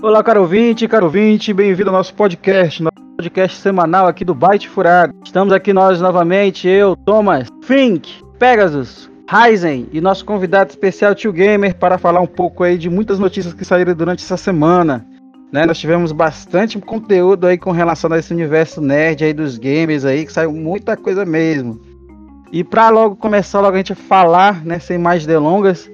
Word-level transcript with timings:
Olá, 0.00 0.22
caro 0.22 0.42
ouvinte, 0.42 0.86
caro 0.86 1.06
ouvinte, 1.06 1.52
bem-vindo 1.52 1.90
ao 1.90 1.96
nosso 1.96 2.14
podcast, 2.14 2.80
nosso 2.80 3.16
podcast 3.16 3.56
semanal 3.56 4.06
aqui 4.06 4.24
do 4.24 4.32
Byte 4.32 4.68
Furado. 4.68 5.12
Estamos 5.24 5.52
aqui 5.52 5.72
nós 5.72 6.00
novamente, 6.00 6.68
eu, 6.68 6.94
Thomas, 6.94 7.48
Fink, 7.64 8.22
Pegasus, 8.38 9.10
Ryzen 9.28 9.88
e 9.92 10.00
nosso 10.00 10.24
convidado 10.24 10.70
especial, 10.70 11.16
Tio 11.16 11.32
Gamer, 11.32 11.74
para 11.74 11.98
falar 11.98 12.20
um 12.20 12.28
pouco 12.28 12.62
aí 12.62 12.78
de 12.78 12.88
muitas 12.88 13.18
notícias 13.18 13.52
que 13.52 13.64
saíram 13.64 13.92
durante 13.92 14.22
essa 14.22 14.36
semana. 14.36 15.04
Né, 15.50 15.66
nós 15.66 15.78
tivemos 15.80 16.12
bastante 16.12 16.78
conteúdo 16.78 17.48
aí 17.48 17.58
com 17.58 17.72
relação 17.72 18.12
a 18.12 18.18
esse 18.20 18.32
universo 18.32 18.80
nerd 18.80 19.24
aí 19.24 19.32
dos 19.32 19.58
games 19.58 20.04
aí, 20.04 20.24
que 20.24 20.32
saiu 20.32 20.52
muita 20.52 20.96
coisa 20.96 21.24
mesmo. 21.24 21.80
E 22.52 22.62
para 22.62 22.88
logo 22.88 23.16
começar 23.16 23.60
logo 23.60 23.74
a 23.74 23.78
gente 23.78 23.96
falar, 23.96 24.64
né, 24.64 24.78
sem 24.78 24.96
mais 24.96 25.26
delongas, 25.26 25.90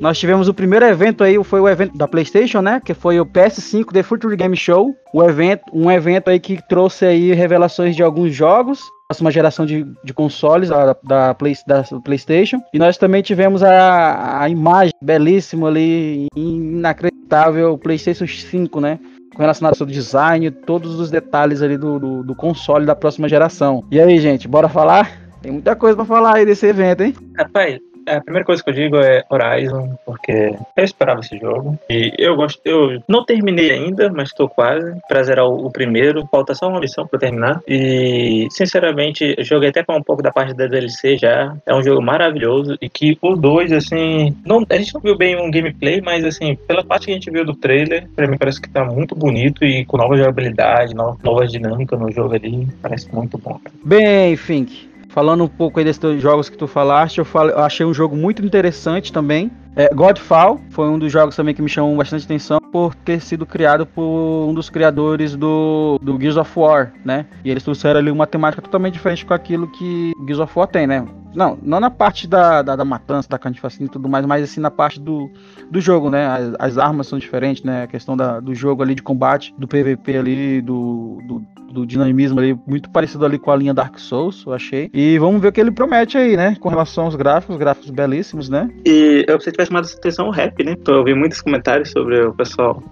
nós 0.00 0.18
tivemos 0.18 0.48
o 0.48 0.54
primeiro 0.54 0.84
evento 0.84 1.24
aí, 1.24 1.42
foi 1.42 1.60
o 1.60 1.68
evento 1.68 1.96
da 1.96 2.06
PlayStation, 2.06 2.60
né? 2.60 2.80
Que 2.84 2.94
foi 2.94 3.18
o 3.18 3.26
PS5 3.26 3.92
The 3.92 4.02
Future 4.02 4.36
Game 4.36 4.56
Show. 4.56 4.94
O 5.12 5.22
evento, 5.22 5.62
um 5.72 5.90
evento 5.90 6.28
aí 6.28 6.38
que 6.38 6.58
trouxe 6.68 7.04
aí 7.04 7.32
revelações 7.32 7.96
de 7.96 8.02
alguns 8.02 8.34
jogos, 8.34 8.80
próxima 9.08 9.30
geração 9.30 9.66
de, 9.66 9.84
de 10.04 10.14
consoles 10.14 10.68
da, 10.68 10.96
da, 11.02 11.34
Play, 11.34 11.54
da 11.66 11.82
PlayStation. 12.04 12.60
E 12.72 12.78
nós 12.78 12.96
também 12.96 13.22
tivemos 13.22 13.62
a, 13.62 14.42
a 14.42 14.48
imagem 14.48 14.94
belíssima 15.02 15.68
ali, 15.68 16.26
inacreditável 16.36 17.76
PlayStation 17.76 18.26
5, 18.26 18.80
né? 18.80 18.98
relação 19.36 19.68
ao 19.68 19.74
seu 19.74 19.86
design, 19.86 20.50
todos 20.50 20.98
os 20.98 21.10
detalhes 21.10 21.62
ali 21.62 21.78
do, 21.78 21.98
do, 21.98 22.22
do, 22.24 22.34
console 22.34 22.84
da 22.84 22.96
próxima 22.96 23.28
geração. 23.28 23.84
E 23.88 24.00
aí, 24.00 24.18
gente, 24.18 24.48
bora 24.48 24.68
falar? 24.68 25.28
Tem 25.40 25.52
muita 25.52 25.76
coisa 25.76 25.94
para 25.94 26.04
falar 26.04 26.36
aí 26.36 26.44
desse 26.44 26.66
evento, 26.66 27.02
hein? 27.02 27.14
Rapaz, 27.36 27.78
é, 28.08 28.16
a 28.16 28.20
primeira 28.20 28.44
coisa 28.44 28.62
que 28.62 28.70
eu 28.70 28.74
digo 28.74 28.96
é 28.96 29.22
Horizon, 29.28 29.96
porque 30.04 30.54
eu 30.76 30.84
esperava 30.84 31.20
esse 31.20 31.36
jogo. 31.38 31.78
E 31.88 32.12
eu 32.18 32.34
gosto. 32.36 32.60
Eu 32.64 33.02
não 33.06 33.24
terminei 33.24 33.70
ainda, 33.70 34.10
mas 34.10 34.30
estou 34.30 34.48
quase 34.48 34.98
para 35.08 35.22
zerar 35.22 35.46
o, 35.46 35.66
o, 35.66 35.70
primeiro. 35.70 36.26
Falta 36.30 36.54
só 36.54 36.68
uma 36.68 36.80
missão 36.80 37.06
para 37.06 37.18
terminar. 37.18 37.60
E, 37.66 38.48
sinceramente, 38.50 39.36
joguei 39.40 39.68
até 39.68 39.84
com 39.84 39.96
um 39.96 40.02
pouco 40.02 40.22
da 40.22 40.32
parte 40.32 40.54
da 40.54 40.66
DLC 40.66 41.16
já. 41.16 41.54
É 41.66 41.74
um 41.74 41.82
jogo 41.82 42.02
maravilhoso. 42.02 42.76
E 42.80 42.88
que 42.88 43.18
o 43.20 43.36
2, 43.36 43.72
assim. 43.72 44.36
Não, 44.44 44.64
a 44.68 44.76
gente 44.76 44.94
não 44.94 45.00
viu 45.00 45.16
bem 45.16 45.36
um 45.36 45.50
gameplay, 45.50 46.00
mas, 46.00 46.24
assim, 46.24 46.56
pela 46.66 46.84
parte 46.84 47.06
que 47.06 47.12
a 47.12 47.14
gente 47.14 47.30
viu 47.30 47.44
do 47.44 47.54
trailer, 47.54 48.08
para 48.16 48.26
mim 48.26 48.38
parece 48.38 48.60
que 48.60 48.68
tá 48.68 48.84
muito 48.84 49.14
bonito 49.14 49.64
e 49.64 49.84
com 49.84 49.96
nova 49.96 50.16
jogabilidade, 50.16 50.94
nova, 50.94 51.18
nova 51.22 51.46
dinâmica 51.46 51.96
no 51.96 52.10
jogo 52.10 52.34
ali. 52.34 52.66
Parece 52.80 53.12
muito 53.14 53.36
bom. 53.38 53.60
Bem, 53.84 54.36
Fink. 54.36 54.88
Falando 55.08 55.44
um 55.44 55.48
pouco 55.48 55.78
aí 55.78 55.84
desses 55.84 56.20
jogos 56.20 56.48
que 56.48 56.56
tu 56.56 56.66
falaste, 56.66 57.18
eu, 57.18 57.24
falei, 57.24 57.54
eu 57.54 57.60
achei 57.60 57.84
um 57.84 57.94
jogo 57.94 58.14
muito 58.14 58.44
interessante 58.44 59.12
também. 59.12 59.50
É, 59.74 59.92
Godfall 59.94 60.60
foi 60.70 60.88
um 60.88 60.98
dos 60.98 61.10
jogos 61.10 61.34
também 61.34 61.54
que 61.54 61.62
me 61.62 61.68
chamou 61.68 61.96
bastante 61.96 62.24
atenção 62.24 62.58
por 62.72 62.94
ter 62.94 63.20
sido 63.20 63.46
criado 63.46 63.86
por 63.86 64.46
um 64.48 64.52
dos 64.52 64.68
criadores 64.68 65.34
do, 65.36 65.98
do 66.02 66.20
Gears 66.20 66.36
of 66.36 66.58
War, 66.58 66.92
né? 67.04 67.26
E 67.44 67.50
eles 67.50 67.62
trouxeram 67.62 68.00
ali 68.00 68.10
uma 68.10 68.26
temática 68.26 68.60
totalmente 68.60 68.94
diferente 68.94 69.24
com 69.24 69.32
aquilo 69.32 69.68
que 69.68 70.12
Gears 70.26 70.40
of 70.40 70.52
War 70.58 70.68
tem, 70.68 70.86
né? 70.86 71.06
Não, 71.34 71.58
não 71.62 71.78
na 71.78 71.90
parte 71.90 72.26
da, 72.26 72.62
da, 72.62 72.74
da 72.74 72.84
matança, 72.84 73.28
da 73.28 73.38
carnificina 73.38 73.86
e 73.86 73.88
tudo 73.90 74.08
mais, 74.08 74.26
mas 74.26 74.42
assim 74.42 74.60
na 74.60 74.70
parte 74.70 74.98
do, 74.98 75.30
do 75.70 75.80
jogo, 75.80 76.10
né? 76.10 76.26
As, 76.26 76.54
as 76.58 76.78
armas 76.78 77.06
são 77.06 77.18
diferentes, 77.18 77.62
né? 77.62 77.84
A 77.84 77.86
questão 77.86 78.16
da, 78.16 78.40
do 78.40 78.54
jogo 78.54 78.82
ali 78.82 78.94
de 78.94 79.02
combate, 79.02 79.54
do 79.56 79.68
PVP 79.68 80.16
ali, 80.16 80.60
do, 80.60 81.18
do, 81.26 81.42
do, 81.72 81.86
dinamismo 81.86 82.38
ali, 82.40 82.58
muito 82.66 82.90
parecido 82.90 83.24
ali 83.24 83.38
com 83.38 83.50
a 83.50 83.56
linha 83.56 83.74
Dark 83.74 83.98
Souls, 83.98 84.44
eu 84.46 84.52
achei. 84.52 84.90
E 84.92 85.18
vamos 85.18 85.40
ver 85.40 85.48
o 85.48 85.52
que 85.52 85.60
ele 85.60 85.70
promete 85.70 86.16
aí, 86.16 86.36
né? 86.36 86.56
Com 86.60 86.68
relação 86.68 87.04
aos 87.04 87.14
gráficos, 87.14 87.56
gráficos 87.56 87.90
belíssimos, 87.90 88.48
né? 88.48 88.70
E 88.84 89.24
eu 89.28 89.40
você 89.40 89.50
tivesse 89.50 89.68
chamado 89.68 89.86
atenção 89.86 90.28
o 90.28 90.30
rap, 90.30 90.62
né? 90.64 90.76
Eu 90.86 90.96
ouvi 90.96 91.14
muitos 91.14 91.40
comentários 91.40 91.90
sobre 91.90 92.20
o 92.20 92.32
pessoal 92.32 92.82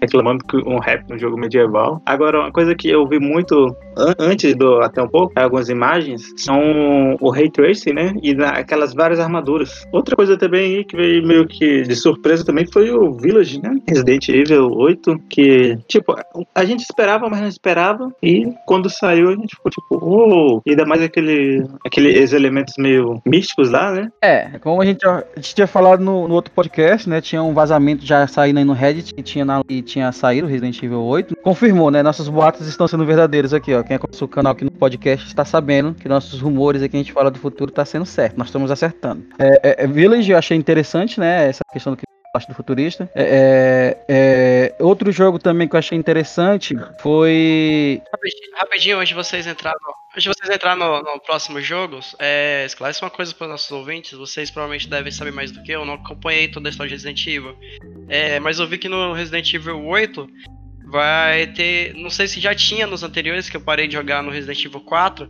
reclamando 0.00 0.44
que 0.44 0.56
um 0.56 0.78
rap 0.78 1.08
no 1.08 1.18
jogo 1.18 1.38
medieval. 1.38 2.00
Agora, 2.06 2.40
uma 2.40 2.52
coisa 2.52 2.74
que 2.74 2.88
eu 2.88 3.06
vi 3.06 3.18
muito 3.18 3.76
an 3.96 4.14
antes 4.18 4.54
do 4.54 4.80
até 4.80 5.02
um 5.02 5.08
pouco, 5.08 5.32
algumas 5.36 5.68
imagens, 5.68 6.22
são 6.36 7.16
o 7.20 7.30
Ray 7.30 7.50
Tracing, 7.50 7.92
né? 7.92 8.12
E 8.22 8.34
aquelas 8.42 8.94
várias 8.94 9.20
armaduras. 9.20 9.86
Outra 9.92 10.16
coisa 10.16 10.36
também 10.36 10.84
que 10.84 10.96
veio 10.96 11.26
meio 11.26 11.46
que 11.46 11.82
de 11.82 11.96
surpresa 11.96 12.44
também 12.44 12.66
foi 12.66 12.90
o 12.90 13.12
Village, 13.14 13.60
né? 13.60 13.76
Resident 13.88 14.28
Evil 14.28 14.70
8, 14.70 15.18
que, 15.28 15.78
tipo, 15.88 16.14
a 16.54 16.64
gente 16.64 16.80
esperava, 16.80 17.28
mas 17.28 17.40
não 17.40 17.48
esperava. 17.48 18.10
E 18.22 18.52
quando 18.66 18.88
saiu, 18.88 19.28
a 19.28 19.32
gente 19.32 19.56
ficou 19.56 19.70
tipo, 19.70 19.98
oh! 20.00 20.60
E 20.66 20.70
ainda 20.70 20.86
mais 20.86 21.02
aquele, 21.02 21.66
aqueles 21.84 22.32
elementos 22.32 22.74
meio 22.78 23.20
místicos 23.26 23.70
lá, 23.70 23.92
né? 23.92 24.10
É, 24.22 24.58
como 24.60 24.80
a 24.80 24.84
gente, 24.84 25.06
a 25.06 25.24
gente 25.36 25.54
tinha 25.54 25.66
falado 25.66 26.02
no, 26.02 26.28
no 26.28 26.34
outro 26.34 26.52
podcast, 26.52 27.08
né? 27.08 27.20
Tinha 27.20 27.42
um 27.42 27.54
vazamento 27.54 28.04
já 28.04 28.26
saindo 28.26 28.58
aí 28.58 28.64
no 28.64 28.72
Reddit 28.72 29.14
que 29.14 29.22
tinha, 29.22 29.44
na, 29.44 29.62
que 29.64 29.82
tinha 29.90 30.12
saído 30.12 30.46
Resident 30.46 30.80
Evil 30.82 31.02
8. 31.02 31.36
Confirmou, 31.36 31.90
né? 31.90 32.02
Nossos 32.02 32.28
boatos 32.28 32.66
estão 32.66 32.86
sendo 32.86 33.04
verdadeiros 33.04 33.52
aqui, 33.52 33.74
ó. 33.74 33.82
Quem 33.82 33.96
acompanha 33.96 34.24
o 34.24 34.28
canal 34.28 34.52
aqui 34.52 34.64
no 34.64 34.70
podcast 34.70 35.26
está 35.26 35.44
sabendo 35.44 35.94
que 35.94 36.08
nossos 36.08 36.40
rumores 36.40 36.82
aqui 36.82 36.96
a 36.96 37.00
gente 37.00 37.12
fala 37.12 37.30
do 37.30 37.38
futuro 37.38 37.70
está 37.70 37.84
sendo 37.84 38.06
certo. 38.06 38.38
Nós 38.38 38.48
estamos 38.48 38.70
acertando. 38.70 39.24
É, 39.38 39.84
é, 39.84 39.86
Village 39.86 40.30
eu 40.30 40.38
achei 40.38 40.56
interessante, 40.56 41.18
né? 41.18 41.48
Essa 41.48 41.60
questão 41.72 41.92
do 41.92 41.96
que 41.96 42.09
parte 42.32 42.48
do 42.48 42.54
futurista. 42.54 43.10
É, 43.14 43.96
é, 44.08 44.74
é, 44.78 44.82
outro 44.82 45.10
jogo 45.10 45.38
também 45.38 45.68
que 45.68 45.74
eu 45.74 45.78
achei 45.78 45.96
interessante 45.96 46.74
foi. 46.98 48.02
Rapidinho, 48.12 48.56
rapidinho 48.56 48.98
antes 48.98 49.08
de 49.08 49.14
vocês 49.14 49.46
entrarem 49.46 49.78
antes 50.10 50.24
de 50.24 50.28
vocês 50.28 50.50
entrar 50.50 50.76
no, 50.76 51.02
no 51.02 51.20
próximo 51.20 51.60
jogo, 51.60 52.00
é, 52.18 52.64
esclarece 52.66 53.02
uma 53.02 53.10
coisa 53.10 53.34
para 53.34 53.46
os 53.46 53.50
nossos 53.50 53.70
ouvintes. 53.70 54.12
Vocês 54.12 54.50
provavelmente 54.50 54.88
devem 54.88 55.12
saber 55.12 55.32
mais 55.32 55.50
do 55.50 55.62
que 55.62 55.72
eu. 55.72 55.84
Não 55.84 55.94
acompanhei 55.94 56.48
toda 56.48 56.68
a 56.68 56.70
história 56.70 56.88
de 56.88 56.94
Resident 56.94 57.26
Evil. 57.26 57.56
É, 58.08 58.40
mas 58.40 58.58
eu 58.58 58.66
vi 58.66 58.78
que 58.78 58.88
no 58.88 59.12
Resident 59.12 59.52
Evil 59.54 59.84
8 59.84 60.28
vai 60.86 61.46
ter. 61.48 61.94
Não 61.94 62.10
sei 62.10 62.26
se 62.26 62.40
já 62.40 62.54
tinha 62.54 62.86
nos 62.86 63.02
anteriores, 63.02 63.48
que 63.48 63.56
eu 63.56 63.60
parei 63.60 63.86
de 63.86 63.94
jogar 63.94 64.22
no 64.22 64.30
Resident 64.30 64.64
Evil 64.64 64.80
4. 64.80 65.28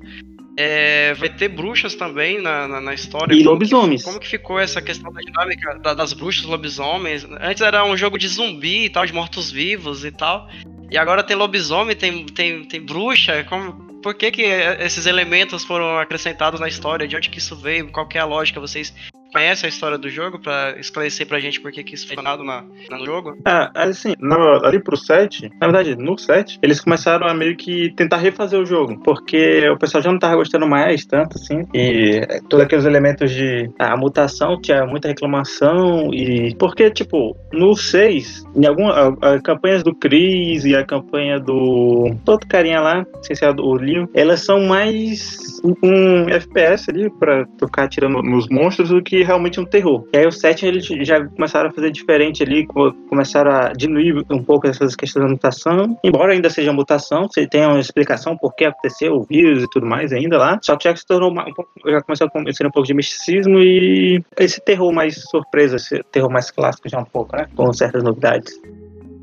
É, 0.63 1.15
vai 1.15 1.31
ter 1.31 1.49
bruxas 1.49 1.95
também 1.95 2.39
na, 2.39 2.69
na, 2.69 2.81
na 2.83 2.93
história. 2.93 3.33
E 3.33 3.39
como 3.39 3.51
lobisomens. 3.53 4.03
Que, 4.03 4.09
como 4.09 4.21
que 4.21 4.29
ficou 4.29 4.61
essa 4.61 4.83
questão 4.83 5.11
da 5.11 5.23
dinâmica 5.23 5.79
da, 5.79 5.95
das 5.95 6.13
bruxas 6.13 6.45
lobisomens? 6.45 7.27
Antes 7.41 7.63
era 7.63 7.83
um 7.83 7.97
jogo 7.97 8.19
de 8.19 8.29
zumbi 8.29 8.85
e 8.85 8.91
tal, 8.91 9.07
de 9.07 9.15
mortos-vivos 9.15 10.05
e 10.05 10.11
tal. 10.11 10.51
E 10.91 10.99
agora 10.99 11.23
tem 11.23 11.35
lobisomem, 11.35 11.97
tem, 11.97 12.27
tem, 12.27 12.63
tem 12.65 12.79
bruxa. 12.79 13.43
Como, 13.45 13.73
por 14.03 14.13
que, 14.13 14.31
que 14.31 14.43
esses 14.43 15.07
elementos 15.07 15.65
foram 15.65 15.99
acrescentados 15.99 16.61
na 16.61 16.69
história? 16.69 17.09
De 17.09 17.17
onde 17.17 17.31
que 17.31 17.39
isso 17.39 17.57
veio? 17.57 17.91
Qual 17.91 18.07
que 18.07 18.19
é 18.19 18.21
a 18.21 18.27
lógica? 18.27 18.61
Vocês 18.61 18.93
conhece 19.33 19.67
a 19.67 19.69
história 19.69 19.99
do 19.99 20.09
jogo 20.09 20.39
para 20.39 20.79
esclarecer 20.79 21.27
pra 21.27 21.41
gente 21.41 21.61
por 21.61 21.73
que 21.73 21.81
isso 21.95 22.07
foi 22.07 22.17
funcionado 22.17 22.45
na, 22.45 22.65
no 22.91 23.05
jogo? 23.05 23.37
Ah, 23.45 23.71
assim, 23.75 24.15
no, 24.19 24.65
ali 24.65 24.83
pro 24.83 24.97
7, 24.97 25.51
na 25.61 25.67
verdade, 25.67 25.97
no 25.97 26.19
7, 26.19 26.59
eles 26.63 26.81
começaram 26.81 27.27
a 27.27 27.35
meio 27.35 27.57
que 27.57 27.93
tentar 27.95 28.19
refazer 28.19 28.59
o 28.59 28.67
jogo, 28.67 28.99
porque 29.03 29.69
o 29.69 29.79
pessoal 29.79 30.03
já 30.03 30.11
não 30.11 30.19
tava 30.19 30.37
gostando 30.37 30.67
mais 30.67 31.05
tanto, 31.05 31.37
assim, 31.37 31.63
e 31.73 32.27
todos 32.49 32.65
aqueles 32.65 32.85
elementos 32.85 33.31
de 33.31 33.71
a 33.79 33.97
mutação 33.97 34.61
tinha 34.61 34.85
muita 34.87 35.09
reclamação, 35.09 36.13
e 36.13 36.55
porque, 36.57 36.91
tipo, 36.91 37.37
no 37.53 37.77
6, 37.77 38.45
em 38.57 38.67
algumas 38.67 39.43
campanhas 39.43 39.83
do 39.83 39.95
Chris 39.95 40.65
e 40.65 40.75
a 40.75 40.85
campanha 40.85 41.39
do 41.39 42.15
outro 42.27 42.49
carinha 42.49 42.81
lá, 42.81 43.07
sem 43.23 43.37
ser 43.37 43.51
o 43.59 43.75
Leon, 43.75 44.07
elas 44.15 44.45
são 44.45 44.61
mais 44.67 45.50
um 45.65 46.29
FPS 46.29 46.91
ali 46.91 47.11
pra 47.11 47.47
ficar 47.59 47.85
atirando 47.85 48.23
nos 48.23 48.49
monstros 48.49 48.91
do 48.91 49.03
que 49.03 49.23
realmente 49.23 49.61
um 49.61 49.65
terror. 49.65 50.05
E 50.13 50.19
aí 50.19 50.27
o 50.27 50.33
7 50.33 50.67
eles 50.67 50.87
já 50.87 51.25
começaram 51.25 51.69
a 51.71 51.73
fazer 51.73 51.91
diferente 51.91 52.43
ali, 52.43 52.67
começaram 53.09 53.51
a 53.51 53.73
diminuir 53.73 54.25
um 54.31 54.43
pouco 54.43 54.67
essas 54.67 54.95
questões 54.95 55.25
da 55.25 55.31
mutação, 55.31 55.99
embora 56.05 56.33
ainda 56.33 56.51
seja 56.51 56.73
mutação, 56.73 57.29
você 57.29 57.47
tem 57.47 57.67
uma 57.67 57.81
explicação 57.81 58.37
por 58.37 58.55
que 58.55 58.65
aconteceu 58.65 59.15
o 59.15 59.25
vírus 59.25 59.63
e 59.63 59.71
tudo 59.71 59.87
mais 59.87 60.13
ainda 60.13 60.39
lá, 60.39 60.59
só 60.63 60.77
que 60.77 60.85
já 60.85 60.95
se 60.95 61.07
tornou 61.07 61.31
um 61.31 61.55
pouco, 61.55 61.71
já 61.87 62.01
começou 62.03 62.27
a 62.27 62.31
conhecer 62.31 62.67
um 62.67 62.71
pouco 62.71 62.87
de 62.87 62.95
misticismo 62.95 63.59
e 63.59 64.23
esse 64.39 64.61
terror 64.65 64.93
mais 64.93 65.23
surpresa, 65.31 65.77
esse 65.77 66.03
terror 66.11 66.31
mais 66.31 66.51
clássico 66.51 66.89
já 66.89 66.99
um 66.99 67.05
pouco, 67.05 67.37
né, 67.37 67.47
com 67.55 67.73
certas 67.73 68.03
novidades. 68.03 68.53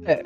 É, 0.08 0.24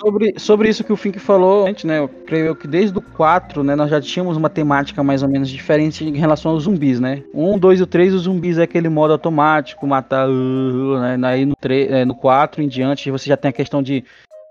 sobre, 0.00 0.34
sobre 0.36 0.68
isso 0.68 0.82
que 0.82 0.92
o 0.92 0.96
Fink 0.96 1.20
falou 1.20 1.64
antes, 1.68 1.84
né? 1.84 2.00
Eu 2.00 2.08
creio 2.08 2.56
que 2.56 2.66
desde 2.66 2.98
o 2.98 3.00
4, 3.00 3.62
né, 3.62 3.76
nós 3.76 3.88
já 3.88 4.00
tínhamos 4.00 4.36
uma 4.36 4.50
temática 4.50 5.00
mais 5.00 5.22
ou 5.22 5.28
menos 5.28 5.48
diferente 5.48 6.04
em 6.04 6.16
relação 6.16 6.50
aos 6.50 6.64
zumbis, 6.64 6.98
né? 6.98 7.22
Um, 7.32 7.56
dois 7.56 7.78
e 7.78 7.84
o 7.84 7.86
3, 7.86 8.14
os 8.14 8.22
zumbis 8.22 8.58
é 8.58 8.64
aquele 8.64 8.88
modo 8.88 9.12
automático, 9.12 9.86
matar. 9.86 10.28
Uh, 10.28 10.98
né? 10.98 11.28
Aí 11.28 11.46
no, 11.46 11.54
3, 11.54 11.90
é, 11.92 12.04
no 12.04 12.16
4 12.16 12.62
em 12.62 12.68
diante, 12.68 13.12
você 13.12 13.28
já 13.28 13.36
tem 13.36 13.50
a 13.50 13.52
questão 13.52 13.80
de, 13.80 14.04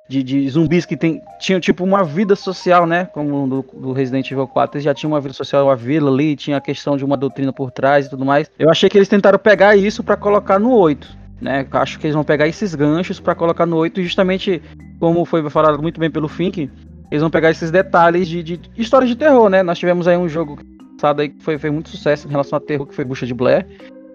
de, 0.07 0.23
de, 0.23 0.50
zumbis 0.50 0.85
que 0.85 0.95
tem, 0.95 1.21
tinham 1.38 1.59
tipo 1.59 1.83
uma 1.83 2.01
vida 2.01 2.33
social, 2.33 2.88
né? 2.88 3.03
Como 3.13 3.45
do, 3.47 3.65
do 3.74 3.91
Resident 3.91 4.31
Evil 4.31 4.47
4, 4.47 4.77
eles 4.77 4.85
já 4.85 4.94
tinham 4.94 5.12
uma 5.12 5.19
vida 5.19 5.33
social, 5.33 5.65
uma 5.65 5.75
vila 5.75 6.09
ali, 6.09 6.38
tinha 6.38 6.56
a 6.56 6.62
questão 6.62 6.95
de 6.95 7.03
uma 7.03 7.17
doutrina 7.17 7.51
por 7.51 7.71
trás 7.71 8.06
e 8.06 8.09
tudo 8.09 8.24
mais. 8.24 8.50
Eu 8.57 8.69
achei 8.69 8.89
que 8.89 8.97
eles 8.97 9.09
tentaram 9.09 9.38
pegar 9.38 9.75
isso 9.75 10.01
para 10.01 10.15
colocar 10.15 10.57
no 10.57 10.71
8 10.71 11.20
né? 11.41 11.65
Acho 11.71 11.99
que 11.99 12.05
eles 12.05 12.15
vão 12.15 12.23
pegar 12.23 12.47
esses 12.47 12.75
ganchos 12.75 13.19
para 13.19 13.35
colocar 13.35 13.65
no 13.65 13.75
8, 13.77 14.01
justamente 14.03 14.61
como 14.99 15.25
foi 15.25 15.47
falado 15.49 15.81
muito 15.81 15.99
bem 15.99 16.11
pelo 16.11 16.27
Fink, 16.27 16.69
eles 17.09 17.21
vão 17.21 17.29
pegar 17.29 17.49
esses 17.49 17.71
detalhes 17.71 18.27
de, 18.27 18.43
de 18.43 18.61
histórias 18.77 19.09
de 19.09 19.15
terror, 19.15 19.49
né? 19.49 19.63
Nós 19.63 19.79
tivemos 19.79 20.07
aí 20.07 20.15
um 20.15 20.29
jogo 20.29 20.57
passado 20.95 21.21
aí 21.21 21.29
que 21.29 21.43
foi, 21.43 21.57
fez 21.57 21.73
muito 21.73 21.89
sucesso 21.89 22.27
em 22.27 22.31
relação 22.31 22.57
a 22.57 22.61
terror, 22.61 22.85
que 22.85 22.95
foi 22.95 23.03
Bucha 23.03 23.25
de 23.25 23.33
Blair. 23.33 23.65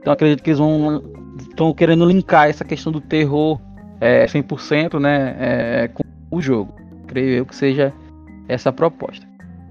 Então 0.00 0.12
acredito 0.12 0.42
que 0.42 0.50
eles 0.50 0.58
vão 0.58 1.02
estão 1.40 1.74
querendo 1.74 2.06
linkar 2.06 2.48
essa 2.48 2.64
questão 2.64 2.92
do 2.92 3.00
terror 3.00 3.60
é, 4.00 4.24
100% 4.26 4.98
né, 4.98 5.36
é, 5.38 5.88
com 5.88 6.02
o 6.30 6.40
jogo. 6.40 6.74
Creio 7.06 7.30
eu 7.30 7.46
que 7.46 7.54
seja 7.54 7.92
essa 8.48 8.70
a 8.70 8.72
proposta. 8.72 9.26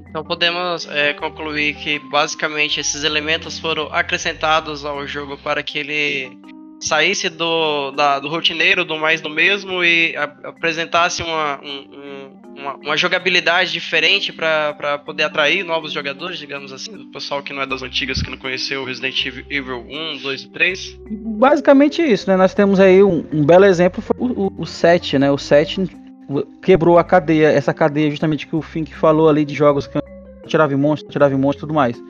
Então 0.09 0.23
podemos 0.23 0.87
é, 0.87 1.13
concluir 1.13 1.75
que 1.75 1.99
basicamente 2.09 2.79
esses 2.79 3.03
elementos 3.03 3.59
foram 3.59 3.87
acrescentados 3.91 4.85
ao 4.85 5.05
jogo 5.07 5.37
para 5.37 5.61
que 5.63 5.79
ele 5.79 6.37
saísse 6.79 7.29
do, 7.29 7.91
da, 7.91 8.19
do 8.19 8.27
rotineiro, 8.27 8.85
do 8.85 8.97
mais 8.97 9.21
do 9.21 9.29
mesmo 9.29 9.83
e 9.83 10.15
a, 10.15 10.23
apresentasse 10.23 11.21
uma, 11.23 11.59
um, 11.63 12.31
uma, 12.57 12.75
uma, 12.75 12.97
jogabilidade 12.97 13.71
diferente 13.71 14.31
para 14.31 14.97
poder 14.99 15.23
atrair 15.23 15.63
novos 15.63 15.91
jogadores, 15.91 16.37
digamos 16.37 16.71
assim, 16.71 16.95
o 16.95 17.11
pessoal 17.11 17.41
que 17.41 17.53
não 17.53 17.61
é 17.61 17.65
das 17.65 17.81
antigas, 17.81 18.21
que 18.21 18.29
não 18.29 18.37
conheceu 18.37 18.83
Resident 18.83 19.25
Evil 19.49 19.85
1, 19.89 20.17
2 20.21 20.41
e 20.41 20.49
3? 20.49 20.99
Basicamente 21.09 22.01
isso, 22.01 22.29
né? 22.29 22.35
Nós 22.35 22.53
temos 22.53 22.79
aí 22.79 23.01
um, 23.03 23.25
um 23.31 23.45
belo 23.45 23.65
exemplo, 23.65 24.01
foi 24.01 24.15
o, 24.17 24.47
o, 24.47 24.53
o 24.59 24.65
7, 24.65 25.17
né? 25.17 25.31
O 25.31 25.37
7 25.37 25.87
quebrou 26.61 26.97
a 26.97 27.03
cadeia, 27.03 27.47
essa 27.47 27.73
cadeia 27.73 28.09
justamente 28.09 28.47
que 28.47 28.55
o 28.55 28.61
Fink 28.61 28.93
falou 28.95 29.29
ali 29.29 29.45
de 29.45 29.53
jogos 29.53 29.87
que 29.87 29.99
tirava 30.47 30.75
monstro, 30.77 31.09
tirava 31.11 31.37
monstro 31.37 31.59
e 31.59 31.67
tudo 31.67 31.73
mais. 31.73 32.01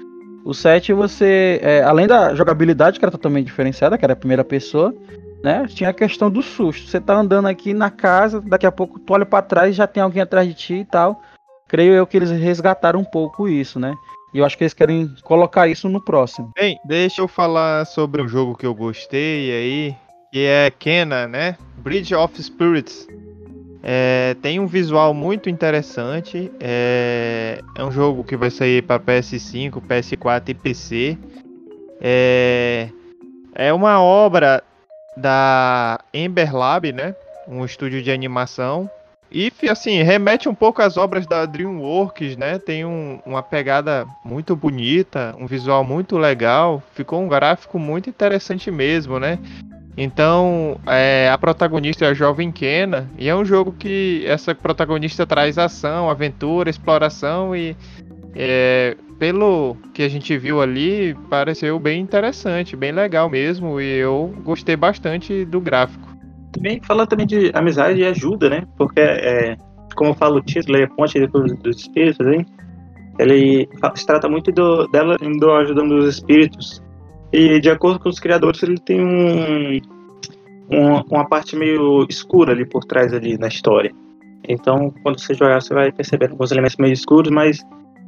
O 0.45 0.53
7 0.53 0.94
você, 0.94 1.59
é, 1.63 1.81
além 1.81 2.06
da 2.06 2.36
jogabilidade 2.36 3.00
que 3.00 3.03
era 3.03 3.12
totalmente 3.12 3.47
diferenciada, 3.47 3.97
que 3.97 4.06
era 4.06 4.13
a 4.13 4.15
primeira 4.15 4.44
pessoa, 4.44 4.94
né? 5.44 5.65
Tinha 5.68 5.89
a 5.89 5.94
questão 5.94 6.30
do 6.30 6.44
susto. 6.44 6.88
Você 6.88 7.01
tá 7.01 7.15
andando 7.15 7.47
aqui 7.47 7.74
na 7.74 7.89
casa, 7.89 8.39
daqui 8.39 8.68
a 8.68 8.71
pouco 8.71 9.00
tu 9.00 9.12
olha 9.12 9.25
para 9.25 9.42
trás 9.42 9.71
e 9.71 9.77
já 9.77 9.88
tem 9.88 10.03
alguém 10.03 10.21
atrás 10.21 10.47
de 10.47 10.53
ti 10.53 10.74
e 10.75 10.86
tal. 10.86 11.19
Creio 11.68 11.94
eu 11.94 12.06
que 12.06 12.15
eles 12.15 12.30
resgataram 12.30 13.00
um 13.00 13.03
pouco 13.03 13.50
isso, 13.50 13.80
né? 13.80 13.95
E 14.36 14.38
eu 14.38 14.45
acho 14.45 14.56
que 14.56 14.63
eles 14.63 14.74
querem 14.75 15.12
colocar 15.24 15.68
isso 15.68 15.89
no 15.89 16.00
próximo. 16.00 16.51
Bem, 16.56 16.77
deixa 16.86 17.21
eu 17.21 17.27
falar 17.27 17.83
sobre 17.86 18.21
um 18.21 18.27
jogo 18.27 18.56
que 18.56 18.68
eu 18.68 18.75
gostei 18.75 19.51
aí, 19.51 19.95
que 20.31 20.45
é 20.45 20.69
Kena, 20.69 21.27
né? 21.27 21.57
Bridge 21.77 22.13
of 22.13 22.39
Spirits. 22.44 23.07
É, 23.88 24.36
tem 24.42 24.60
um 24.60 24.66
visual 24.66 25.14
muito 25.14 25.48
interessante. 25.48 26.52
É, 26.60 27.62
é, 27.76 27.84
um 27.84 27.92
jogo 27.92 28.24
que 28.24 28.36
vai 28.36 28.50
sair 28.50 28.82
para 28.82 29.00
PS5, 29.00 29.80
PS4 29.80 30.50
e 30.50 30.54
PC. 30.56 31.18
É, 32.02 32.90
é 33.54 33.72
uma 33.72 34.02
obra 34.02 34.64
da 35.16 36.00
Ember 36.12 36.56
Lab, 36.56 36.92
né? 36.92 37.16
Um 37.48 37.64
estúdio 37.64 38.02
de 38.02 38.10
animação. 38.10 38.90
E 39.32 39.52
assim, 39.70 40.02
remete 40.02 40.50
um 40.50 40.56
pouco 40.56 40.81
às 40.81 40.98
obras 40.98 41.28
da 41.28 41.46
DreamWorks, 41.46 42.38
né? 42.38 42.58
Tem 42.58 42.86
um, 42.86 43.20
uma 43.24 43.44
pegada 43.44 44.08
muito 44.24 44.56
bonita, 44.56 45.36
um 45.38 45.46
visual 45.46 45.84
muito 45.84 46.18
legal, 46.18 46.81
ficou 46.94 47.22
um 47.22 47.28
gráfico 47.28 47.78
muito 47.78 48.10
interessante 48.10 48.72
mesmo, 48.72 49.20
né? 49.20 49.38
Então, 49.97 50.77
é, 50.86 51.30
a 51.31 51.38
protagonista 51.38 52.06
é 52.06 52.09
a 52.09 52.13
jovem 52.13 52.51
Kena, 52.51 53.09
e 53.18 53.30
é 53.30 53.36
um 53.36 53.45
jogo 53.45 53.71
que 53.71 54.24
essa 54.27 54.53
protagonista 54.53 55.25
traz 55.25 55.57
ação, 55.57 56.09
aventura, 56.09 56.69
exploração 56.69 57.56
e 57.56 57.75
é, 58.36 58.97
pelo 59.18 59.77
que 59.94 60.03
a 60.03 60.09
gente 60.09 60.38
viu 60.38 60.62
ali, 60.62 61.15
pareceu 61.30 61.80
bem 61.80 62.01
interessante, 62.01 62.75
bem 62.75 62.92
legal 62.92 63.30
mesmo, 63.30 63.80
e 63.80 63.86
eu 63.86 64.33
gostei 64.44 64.75
bastante 64.75 65.45
do 65.45 65.62
gráfico. 65.62 66.06
Também 66.51 66.81
fala 66.83 67.07
também 67.07 67.25
de 67.25 67.51
amizade 67.53 68.00
e 68.00 68.06
ajuda, 68.06 68.50
né? 68.50 68.63
Porque, 68.77 69.00
é, 69.00 69.56
como 69.95 70.09
eu 70.09 70.15
falo 70.15 70.38
o 70.38 70.42
título, 70.42 70.77
é 70.77 70.88
fonte 70.88 71.25
dos 71.27 71.77
espíritos, 71.77 72.27
hein? 72.27 72.45
ele 73.19 73.69
se 73.95 74.06
trata 74.06 74.27
muito 74.27 74.51
do, 74.51 74.88
dela 74.88 75.18
indo 75.21 75.50
ajudando 75.51 75.94
os 75.94 76.15
espíritos 76.15 76.81
e 77.36 77.60
de 77.60 77.70
acordo 77.70 78.00
com 78.00 78.08
os 78.08 78.18
criadores, 78.18 78.64
ele 78.64 78.78
tem 78.78 79.06
um, 79.06 79.82
um, 80.72 81.02
uma 81.12 81.28
parte 81.28 81.54
meio 81.54 82.06
escura 82.10 82.54
ali 82.54 82.66
por 82.66 82.86
trás 82.86 83.14
ali 83.14 83.38
na 83.38 83.50
história. 83.50 83.94
Então, 84.48 84.94
quando 85.04 85.20
você 85.20 85.34
jogar, 85.34 85.62
você 85.62 85.74
vai 85.74 85.92
perceber 85.92 86.30
alguns 86.30 86.52
elementos 86.52 86.78
meio 86.78 86.94
escuros, 86.94 87.30
mas 87.30 87.62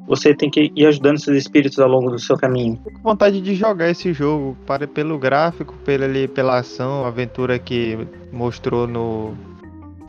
você 0.08 0.34
tem 0.34 0.50
que 0.50 0.72
ir 0.74 0.86
ajudando 0.86 1.18
esses 1.18 1.36
espíritos 1.36 1.78
ao 1.78 1.90
longo 1.90 2.10
do 2.10 2.18
seu 2.18 2.38
caminho. 2.38 2.80
Tô 2.82 2.90
com 2.90 3.02
vontade 3.02 3.42
de 3.42 3.54
jogar 3.54 3.90
esse 3.90 4.14
jogo, 4.14 4.56
para 4.66 4.88
pelo 4.88 5.18
gráfico, 5.18 5.74
pela, 5.84 6.06
ali, 6.06 6.30
pela 6.30 6.60
ação, 6.60 7.06
aventura 7.06 7.60
que 7.60 7.98
mostrou 8.32 8.88
no, 8.88 9.34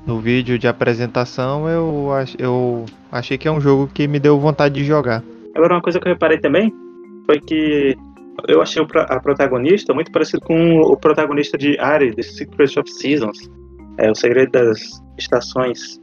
no 0.06 0.20
vídeo 0.20 0.60
de 0.60 0.68
apresentação, 0.68 1.68
eu, 1.68 2.08
eu 2.38 2.84
achei 3.10 3.36
que 3.36 3.48
é 3.48 3.50
um 3.50 3.60
jogo 3.60 3.90
que 3.92 4.06
me 4.06 4.20
deu 4.20 4.38
vontade 4.38 4.76
de 4.76 4.84
jogar. 4.84 5.24
Agora, 5.56 5.74
uma 5.74 5.82
coisa 5.82 5.98
que 5.98 6.06
eu 6.06 6.12
reparei 6.12 6.38
também 6.38 6.72
foi 7.26 7.40
que 7.40 7.96
eu 8.46 8.62
achei 8.62 8.82
a 8.82 9.20
protagonista 9.20 9.92
muito 9.92 10.12
parecido 10.12 10.40
com 10.42 10.80
o 10.80 10.96
protagonista 10.96 11.58
de 11.58 11.78
Ari, 11.78 12.14
The 12.14 12.22
Secret 12.22 12.78
of 12.78 12.90
Seasons, 12.90 13.50
é, 13.98 14.10
O 14.10 14.14
Segredo 14.14 14.52
das 14.52 14.78
Estações. 15.18 16.00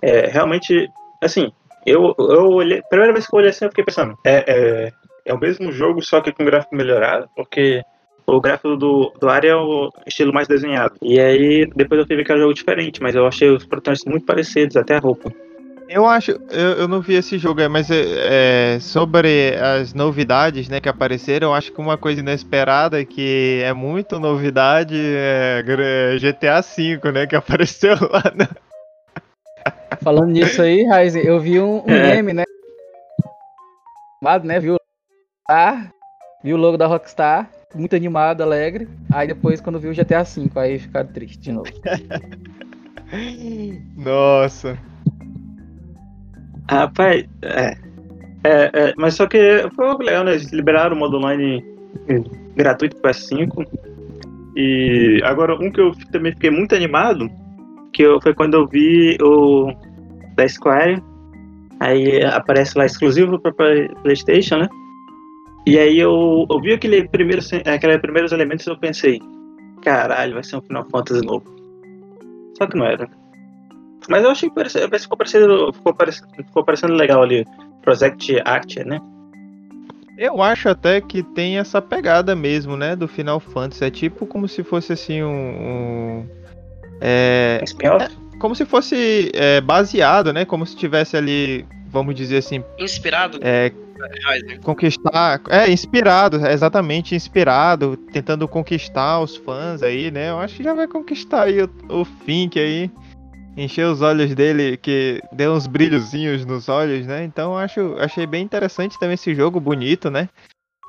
É, 0.00 0.28
realmente, 0.28 0.88
assim, 1.20 1.50
eu, 1.86 2.14
eu 2.18 2.46
olhei, 2.48 2.82
primeira 2.88 3.12
vez 3.12 3.26
que 3.26 3.34
eu 3.34 3.38
olhei 3.38 3.50
assim, 3.50 3.64
eu 3.64 3.70
fiquei 3.70 3.84
pensando, 3.84 4.16
é, 4.24 4.44
é, 4.46 4.92
é 5.24 5.34
o 5.34 5.38
mesmo 5.38 5.72
jogo, 5.72 6.02
só 6.02 6.20
que 6.20 6.32
com 6.32 6.44
gráfico 6.44 6.76
melhorado, 6.76 7.28
porque 7.34 7.82
o 8.26 8.40
gráfico 8.40 8.76
do, 8.76 9.12
do 9.20 9.28
Ari 9.28 9.48
é 9.48 9.56
o 9.56 9.90
estilo 10.06 10.32
mais 10.32 10.46
desenhado. 10.46 10.94
E 11.02 11.20
aí, 11.20 11.66
depois 11.74 11.98
eu 11.98 12.06
tive 12.06 12.24
que 12.24 12.32
é 12.32 12.36
um 12.36 12.38
jogo 12.38 12.54
diferente, 12.54 13.02
mas 13.02 13.14
eu 13.14 13.26
achei 13.26 13.50
os 13.50 13.66
protagonistas 13.66 14.10
muito 14.10 14.24
parecidos, 14.24 14.76
até 14.76 14.96
a 14.96 15.00
roupa. 15.00 15.32
Eu 15.88 16.06
acho, 16.06 16.32
eu, 16.50 16.72
eu 16.78 16.88
não 16.88 17.00
vi 17.00 17.14
esse 17.14 17.38
jogo 17.38 17.60
aí, 17.60 17.68
mas 17.68 17.90
é, 17.90 18.76
é, 18.76 18.80
sobre 18.80 19.54
as 19.56 19.92
novidades 19.92 20.68
né, 20.68 20.80
que 20.80 20.88
apareceram, 20.88 21.48
eu 21.48 21.54
acho 21.54 21.72
que 21.72 21.80
uma 21.80 21.98
coisa 21.98 22.20
inesperada 22.20 23.04
que 23.04 23.60
é 23.62 23.72
muito 23.72 24.18
novidade 24.18 24.96
é, 24.96 25.62
é 25.66 26.18
GTA 26.18 26.60
V, 26.60 27.12
né? 27.12 27.26
Que 27.26 27.36
apareceu 27.36 27.96
lá. 28.10 28.22
Né? 28.34 28.48
Falando 30.02 30.30
nisso 30.30 30.62
aí, 30.62 30.84
Ryzen, 30.84 31.24
eu 31.24 31.38
vi 31.38 31.60
um, 31.60 31.84
um 31.86 31.90
é. 31.90 32.14
meme, 32.14 32.32
né? 32.32 32.44
né? 34.44 34.60
Viu? 34.60 34.76
Ah, 35.48 35.88
viu 36.42 36.56
o 36.56 36.60
logo 36.60 36.76
da 36.76 36.86
Rockstar, 36.86 37.50
muito 37.74 37.94
animado, 37.94 38.42
alegre. 38.42 38.88
Aí 39.12 39.26
depois, 39.26 39.60
quando 39.60 39.78
viu 39.78 39.90
o 39.90 39.94
GTA 39.94 40.22
V, 40.22 40.50
aí 40.56 40.78
ficaram 40.78 41.12
tristes 41.12 41.38
de 41.38 41.52
novo. 41.52 41.70
Nossa. 43.96 44.78
Rapaz, 46.70 47.24
é, 47.42 47.76
é, 48.44 48.70
é, 48.72 48.94
mas 48.96 49.14
só 49.14 49.26
que 49.26 49.38
foi 49.74 50.04
legal, 50.04 50.24
né? 50.24 50.32
Eles 50.32 50.52
liberaram 50.52 50.96
o 50.96 50.98
modo 50.98 51.18
online 51.18 51.64
gratuito 52.56 52.96
para 52.96 53.12
PS5. 53.12 53.66
E 54.56 55.20
agora, 55.24 55.54
um 55.54 55.70
que 55.70 55.80
eu 55.80 55.92
também 56.10 56.32
fiquei 56.32 56.50
muito 56.50 56.74
animado, 56.74 57.30
que 57.92 58.02
eu, 58.02 58.20
foi 58.20 58.34
quando 58.34 58.54
eu 58.54 58.66
vi 58.66 59.16
o 59.20 59.72
da 60.34 60.48
Square. 60.48 61.02
Aí 61.80 62.22
aparece 62.24 62.78
lá 62.78 62.86
exclusivo 62.86 63.38
para 63.40 63.52
PlayStation, 64.02 64.58
né? 64.58 64.68
E 65.66 65.78
aí 65.78 65.98
eu, 65.98 66.46
eu 66.50 66.60
vi 66.60 66.72
aquele 66.72 67.08
primeiro, 67.08 67.42
aqueles 67.66 68.00
primeiros 68.00 68.32
elementos 68.32 68.66
e 68.66 68.70
eu 68.70 68.78
pensei, 68.78 69.20
caralho, 69.82 70.34
vai 70.34 70.44
ser 70.44 70.56
um 70.56 70.62
Final 70.62 70.86
Fantasy 70.90 71.24
novo. 71.24 71.44
Só 72.56 72.66
que 72.66 72.76
não 72.76 72.86
era. 72.86 73.08
Mas 74.08 74.24
eu 74.24 74.30
achei 74.30 74.48
que 74.48 74.54
pareceu, 74.54 74.88
ficou, 74.98 75.16
parecendo, 75.16 75.72
ficou, 75.72 75.94
parecendo, 75.94 76.28
ficou 76.36 76.64
parecendo 76.64 76.94
legal 76.94 77.22
ali. 77.22 77.46
Project 77.82 78.40
Act, 78.44 78.84
né? 78.84 79.00
Eu 80.16 80.42
acho 80.42 80.68
até 80.68 81.00
que 81.00 81.22
tem 81.22 81.58
essa 81.58 81.80
pegada 81.80 82.34
mesmo, 82.36 82.76
né? 82.76 82.94
Do 82.94 83.08
Final 83.08 83.40
Fantasy. 83.40 83.84
É 83.84 83.90
tipo 83.90 84.26
como 84.26 84.46
se 84.46 84.62
fosse 84.62 84.92
assim 84.92 85.22
um. 85.22 85.28
um 85.28 86.26
é, 87.00 87.60
é, 87.82 88.08
como 88.38 88.54
se 88.54 88.64
fosse 88.64 89.30
é, 89.34 89.60
baseado, 89.60 90.32
né? 90.32 90.44
Como 90.44 90.64
se 90.66 90.76
tivesse 90.76 91.16
ali, 91.16 91.66
vamos 91.88 92.14
dizer 92.14 92.38
assim. 92.38 92.62
Inspirado? 92.78 93.38
É, 93.42 93.72
conquistar. 94.62 95.40
É, 95.48 95.70
inspirado, 95.70 96.46
exatamente, 96.46 97.14
inspirado, 97.14 97.96
tentando 98.12 98.46
conquistar 98.46 99.20
os 99.20 99.36
fãs 99.36 99.82
aí, 99.82 100.10
né? 100.10 100.30
Eu 100.30 100.38
acho 100.38 100.56
que 100.56 100.62
já 100.62 100.74
vai 100.74 100.86
conquistar 100.86 101.44
aí 101.44 101.62
o, 101.62 101.70
o 101.88 102.04
Fink 102.04 102.60
aí 102.60 102.90
encher 103.56 103.86
os 103.86 104.00
olhos 104.00 104.34
dele, 104.34 104.76
que 104.76 105.20
deu 105.32 105.52
uns 105.52 105.66
brilhozinhos 105.66 106.44
nos 106.44 106.68
olhos, 106.68 107.06
né? 107.06 107.24
Então 107.24 107.56
acho, 107.56 107.96
achei 107.98 108.26
bem 108.26 108.42
interessante 108.42 108.98
também 108.98 109.14
esse 109.14 109.34
jogo, 109.34 109.60
bonito, 109.60 110.10
né? 110.10 110.28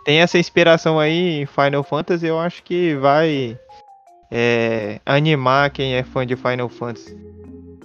Tem 0.06 0.20
essa 0.20 0.38
inspiração 0.38 1.00
aí 1.00 1.42
em 1.42 1.46
Final 1.46 1.84
Fantasy, 1.84 2.28
eu 2.28 2.40
acho 2.40 2.64
que 2.64 2.96
vai 2.96 3.58
é, 4.32 5.00
animar 5.06 5.70
quem 5.70 5.96
é 5.96 6.04
fã 6.04 6.26
de 6.26 6.36
Final 6.36 6.70
Fantasy. 6.70 7.18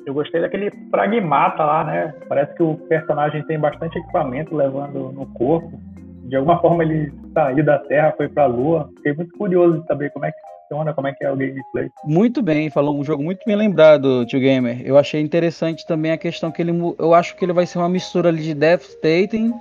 Eu 0.07 0.15
gostei 0.15 0.41
daquele 0.41 0.71
pragmata 0.91 1.63
lá, 1.63 1.85
né? 1.85 2.15
Parece 2.29 2.55
que 2.55 2.63
o 2.63 2.77
personagem 2.89 3.43
tem 3.45 3.59
bastante 3.59 3.99
equipamento 3.99 4.57
levando 4.57 5.13
no 5.13 5.27
corpo. 5.35 5.79
De 6.25 6.35
alguma 6.35 6.59
forma 6.61 6.83
ele 6.83 7.13
saiu 7.35 7.65
da 7.65 7.79
Terra, 7.79 8.15
foi 8.17 8.29
pra 8.29 8.47
Lua. 8.47 8.89
Fiquei 8.97 9.13
muito 9.13 9.37
curioso 9.37 9.81
de 9.81 9.87
saber 9.87 10.11
como 10.11 10.25
é 10.25 10.33
que 10.33 10.39
funciona, 10.69 10.93
como 10.93 11.09
é 11.09 11.13
que 11.13 11.25
é 11.25 11.33
o 11.33 11.37
gameplay. 11.37 11.91
Muito 12.05 12.43
bem, 12.43 12.71
falou 12.71 12.99
um 12.99 13.03
jogo 13.03 13.23
muito 13.23 13.41
bem 13.45 13.57
lembrado, 13.57 14.25
Tio 14.27 14.39
Gamer. 14.39 14.83
Eu 14.85 14.99
achei 14.99 15.21
interessante 15.21 15.87
também 15.87 16.13
a 16.13 16.19
questão 16.19 16.53
que 16.53 16.63
ele. 16.63 16.73
Eu 16.99 17.15
acho 17.15 17.35
que 17.35 17.45
ele 17.45 17.53
vai 17.53 17.67
ser 17.67 17.79
uma 17.79 17.89
mistura 17.89 18.29
ali 18.29 18.43
de 18.43 18.55
Devastating, 18.55 19.53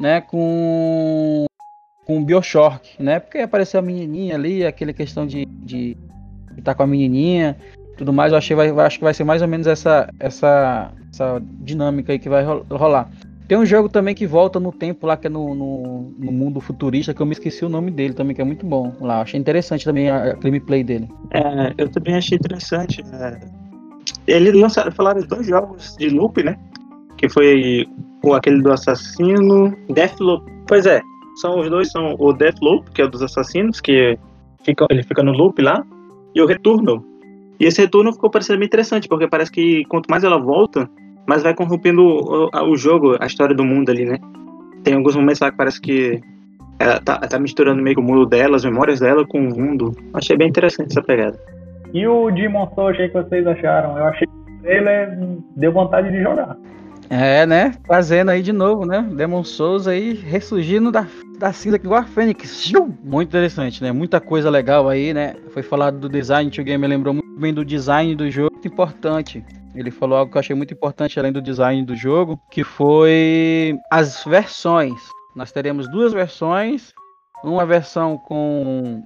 né, 0.00 0.20
com. 0.22 1.46
com 2.06 2.24
Bioshock, 2.24 3.02
né? 3.02 3.20
Porque 3.20 3.38
apareceu 3.38 3.80
a 3.80 3.82
menininha 3.82 4.34
ali, 4.34 4.64
aquela 4.64 4.92
questão 4.92 5.26
de. 5.26 5.44
de 5.46 5.96
estar 6.50 6.72
tá 6.72 6.74
com 6.74 6.82
a 6.82 6.86
menininha. 6.86 7.56
tudo 7.96 8.12
mais. 8.12 8.32
Eu 8.32 8.38
achei 8.38 8.56
vai, 8.56 8.70
acho 8.70 8.98
que 8.98 9.04
vai 9.04 9.14
ser 9.14 9.24
mais 9.24 9.42
ou 9.42 9.48
menos 9.48 9.66
essa, 9.66 10.08
essa, 10.18 10.90
essa 11.12 11.42
dinâmica 11.60 12.12
aí 12.12 12.18
que 12.18 12.28
vai 12.28 12.44
rolar. 12.44 13.10
Tem 13.48 13.56
um 13.56 13.64
jogo 13.64 13.88
também 13.88 14.14
que 14.14 14.26
volta 14.26 14.58
no 14.58 14.72
tempo 14.72 15.06
lá, 15.06 15.16
que 15.16 15.28
é 15.28 15.30
no, 15.30 15.54
no, 15.54 16.14
no, 16.18 16.32
mundo 16.32 16.60
futurista, 16.60 17.14
que 17.14 17.22
eu 17.22 17.26
me 17.26 17.32
esqueci 17.32 17.64
o 17.64 17.68
nome 17.68 17.92
dele 17.92 18.12
também, 18.12 18.34
que 18.34 18.40
é 18.42 18.44
muito 18.44 18.66
bom. 18.66 18.92
Lá, 19.00 19.20
achei 19.20 19.38
interessante 19.38 19.84
também 19.84 20.10
a, 20.10 20.32
a 20.32 20.34
gameplay 20.34 20.82
dele. 20.82 21.08
É, 21.30 21.72
eu 21.78 21.88
também 21.88 22.16
achei 22.16 22.36
interessante. 22.36 23.02
É... 23.12 23.38
Eles 24.26 24.52
lançaram, 24.54 24.90
falaram 24.90 25.20
dois 25.22 25.46
jogos 25.46 25.96
de 25.96 26.08
loop, 26.08 26.42
né? 26.42 26.58
Que 27.16 27.28
foi 27.28 27.86
o 28.24 28.34
aquele 28.34 28.60
do 28.60 28.72
assassino, 28.72 29.76
Deathloop. 29.88 30.44
Pois 30.66 30.84
é, 30.84 31.00
são 31.36 31.60
os 31.60 31.70
dois, 31.70 31.90
são 31.90 32.16
o 32.18 32.32
Deathloop, 32.32 32.90
que 32.90 33.00
é 33.00 33.04
o 33.04 33.08
dos 33.08 33.22
assassinos, 33.22 33.80
que 33.80 34.18
fica, 34.64 34.86
ele 34.90 35.04
fica 35.04 35.22
no 35.22 35.32
loop 35.32 35.62
lá, 35.62 35.84
e 36.34 36.42
o 36.42 36.46
Retorno. 36.46 37.04
E 37.60 37.64
esse 37.64 37.80
Retorno 37.80 38.12
ficou 38.12 38.28
parecendo 38.28 38.58
bem 38.58 38.66
interessante, 38.66 39.08
porque 39.08 39.28
parece 39.28 39.52
que 39.52 39.84
quanto 39.84 40.10
mais 40.10 40.24
ela 40.24 40.38
volta, 40.38 40.90
mais 41.26 41.42
vai 41.42 41.54
corrompendo 41.54 42.02
o, 42.02 42.50
o 42.70 42.76
jogo, 42.76 43.16
a 43.20 43.26
história 43.26 43.54
do 43.54 43.64
mundo 43.64 43.90
ali, 43.90 44.04
né? 44.04 44.18
Tem 44.84 44.94
alguns 44.94 45.16
momentos 45.16 45.40
lá 45.40 45.50
que 45.50 45.56
parece 45.56 45.80
que 45.80 46.20
ela 46.78 47.00
tá, 47.00 47.18
tá 47.18 47.38
misturando 47.38 47.82
meio 47.82 47.96
que 47.96 48.02
o 48.02 48.04
mundo 48.04 48.26
dela, 48.26 48.56
as 48.56 48.64
memórias 48.64 49.00
dela 49.00 49.26
com 49.26 49.38
o 49.38 49.58
mundo. 49.58 49.92
Achei 50.14 50.36
bem 50.36 50.48
interessante 50.48 50.90
essa 50.90 51.02
pegada. 51.02 51.38
E 51.92 52.06
o 52.06 52.30
Demon 52.30 52.70
Souls, 52.74 52.94
o 52.94 52.98
que 52.98 53.08
vocês 53.08 53.46
acharam? 53.46 53.98
Eu 53.98 54.04
achei 54.06 54.26
que 54.26 54.68
ele 54.68 55.40
deu 55.56 55.72
vontade 55.72 56.10
de 56.10 56.22
jogar. 56.22 56.56
É, 57.08 57.46
né? 57.46 57.72
Fazendo 57.86 58.30
aí 58.30 58.42
de 58.42 58.52
novo, 58.52 58.84
né? 58.84 59.06
Demon 59.12 59.44
Souls 59.44 59.86
aí 59.86 60.12
ressurgindo 60.12 60.90
da, 60.90 61.06
da 61.38 61.52
cinza 61.52 61.76
igual 61.76 62.00
a 62.00 62.04
Fênix. 62.04 62.72
Muito 63.02 63.28
interessante, 63.28 63.82
né? 63.82 63.92
Muita 63.92 64.20
coisa 64.20 64.50
legal 64.50 64.88
aí, 64.88 65.14
né? 65.14 65.36
Foi 65.50 65.62
falado 65.62 65.98
do 65.98 66.08
design, 66.08 66.50
o 66.50 66.64
game 66.64 66.86
lembrou 66.86 67.14
muito 67.14 67.40
bem 67.40 67.54
do 67.54 67.64
design 67.64 68.14
do 68.14 68.30
jogo, 68.30 68.50
muito 68.52 68.68
importante. 68.68 69.44
Ele 69.76 69.90
falou 69.90 70.18
algo 70.18 70.30
que 70.30 70.38
eu 70.38 70.40
achei 70.40 70.56
muito 70.56 70.72
importante 70.72 71.18
além 71.18 71.32
do 71.32 71.42
design 71.42 71.84
do 71.84 71.94
jogo, 71.94 72.40
que 72.50 72.64
foi 72.64 73.78
as 73.90 74.24
versões. 74.24 75.00
Nós 75.34 75.52
teremos 75.52 75.88
duas 75.88 76.12
versões, 76.12 76.92
uma 77.44 77.66
versão 77.66 78.16
com 78.16 79.02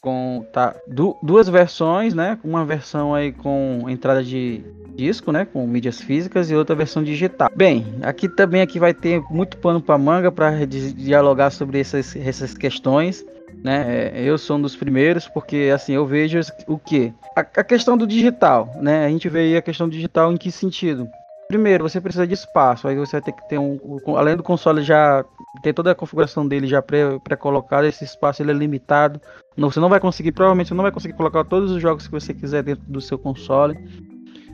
com 0.00 0.46
tá, 0.52 0.76
du, 0.86 1.16
duas 1.22 1.48
versões, 1.48 2.12
né? 2.12 2.38
Uma 2.44 2.62
versão 2.62 3.14
aí 3.14 3.32
com 3.32 3.86
entrada 3.88 4.22
de 4.22 4.62
disco, 4.94 5.32
né, 5.32 5.44
com 5.44 5.66
mídias 5.66 6.00
físicas 6.00 6.50
e 6.50 6.54
outra 6.54 6.76
versão 6.76 7.02
digital. 7.02 7.50
Bem, 7.56 7.86
aqui 8.02 8.28
também 8.28 8.60
aqui 8.62 8.78
vai 8.78 8.94
ter 8.94 9.20
muito 9.30 9.56
pano 9.56 9.80
para 9.80 9.98
manga 9.98 10.30
para 10.30 10.64
dialogar 10.66 11.50
sobre 11.50 11.80
essas, 11.80 12.14
essas 12.14 12.54
questões. 12.54 13.24
Né? 13.64 14.12
Eu 14.14 14.36
sou 14.36 14.58
um 14.58 14.60
dos 14.60 14.76
primeiros 14.76 15.26
porque 15.26 15.72
assim 15.74 15.94
eu 15.94 16.04
vejo 16.04 16.38
o 16.66 16.78
que 16.78 17.14
a, 17.34 17.40
a 17.40 17.64
questão 17.64 17.96
do 17.96 18.06
digital, 18.06 18.70
né? 18.76 19.06
A 19.06 19.08
gente 19.08 19.26
vê 19.26 19.38
aí 19.38 19.56
a 19.56 19.62
questão 19.62 19.88
digital 19.88 20.30
em 20.30 20.36
que 20.36 20.52
sentido? 20.52 21.08
Primeiro, 21.48 21.88
você 21.88 21.98
precisa 21.98 22.26
de 22.26 22.34
espaço, 22.34 22.86
aí 22.86 22.96
você 22.96 23.12
vai 23.12 23.22
ter 23.22 23.32
que 23.32 23.48
ter 23.48 23.58
um. 23.58 23.78
Além 24.16 24.36
do 24.36 24.42
console 24.42 24.82
já 24.82 25.24
ter 25.62 25.72
toda 25.72 25.92
a 25.92 25.94
configuração 25.94 26.46
dele 26.46 26.66
já 26.66 26.82
pré-colocada, 26.82 27.86
esse 27.86 28.04
espaço 28.04 28.42
ele 28.42 28.50
é 28.50 28.54
limitado. 28.54 29.20
Não, 29.56 29.70
você 29.70 29.80
não 29.80 29.88
vai 29.88 30.00
conseguir, 30.00 30.32
provavelmente 30.32 30.68
você 30.68 30.74
não 30.74 30.82
vai 30.82 30.92
conseguir 30.92 31.14
colocar 31.14 31.44
todos 31.44 31.70
os 31.70 31.80
jogos 31.80 32.06
que 32.06 32.12
você 32.12 32.34
quiser 32.34 32.62
dentro 32.62 32.84
do 32.86 33.00
seu 33.00 33.18
console. 33.18 33.78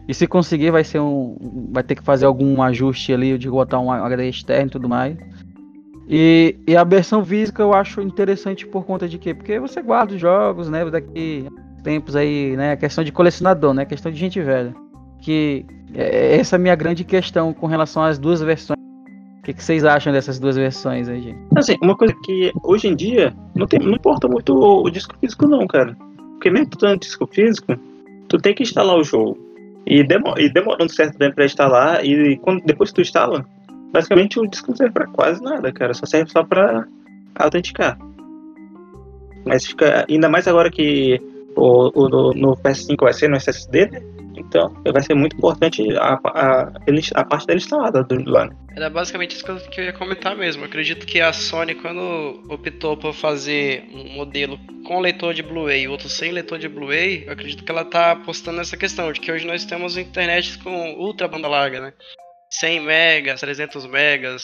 E 0.09 0.15
se 0.15 0.27
conseguir, 0.27 0.71
vai 0.71 0.85
ser 0.85 1.01
um. 1.01 1.69
Vai 1.73 1.83
ter 1.83 1.95
que 1.95 2.03
fazer 2.03 2.27
algum 2.27 2.63
ajuste 2.63 3.13
ali, 3.13 3.39
de 3.39 3.49
botar 3.49 3.81
um 3.81 3.91
HD 3.91 4.29
externo 4.29 4.67
e 4.67 4.71
tudo 4.71 4.89
mais. 4.89 5.17
E, 6.13 6.57
e 6.67 6.77
a 6.77 6.83
versão 6.83 7.25
física 7.25 7.63
eu 7.63 7.73
acho 7.73 8.03
interessante 8.03 8.67
por 8.67 8.85
conta 8.85 9.09
de 9.09 9.17
quê? 9.17 9.33
Porque 9.33 9.61
você 9.61 9.81
guarda 9.81 10.13
os 10.13 10.21
jogos, 10.21 10.69
né? 10.69 10.85
Daqui 10.91 11.47
tempos 11.85 12.17
aí, 12.17 12.57
né? 12.57 12.73
A 12.73 12.77
questão 12.77 13.05
de 13.05 13.13
colecionador, 13.13 13.73
né? 13.73 13.83
A 13.83 13.87
questão 13.87 14.11
de 14.11 14.19
gente 14.19 14.41
velha. 14.41 14.75
Que 15.21 15.65
é, 15.95 16.37
essa 16.37 16.57
é 16.57 16.59
a 16.59 16.61
minha 16.61 16.75
grande 16.75 17.05
questão 17.05 17.53
com 17.53 17.69
relação 17.69 18.03
às 18.03 18.19
duas 18.19 18.41
versões. 18.41 18.77
O 19.39 19.43
que, 19.45 19.55
que 19.55 19.63
vocês 19.63 19.85
acham 19.85 20.13
dessas 20.13 20.41
duas 20.41 20.57
versões 20.57 21.09
aí, 21.09 21.23
gente? 21.23 21.39
Assim, 21.57 21.77
uma 21.81 21.97
coisa 21.97 22.13
que 22.25 22.53
hoje 22.65 22.89
em 22.89 22.97
dia 22.97 23.33
não, 23.55 23.69
tem, 23.69 23.79
não 23.79 23.93
importa 23.93 24.27
muito 24.27 24.53
o, 24.53 24.85
o 24.85 24.91
disco 24.91 25.17
físico, 25.21 25.47
não, 25.47 25.65
cara. 25.69 25.97
Porque 26.33 26.51
mesmo 26.51 26.71
tu 26.71 26.97
disco 26.97 27.25
físico, 27.29 27.79
tu 28.29 28.37
tem 28.39 28.53
que 28.53 28.65
instalar 28.65 28.97
o 28.97 29.05
jogo. 29.05 29.39
E, 29.87 30.03
demo, 30.03 30.35
e 30.37 30.53
demorando 30.53 30.93
certo 30.93 31.17
tempo 31.17 31.37
para 31.37 31.45
instalar, 31.45 32.05
e 32.05 32.37
quando, 32.39 32.63
depois 32.65 32.91
que 32.91 32.97
tu 32.97 33.01
instala, 33.01 33.47
basicamente 33.93 34.39
o 34.39 34.47
disco 34.47 34.71
não 34.71 34.77
serve 34.77 34.93
pra 34.93 35.07
quase 35.07 35.43
nada, 35.43 35.73
cara. 35.73 35.95
Só 35.95 36.07
serve 36.07 36.31
só 36.31 36.43
pra 36.45 36.87
autenticar. 37.37 37.99
Mas 39.45 39.67
fica. 39.67 40.05
Ainda 40.09 40.29
mais 40.29 40.47
agora 40.47 40.71
que 40.71 41.21
o, 41.57 41.91
o 41.95 42.09
no, 42.09 42.33
no 42.33 42.57
PS5 42.57 42.97
vai 43.01 43.13
ser 43.13 43.29
no 43.29 43.37
SSD, 43.37 43.87
né? 43.91 44.03
Então, 44.37 44.75
vai 44.91 45.03
ser 45.03 45.15
muito 45.15 45.37
importante 45.37 45.85
a, 45.97 46.19
a, 46.25 46.73
a 47.15 47.25
parte 47.25 47.47
dele 47.47 47.59
instalada 47.59 48.03
do 48.03 48.31
lá. 48.31 48.49
Era 48.75 48.89
basicamente 48.89 49.37
isso 49.37 49.45
que 49.45 49.81
eu, 49.81 49.85
ia 49.85 49.93
comentar 49.93 50.37
mesmo. 50.37 50.65
Acredito 50.65 51.07
que 51.07 51.21
a 51.21 51.33
Sony, 51.33 51.75
quando 51.75 52.43
optou 52.49 52.97
por 52.97 53.13
fazer 53.13 53.85
um 53.93 54.15
modelo 54.15 54.59
com 54.85 55.01
leitor 55.01 55.35
de 55.35 55.43
Blu-ray 55.43 55.83
e 55.83 55.89
outro 55.89 56.09
sem 56.09 56.33
leitor 56.33 56.59
de 56.59 56.69
Blu-ray, 56.69 57.29
acredito 57.29 57.65
que 57.65 57.71
ela 57.71 57.83
está 57.83 58.13
apostando 58.13 58.59
nessa 58.59 58.77
questão 58.77 59.13
de 59.13 59.21
que 59.21 59.31
hoje 59.31 59.47
nós 59.47 59.65
temos 59.65 59.99
internet 59.99 60.59
com 60.59 60.95
ultra 60.95 61.29
banda 61.29 61.49
larga, 61.49 61.81
né? 61.81 61.93
100 62.51 62.81
megas, 62.81 63.41
300 63.41 63.87
megas. 63.87 64.43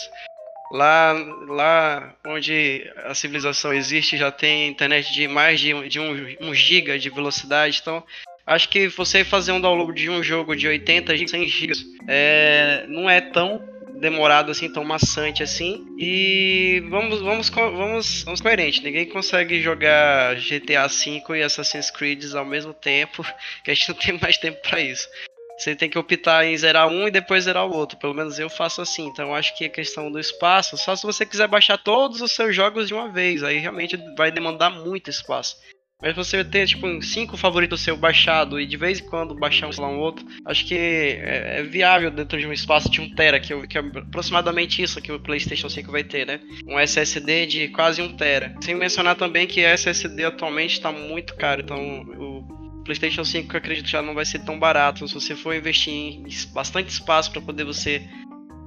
Lá, 0.73 1.13
lá 1.47 2.15
onde 2.27 2.91
a 3.05 3.15
civilização 3.15 3.73
existe 3.73 4.17
já 4.17 4.33
tem 4.33 4.69
internet 4.69 5.13
de 5.13 5.29
mais 5.29 5.61
de, 5.61 5.89
de 5.89 6.01
1 6.01 6.55
giga 6.55 6.99
de 6.99 7.09
velocidade, 7.09 7.79
então 7.81 8.03
acho 8.45 8.69
que 8.69 8.89
você 8.89 9.23
fazer 9.23 9.53
um 9.53 9.61
download 9.61 10.01
de 10.01 10.11
um 10.11 10.23
jogo 10.25 10.57
de 10.57 10.67
80 10.67 11.17
GB, 11.17 11.29
100 11.29 11.49
GB, 11.49 11.73
é, 12.09 12.85
não 12.89 13.09
é 13.09 13.21
tão 13.21 13.63
demorado 14.01 14.51
assim, 14.51 14.71
tão 14.71 14.85
maçante 14.85 15.43
assim. 15.43 15.87
E 15.99 16.83
vamos, 16.89 17.21
vamos, 17.21 17.49
vamos, 17.49 18.23
vamos 18.23 18.41
coerente. 18.41 18.83
Ninguém 18.83 19.07
consegue 19.07 19.61
jogar 19.61 20.37
GTA 20.37 20.87
V 20.87 21.39
e 21.39 21.43
Assassin's 21.43 21.91
Creed 21.91 22.23
ao 22.35 22.45
mesmo 22.45 22.73
tempo, 22.73 23.25
que 23.65 23.71
a 23.71 23.75
gente 23.75 23.89
não 23.89 23.97
tem 23.97 24.19
mais 24.21 24.37
tempo 24.37 24.61
para 24.63 24.81
isso. 24.81 25.09
Você 25.59 25.75
tem 25.75 25.89
que 25.89 25.99
optar 25.99 26.45
em 26.45 26.57
zerar 26.57 26.89
um 26.89 27.09
e 27.09 27.11
depois 27.11 27.45
zerar 27.45 27.67
o 27.67 27.75
outro. 27.75 27.99
Pelo 27.99 28.15
menos 28.15 28.39
eu 28.39 28.51
faço 28.51 28.83
assim. 28.83 29.07
Então 29.07 29.35
acho 29.35 29.57
que 29.57 29.65
a 29.65 29.71
questão 29.71 30.11
do 30.11 30.19
espaço, 30.19 30.77
só 30.77 30.95
se 30.95 31.05
você 31.05 31.25
quiser 31.25 31.49
baixar 31.49 31.79
todos 31.79 32.21
os 32.21 32.33
seus 32.33 32.55
jogos 32.55 32.89
de 32.89 32.95
uma 32.95 33.09
vez, 33.09 33.43
aí 33.43 33.59
realmente 33.59 33.97
vai 34.17 34.31
demandar 34.31 34.71
muito 34.71 35.11
espaço. 35.11 35.57
Mas 36.01 36.15
você 36.15 36.45
ter, 36.45 36.67
tipo, 36.67 37.03
cinco 37.03 37.39
favoritos 37.39 37.81
seu 37.81 37.97
baixado 37.97 38.61
e 38.61 38.67
de 38.67 38.77
vez 38.77 39.01
em 39.01 39.07
quando 39.07 39.35
baixar 39.35 39.67
um, 39.67 39.73
sei 39.73 39.83
lá, 39.83 39.89
um 39.89 39.99
outro, 39.99 40.27
acho 40.45 40.67
que 40.67 40.75
é, 40.75 41.61
é 41.61 41.63
viável 41.63 42.11
dentro 42.11 42.39
de 42.39 42.47
um 42.47 42.53
espaço 42.53 42.91
de 42.91 43.01
1 43.01 43.15
tera, 43.15 43.41
que, 43.41 43.53
é 43.53 43.79
aproximadamente 43.79 44.83
isso 44.83 45.01
que 45.01 45.11
o 45.11 45.19
PlayStation 45.19 45.71
5 45.71 45.91
vai 45.91 46.05
ter, 46.05 46.27
né? 46.27 46.41
Um 46.67 46.79
SSD 46.79 47.47
de 47.47 47.69
quase 47.69 48.03
1 48.03 48.15
tera. 48.15 48.55
Sem 48.61 48.75
mencionar 48.75 49.17
também 49.17 49.47
que 49.47 49.63
SSD 49.63 50.27
atualmente 50.27 50.75
está 50.75 50.93
muito 50.93 51.35
caro, 51.35 51.63
então 51.63 52.03
o 52.03 52.56
PlayStation 52.87 53.25
5 53.25 53.53
eu 53.53 53.59
acredito 53.59 53.89
já 53.89 54.01
não 54.01 54.15
vai 54.15 54.25
ser 54.25 54.39
tão 54.39 54.59
barato. 54.59 55.07
Se 55.07 55.15
você 55.15 55.35
for 55.35 55.55
investir 55.55 55.93
em 55.93 56.25
bastante 56.53 56.89
espaço 56.89 57.31
para 57.31 57.43
poder 57.43 57.65
você 57.65 58.03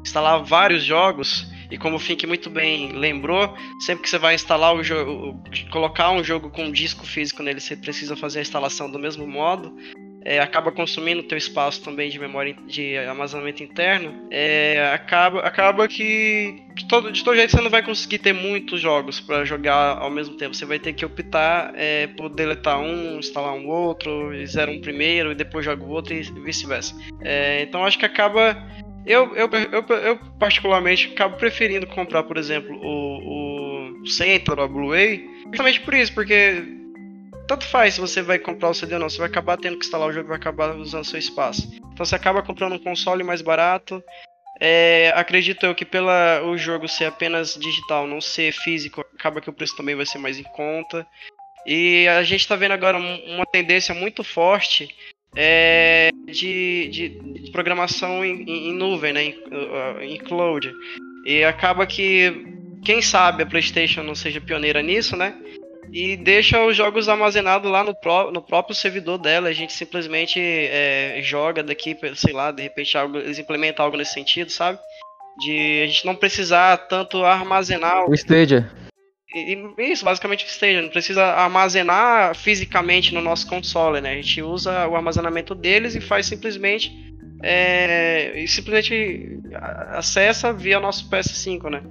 instalar 0.05 0.43
vários 0.43 0.83
jogos, 0.83 1.47
e 1.71 1.77
como 1.77 1.95
o 1.95 1.99
Fink 1.99 2.25
muito 2.27 2.49
bem 2.49 2.91
lembrou, 2.93 3.55
sempre 3.79 4.03
que 4.03 4.09
você 4.09 4.17
vai 4.17 4.35
instalar 4.35 4.73
o 4.73 4.83
jogo, 4.83 5.41
colocar 5.71 6.11
um 6.11 6.23
jogo 6.23 6.49
com 6.49 6.65
um 6.65 6.71
disco 6.71 7.05
físico 7.05 7.43
nele, 7.43 7.59
você 7.59 7.75
precisa 7.75 8.15
fazer 8.15 8.39
a 8.39 8.41
instalação 8.41 8.89
do 8.89 8.99
mesmo 8.99 9.27
modo. 9.27 9.75
É, 10.23 10.39
acaba 10.39 10.71
consumindo 10.71 11.23
teu 11.23 11.37
espaço 11.37 11.83
também 11.83 12.09
de 12.09 12.19
memória 12.19 12.55
de 12.67 12.97
armazenamento 12.97 13.63
interno, 13.63 14.27
é, 14.29 14.91
acaba, 14.93 15.39
acaba 15.39 15.87
que 15.87 16.61
de 16.75 16.87
todo, 16.87 17.11
de 17.11 17.23
todo 17.23 17.35
jeito 17.35 17.51
você 17.51 17.61
não 17.61 17.69
vai 17.69 17.81
conseguir 17.81 18.19
ter 18.19 18.33
muitos 18.33 18.81
jogos 18.81 19.19
para 19.19 19.45
jogar 19.45 19.97
ao 19.97 20.09
mesmo 20.09 20.35
tempo. 20.35 20.53
Você 20.53 20.65
vai 20.65 20.79
ter 20.79 20.93
que 20.93 21.05
optar 21.05 21.73
é, 21.75 22.07
por 22.07 22.29
deletar 22.29 22.79
um, 22.79 23.19
instalar 23.19 23.53
um 23.53 23.67
outro, 23.67 24.31
zero 24.45 24.71
um 24.71 24.81
primeiro 24.81 25.31
e 25.31 25.35
depois 25.35 25.65
joga 25.65 25.83
o 25.83 25.89
outro 25.89 26.13
e 26.13 26.21
vice-versa. 26.21 26.95
É, 27.21 27.61
então 27.61 27.85
acho 27.85 27.97
que 27.97 28.05
acaba 28.05 28.57
eu, 29.05 29.35
eu, 29.35 29.49
eu, 29.71 29.97
eu, 29.97 30.17
particularmente 30.37 31.11
acabo 31.11 31.37
preferindo 31.37 31.87
comprar, 31.87 32.23
por 32.23 32.37
exemplo, 32.37 32.75
o, 32.75 34.01
o 34.01 34.07
Central, 34.07 34.61
a 34.61 34.67
Blu-ray, 34.67 35.27
justamente 35.45 35.81
por 35.81 35.93
isso, 35.93 36.13
porque 36.13 36.78
tanto 37.49 37.65
faz 37.65 37.95
se 37.95 37.99
você 37.99 38.21
vai 38.21 38.37
comprar 38.37 38.69
o 38.69 38.75
CD 38.75 38.93
ou 38.93 38.99
não, 38.99 39.09
você 39.09 39.17
vai 39.17 39.27
acabar 39.27 39.57
tendo 39.57 39.79
que 39.79 39.83
instalar 39.83 40.07
o 40.07 40.13
jogo 40.13 40.27
vai 40.27 40.37
acabar 40.37 40.75
usando 40.75 41.03
seu 41.03 41.17
espaço. 41.17 41.67
Então 41.91 42.05
você 42.05 42.15
acaba 42.15 42.43
comprando 42.43 42.73
um 42.73 42.79
console 42.79 43.23
mais 43.23 43.41
barato. 43.41 44.03
É, 44.61 45.11
acredito 45.15 45.65
eu 45.65 45.73
que 45.73 45.83
pela 45.83 46.43
o 46.43 46.55
jogo 46.55 46.87
ser 46.87 47.05
apenas 47.05 47.55
digital, 47.55 48.05
não 48.05 48.21
ser 48.21 48.51
físico, 48.51 49.03
acaba 49.17 49.41
que 49.41 49.49
o 49.49 49.53
preço 49.53 49.75
também 49.75 49.95
vai 49.95 50.05
ser 50.05 50.19
mais 50.19 50.37
em 50.37 50.43
conta. 50.43 51.07
E 51.65 52.07
a 52.07 52.21
gente 52.21 52.41
está 52.41 52.55
vendo 52.55 52.73
agora 52.73 52.99
uma 52.99 53.45
tendência 53.47 53.95
muito 53.95 54.23
forte 54.23 54.95
é, 55.35 56.11
de, 56.27 56.87
de, 56.89 57.09
de, 57.09 57.51
programação 57.51 58.23
em, 58.23 58.43
em, 58.69 58.73
nuvem, 58.73 59.11
né, 59.11 59.23
em, 59.23 59.31
uh, 59.31 60.01
em 60.01 60.17
cloud. 60.17 60.71
E 61.25 61.43
acaba 61.43 61.87
que, 61.87 62.45
quem 62.85 63.01
sabe 63.01 63.41
a 63.41 63.45
PlayStation 63.45 64.03
não 64.03 64.13
seja 64.13 64.39
pioneira 64.39 64.83
nisso, 64.83 65.17
né? 65.17 65.35
E 65.91 66.15
deixa 66.15 66.63
os 66.63 66.75
jogos 66.75 67.09
armazenados 67.09 67.69
lá 67.69 67.83
no, 67.83 67.93
pró 67.95 68.31
no 68.31 68.41
próprio 68.41 68.75
servidor 68.75 69.17
dela. 69.17 69.49
A 69.49 69.53
gente 69.53 69.73
simplesmente 69.73 70.39
é, 70.39 71.19
joga 71.23 71.63
daqui, 71.63 71.97
sei 72.15 72.33
lá, 72.33 72.51
de 72.51 72.63
repente 72.63 72.97
algo, 72.97 73.17
eles 73.17 73.39
implementam 73.39 73.85
algo 73.85 73.97
nesse 73.97 74.13
sentido, 74.13 74.51
sabe? 74.51 74.79
De 75.39 75.81
a 75.83 75.87
gente 75.87 76.05
não 76.05 76.15
precisar 76.15 76.77
tanto 76.77 77.23
armazenar. 77.23 78.09
O 78.09 78.13
Stadia. 78.13 78.69
Isso, 79.77 80.03
basicamente 80.03 80.45
o 80.45 80.47
Stadia. 80.47 80.81
Não 80.81 80.89
precisa 80.89 81.23
armazenar 81.23 82.35
fisicamente 82.35 83.13
no 83.13 83.21
nosso 83.21 83.47
console, 83.47 84.01
né? 84.01 84.11
A 84.11 84.15
gente 84.15 84.41
usa 84.41 84.87
o 84.87 84.95
armazenamento 84.95 85.55
deles 85.55 85.95
e 85.95 86.01
faz 86.01 86.25
simplesmente. 86.25 86.91
É, 87.41 88.37
e 88.37 88.47
simplesmente 88.49 89.39
acessa 89.91 90.51
via 90.51 90.77
nosso 90.79 91.09
PS5, 91.09 91.69
né? 91.69 91.81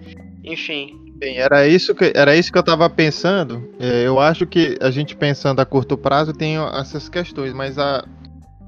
Enfim, 0.45 1.08
Bem, 1.19 1.39
era 1.39 1.67
isso 1.67 1.97
que, 1.97 2.13
era 2.15 2.37
isso 2.37 2.53
que 2.53 2.57
eu 2.57 2.61
estava 2.61 2.89
pensando. 2.89 3.69
É, 3.81 4.07
eu 4.07 4.21
acho 4.21 4.47
que 4.47 4.79
a 4.81 4.89
gente 4.89 5.17
pensando 5.17 5.59
a 5.59 5.67
curto 5.67 5.97
prazo 5.97 6.33
tem 6.33 6.57
essas 6.79 7.09
questões, 7.09 7.53
mas 7.53 7.77
a, 7.77 8.05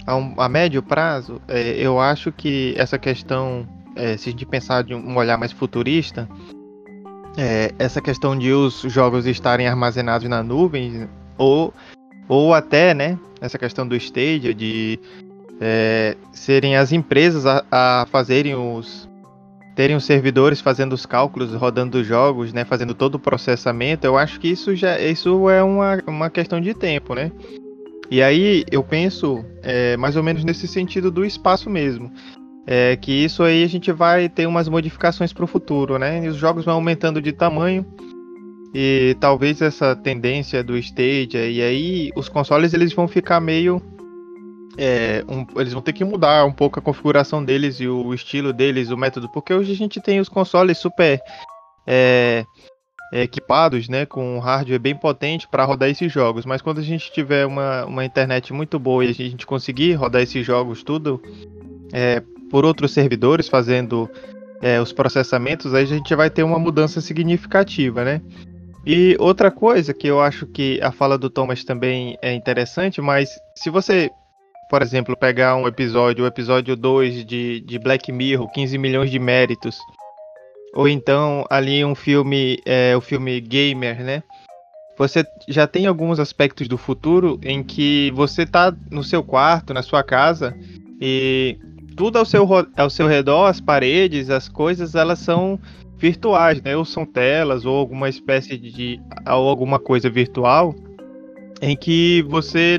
a, 0.04 0.16
um, 0.16 0.34
a 0.36 0.48
médio 0.48 0.82
prazo, 0.82 1.40
é, 1.46 1.76
eu 1.78 2.00
acho 2.00 2.32
que 2.32 2.74
essa 2.76 2.98
questão, 2.98 3.68
é, 3.94 4.16
se 4.16 4.28
a 4.28 4.32
gente 4.32 4.44
pensar 4.44 4.82
de 4.82 4.92
um 4.92 5.16
olhar 5.16 5.38
mais 5.38 5.52
futurista, 5.52 6.28
é, 7.38 7.72
essa 7.78 8.00
questão 8.00 8.36
de 8.36 8.50
os 8.50 8.80
jogos 8.82 9.26
estarem 9.26 9.68
armazenados 9.68 10.28
na 10.28 10.42
nuvem, 10.42 11.08
ou, 11.38 11.72
ou 12.28 12.52
até, 12.52 12.92
né, 12.94 13.16
essa 13.40 13.58
questão 13.58 13.86
do 13.86 13.94
Stadia, 13.94 14.52
de 14.52 14.98
é, 15.60 16.16
serem 16.32 16.76
as 16.76 16.90
empresas 16.90 17.46
a, 17.46 17.64
a 17.70 18.06
fazerem 18.10 18.56
os, 18.56 19.08
terem 19.80 19.96
os 19.96 20.04
servidores 20.04 20.60
fazendo 20.60 20.92
os 20.92 21.06
cálculos, 21.06 21.54
rodando 21.54 22.00
os 22.00 22.06
jogos, 22.06 22.52
né, 22.52 22.66
fazendo 22.66 22.92
todo 22.92 23.14
o 23.14 23.18
processamento, 23.18 24.06
eu 24.06 24.18
acho 24.18 24.38
que 24.38 24.46
isso 24.46 24.76
já 24.76 25.00
isso 25.00 25.48
é 25.48 25.62
uma, 25.62 26.02
uma 26.06 26.28
questão 26.28 26.60
de 26.60 26.74
tempo, 26.74 27.14
né? 27.14 27.32
E 28.10 28.20
aí 28.20 28.62
eu 28.70 28.82
penso 28.82 29.42
é, 29.62 29.96
mais 29.96 30.16
ou 30.16 30.22
menos 30.22 30.44
nesse 30.44 30.68
sentido 30.68 31.10
do 31.10 31.24
espaço 31.24 31.70
mesmo. 31.70 32.12
É, 32.66 32.94
que 32.94 33.10
isso 33.10 33.42
aí 33.42 33.64
a 33.64 33.66
gente 33.66 33.90
vai 33.90 34.28
ter 34.28 34.46
umas 34.46 34.68
modificações 34.68 35.32
para 35.32 35.44
o 35.44 35.48
futuro, 35.48 35.98
né? 35.98 36.26
E 36.26 36.28
os 36.28 36.36
jogos 36.36 36.66
vão 36.66 36.74
aumentando 36.74 37.22
de 37.22 37.32
tamanho 37.32 37.86
e 38.74 39.16
talvez 39.18 39.62
essa 39.62 39.96
tendência 39.96 40.62
do 40.62 40.76
Stadia 40.76 41.48
e 41.48 41.62
aí 41.62 42.10
os 42.14 42.28
consoles 42.28 42.74
eles 42.74 42.92
vão 42.92 43.08
ficar 43.08 43.40
meio 43.40 43.80
é, 44.76 45.24
um, 45.28 45.46
eles 45.60 45.72
vão 45.72 45.82
ter 45.82 45.92
que 45.92 46.04
mudar 46.04 46.44
um 46.44 46.52
pouco 46.52 46.78
a 46.78 46.82
configuração 46.82 47.44
deles 47.44 47.80
e 47.80 47.88
o 47.88 48.14
estilo 48.14 48.52
deles, 48.52 48.90
o 48.90 48.96
método, 48.96 49.28
porque 49.28 49.52
hoje 49.52 49.72
a 49.72 49.76
gente 49.76 50.00
tem 50.00 50.20
os 50.20 50.28
consoles 50.28 50.78
super 50.78 51.20
é, 51.86 52.44
equipados, 53.12 53.88
né, 53.88 54.06
com 54.06 54.36
um 54.36 54.38
hardware 54.38 54.78
bem 54.78 54.94
potente 54.94 55.48
para 55.48 55.64
rodar 55.64 55.88
esses 55.88 56.12
jogos. 56.12 56.46
Mas 56.46 56.62
quando 56.62 56.78
a 56.78 56.84
gente 56.84 57.12
tiver 57.12 57.46
uma, 57.46 57.84
uma 57.84 58.04
internet 58.04 58.52
muito 58.52 58.78
boa 58.78 59.04
e 59.04 59.10
a 59.10 59.14
gente 59.14 59.46
conseguir 59.46 59.94
rodar 59.94 60.22
esses 60.22 60.46
jogos 60.46 60.82
tudo 60.82 61.20
é, 61.92 62.22
por 62.50 62.64
outros 62.64 62.92
servidores 62.92 63.48
fazendo 63.48 64.08
é, 64.62 64.80
os 64.80 64.92
processamentos, 64.92 65.74
aí 65.74 65.84
a 65.84 65.86
gente 65.86 66.14
vai 66.14 66.30
ter 66.30 66.42
uma 66.42 66.58
mudança 66.58 67.00
significativa, 67.00 68.04
né? 68.04 68.20
E 68.86 69.14
outra 69.18 69.50
coisa 69.50 69.92
que 69.92 70.06
eu 70.06 70.20
acho 70.20 70.46
que 70.46 70.80
a 70.82 70.90
fala 70.90 71.18
do 71.18 71.28
Thomas 71.28 71.64
também 71.64 72.16
é 72.22 72.32
interessante, 72.32 73.00
mas 73.00 73.30
se 73.54 73.68
você 73.68 74.10
por 74.70 74.82
exemplo, 74.82 75.16
pegar 75.16 75.56
um 75.56 75.66
episódio, 75.66 76.24
o 76.24 76.28
episódio 76.28 76.76
2 76.76 77.24
de, 77.26 77.60
de 77.60 77.76
Black 77.76 78.12
Mirror, 78.12 78.48
15 78.52 78.78
milhões 78.78 79.10
de 79.10 79.18
méritos. 79.18 79.76
Ou 80.72 80.88
então 80.88 81.44
ali 81.50 81.84
um 81.84 81.96
filme, 81.96 82.56
é, 82.64 82.96
o 82.96 83.00
filme 83.00 83.40
Gamer, 83.40 84.00
né? 84.04 84.22
Você 84.96 85.24
já 85.48 85.66
tem 85.66 85.86
alguns 85.86 86.20
aspectos 86.20 86.68
do 86.68 86.78
futuro 86.78 87.40
em 87.42 87.64
que 87.64 88.12
você 88.14 88.46
tá 88.46 88.72
no 88.88 89.02
seu 89.02 89.24
quarto, 89.24 89.74
na 89.74 89.82
sua 89.82 90.04
casa, 90.04 90.56
e 91.00 91.58
tudo 91.96 92.18
ao 92.18 92.24
seu, 92.24 92.46
ao 92.76 92.90
seu 92.90 93.08
redor, 93.08 93.46
as 93.46 93.60
paredes, 93.60 94.30
as 94.30 94.48
coisas, 94.48 94.94
elas 94.94 95.18
são 95.18 95.58
virtuais, 95.98 96.62
né? 96.62 96.76
Ou 96.76 96.84
são 96.84 97.04
telas, 97.04 97.64
ou 97.64 97.76
alguma 97.76 98.08
espécie 98.08 98.56
de. 98.56 99.00
ou 99.26 99.48
alguma 99.48 99.80
coisa 99.80 100.08
virtual 100.08 100.76
em 101.60 101.76
que 101.76 102.22
você 102.28 102.78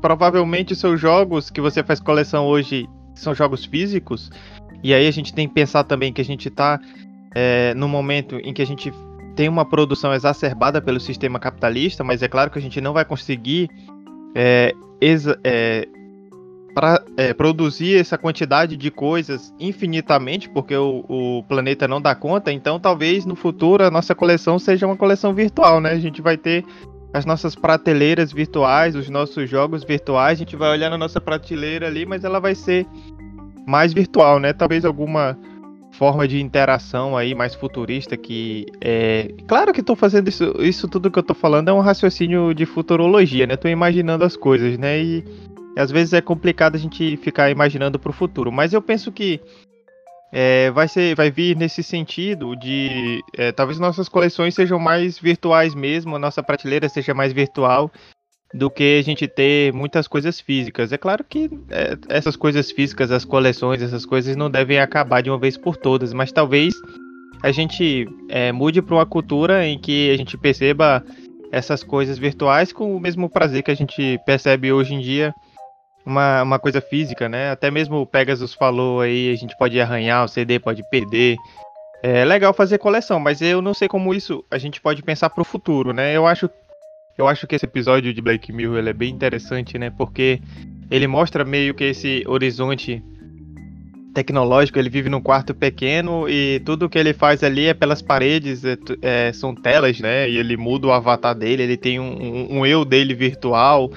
provavelmente 0.00 0.74
seus 0.74 1.00
jogos 1.00 1.50
que 1.50 1.60
você 1.60 1.82
faz 1.82 2.00
coleção 2.00 2.46
hoje 2.46 2.88
são 3.14 3.34
jogos 3.34 3.64
físicos. 3.64 4.30
E 4.82 4.94
aí 4.94 5.06
a 5.06 5.10
gente 5.10 5.34
tem 5.34 5.48
que 5.48 5.54
pensar 5.54 5.84
também 5.84 6.12
que 6.12 6.20
a 6.20 6.24
gente 6.24 6.48
está 6.48 6.80
é, 7.34 7.74
no 7.74 7.88
momento 7.88 8.36
em 8.36 8.52
que 8.52 8.62
a 8.62 8.66
gente 8.66 8.92
tem 9.34 9.48
uma 9.48 9.64
produção 9.64 10.12
exacerbada 10.12 10.80
pelo 10.80 10.98
sistema 10.98 11.38
capitalista, 11.38 12.02
mas 12.02 12.22
é 12.22 12.28
claro 12.28 12.50
que 12.50 12.58
a 12.58 12.62
gente 12.62 12.80
não 12.80 12.92
vai 12.92 13.04
conseguir 13.04 13.68
é, 14.34 14.74
é, 15.44 15.88
para 16.74 17.02
é, 17.16 17.32
produzir 17.32 17.96
essa 17.96 18.16
quantidade 18.16 18.76
de 18.76 18.90
coisas 18.90 19.52
infinitamente, 19.58 20.48
porque 20.48 20.76
o, 20.76 21.04
o, 21.08 21.42
planeta 21.44 21.88
não 21.88 22.00
dá 22.00 22.14
conta. 22.14 22.52
Então, 22.52 22.78
talvez 22.78 23.24
no 23.24 23.34
futuro 23.34 23.84
a 23.84 23.90
nossa 23.90 24.14
coleção 24.14 24.58
seja 24.58 24.86
uma 24.86 24.96
coleção 24.96 25.34
virtual, 25.34 25.80
né? 25.80 25.90
A 25.90 25.98
gente 25.98 26.22
vai 26.22 26.36
ter 26.36 26.64
as 27.12 27.24
nossas 27.24 27.54
prateleiras 27.54 28.32
virtuais, 28.32 28.94
os 28.94 29.08
nossos 29.08 29.48
jogos 29.48 29.84
virtuais. 29.84 30.38
A 30.38 30.44
gente 30.44 30.56
vai 30.56 30.70
olhar 30.70 30.90
na 30.90 30.98
nossa 30.98 31.20
prateleira 31.20 31.86
ali, 31.86 32.04
mas 32.04 32.24
ela 32.24 32.38
vai 32.38 32.54
ser 32.54 32.86
mais 33.66 33.92
virtual, 33.92 34.38
né? 34.38 34.52
Talvez 34.52 34.84
alguma 34.84 35.36
forma 35.92 36.28
de 36.28 36.40
interação 36.40 37.16
aí 37.16 37.34
mais 37.34 37.54
futurista 37.54 38.16
que 38.16 38.66
é 38.80 39.34
claro 39.48 39.72
que 39.72 39.80
estou 39.80 39.96
fazendo 39.96 40.28
isso 40.28 40.54
isso 40.60 40.86
tudo 40.86 41.10
que 41.10 41.18
eu 41.18 41.22
estou 41.22 41.34
falando 41.34 41.68
é 41.68 41.72
um 41.72 41.80
raciocínio 41.80 42.54
de 42.54 42.66
futurologia 42.66 43.46
né 43.46 43.54
estou 43.54 43.70
imaginando 43.70 44.22
as 44.22 44.36
coisas 44.36 44.78
né 44.78 45.02
e, 45.02 45.24
e, 45.76 45.80
às 45.80 45.90
vezes 45.90 46.12
é 46.12 46.20
complicado 46.20 46.76
a 46.76 46.78
gente 46.78 47.16
ficar 47.16 47.50
imaginando 47.50 47.98
para 47.98 48.10
o 48.10 48.12
futuro 48.12 48.52
mas 48.52 48.72
eu 48.72 48.82
penso 48.82 49.10
que 49.10 49.40
é, 50.32 50.70
vai, 50.70 50.86
ser, 50.88 51.14
vai 51.14 51.30
vir 51.30 51.56
nesse 51.56 51.82
sentido 51.82 52.54
de 52.54 53.22
é, 53.36 53.50
talvez 53.50 53.78
nossas 53.78 54.08
coleções 54.08 54.54
sejam 54.54 54.78
mais 54.78 55.18
virtuais 55.18 55.74
mesmo, 55.74 56.16
a 56.16 56.18
nossa 56.18 56.42
prateleira 56.42 56.88
seja 56.88 57.14
mais 57.14 57.32
virtual 57.32 57.90
do 58.52 58.70
que 58.70 58.98
a 58.98 59.02
gente 59.02 59.26
ter 59.26 59.72
muitas 59.72 60.08
coisas 60.08 60.40
físicas. 60.40 60.92
É 60.92 60.98
claro 60.98 61.24
que 61.24 61.50
é, 61.70 61.96
essas 62.08 62.36
coisas 62.36 62.70
físicas, 62.70 63.10
as 63.10 63.24
coleções, 63.24 63.82
essas 63.82 64.06
coisas 64.06 64.36
não 64.36 64.50
devem 64.50 64.78
acabar 64.78 65.22
de 65.22 65.30
uma 65.30 65.38
vez 65.38 65.56
por 65.56 65.76
todas, 65.76 66.12
mas 66.12 66.32
talvez 66.32 66.74
a 67.42 67.50
gente 67.50 68.06
é, 68.28 68.52
mude 68.52 68.82
para 68.82 68.94
uma 68.94 69.06
cultura 69.06 69.66
em 69.66 69.78
que 69.78 70.10
a 70.10 70.16
gente 70.16 70.36
perceba 70.36 71.04
essas 71.50 71.82
coisas 71.82 72.18
virtuais 72.18 72.72
com 72.72 72.94
o 72.94 73.00
mesmo 73.00 73.28
prazer 73.28 73.62
que 73.62 73.70
a 73.70 73.76
gente 73.76 74.18
percebe 74.26 74.72
hoje 74.72 74.94
em 74.94 75.00
dia 75.00 75.34
uma, 76.08 76.42
uma 76.42 76.58
coisa 76.58 76.80
física, 76.80 77.28
né? 77.28 77.50
Até 77.50 77.70
mesmo 77.70 77.98
o 77.98 78.06
Pegasus 78.06 78.54
falou 78.54 79.02
aí, 79.02 79.30
a 79.30 79.36
gente 79.36 79.56
pode 79.56 79.78
arranhar, 79.78 80.24
o 80.24 80.28
CD 80.28 80.58
pode 80.58 80.82
perder. 80.90 81.36
É 82.02 82.24
legal 82.24 82.54
fazer 82.54 82.78
coleção, 82.78 83.20
mas 83.20 83.42
eu 83.42 83.60
não 83.60 83.74
sei 83.74 83.88
como 83.88 84.14
isso 84.14 84.42
a 84.50 84.56
gente 84.56 84.80
pode 84.80 85.02
pensar 85.02 85.28
para 85.30 85.42
o 85.42 85.44
futuro, 85.44 85.92
né? 85.92 86.16
Eu 86.16 86.26
acho, 86.26 86.48
eu 87.16 87.28
acho 87.28 87.46
que 87.46 87.54
esse 87.54 87.66
episódio 87.66 88.14
de 88.14 88.22
Black 88.22 88.50
Mirror 88.52 88.86
é 88.86 88.92
bem 88.92 89.10
interessante, 89.10 89.76
né? 89.76 89.90
Porque 89.90 90.40
ele 90.90 91.06
mostra 91.06 91.44
meio 91.44 91.74
que 91.74 91.84
esse 91.84 92.24
horizonte 92.26 93.02
tecnológico, 94.14 94.78
ele 94.78 94.88
vive 94.88 95.10
num 95.10 95.20
quarto 95.20 95.54
pequeno 95.54 96.28
e 96.28 96.60
tudo 96.64 96.88
que 96.88 96.98
ele 96.98 97.12
faz 97.12 97.44
ali 97.44 97.66
é 97.66 97.74
pelas 97.74 98.00
paredes, 98.00 98.64
é, 98.64 98.76
é, 99.02 99.32
são 99.32 99.54
telas, 99.54 100.00
né? 100.00 100.28
E 100.28 100.38
ele 100.38 100.56
muda 100.56 100.86
o 100.86 100.92
avatar 100.92 101.34
dele, 101.34 101.64
ele 101.64 101.76
tem 101.76 102.00
um, 102.00 102.22
um, 102.22 102.58
um 102.58 102.66
eu 102.66 102.84
dele 102.84 103.14
virtual, 103.14 103.90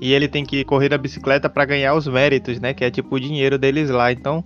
e 0.00 0.12
ele 0.12 0.28
tem 0.28 0.44
que 0.44 0.64
correr 0.64 0.92
a 0.94 0.98
bicicleta 0.98 1.48
para 1.48 1.64
ganhar 1.64 1.94
os 1.94 2.06
méritos, 2.06 2.60
né? 2.60 2.72
Que 2.72 2.84
é 2.84 2.90
tipo 2.90 3.16
o 3.16 3.20
dinheiro 3.20 3.58
deles 3.58 3.90
lá. 3.90 4.12
Então, 4.12 4.44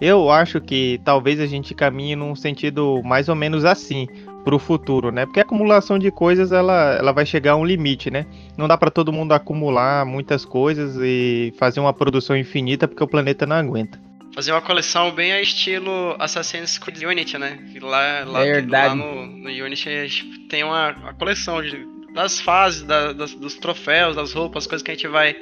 eu 0.00 0.30
acho 0.30 0.60
que 0.60 1.00
talvez 1.04 1.40
a 1.40 1.46
gente 1.46 1.74
caminhe 1.74 2.16
num 2.16 2.34
sentido 2.34 3.00
mais 3.04 3.28
ou 3.28 3.34
menos 3.36 3.64
assim 3.64 4.06
para 4.44 4.54
o 4.54 4.58
futuro, 4.58 5.12
né? 5.12 5.24
Porque 5.24 5.38
a 5.38 5.42
acumulação 5.42 5.98
de 5.98 6.10
coisas 6.10 6.50
ela, 6.52 6.96
ela 6.98 7.12
vai 7.12 7.24
chegar 7.24 7.52
a 7.52 7.56
um 7.56 7.64
limite, 7.64 8.10
né? 8.10 8.26
Não 8.56 8.66
dá 8.66 8.76
para 8.76 8.90
todo 8.90 9.12
mundo 9.12 9.32
acumular 9.32 10.04
muitas 10.04 10.44
coisas 10.44 10.96
e 11.00 11.54
fazer 11.58 11.80
uma 11.80 11.92
produção 11.92 12.36
infinita 12.36 12.88
porque 12.88 13.02
o 13.02 13.08
planeta 13.08 13.46
não 13.46 13.56
aguenta. 13.56 14.00
Fazer 14.34 14.50
uma 14.50 14.62
coleção 14.62 15.12
bem 15.12 15.32
a 15.32 15.40
estilo 15.40 16.16
Assassin's 16.18 16.78
Creed 16.78 17.02
Unity, 17.02 17.38
né? 17.38 17.58
Lá, 17.80 18.24
lá, 18.24 18.40
lá 18.66 18.94
no, 18.94 19.26
no 19.26 19.48
Unity 19.48 19.88
a 19.88 20.06
gente 20.06 20.48
tem 20.48 20.64
uma, 20.64 20.90
uma 20.92 21.14
coleção 21.14 21.62
de 21.62 21.86
das 22.14 22.40
fases, 22.40 22.82
da, 22.82 23.12
das, 23.12 23.34
dos 23.34 23.54
troféus, 23.56 24.16
das 24.16 24.32
roupas, 24.32 24.66
coisas 24.66 24.82
que 24.82 24.90
a 24.90 24.94
gente 24.94 25.08
vai, 25.08 25.34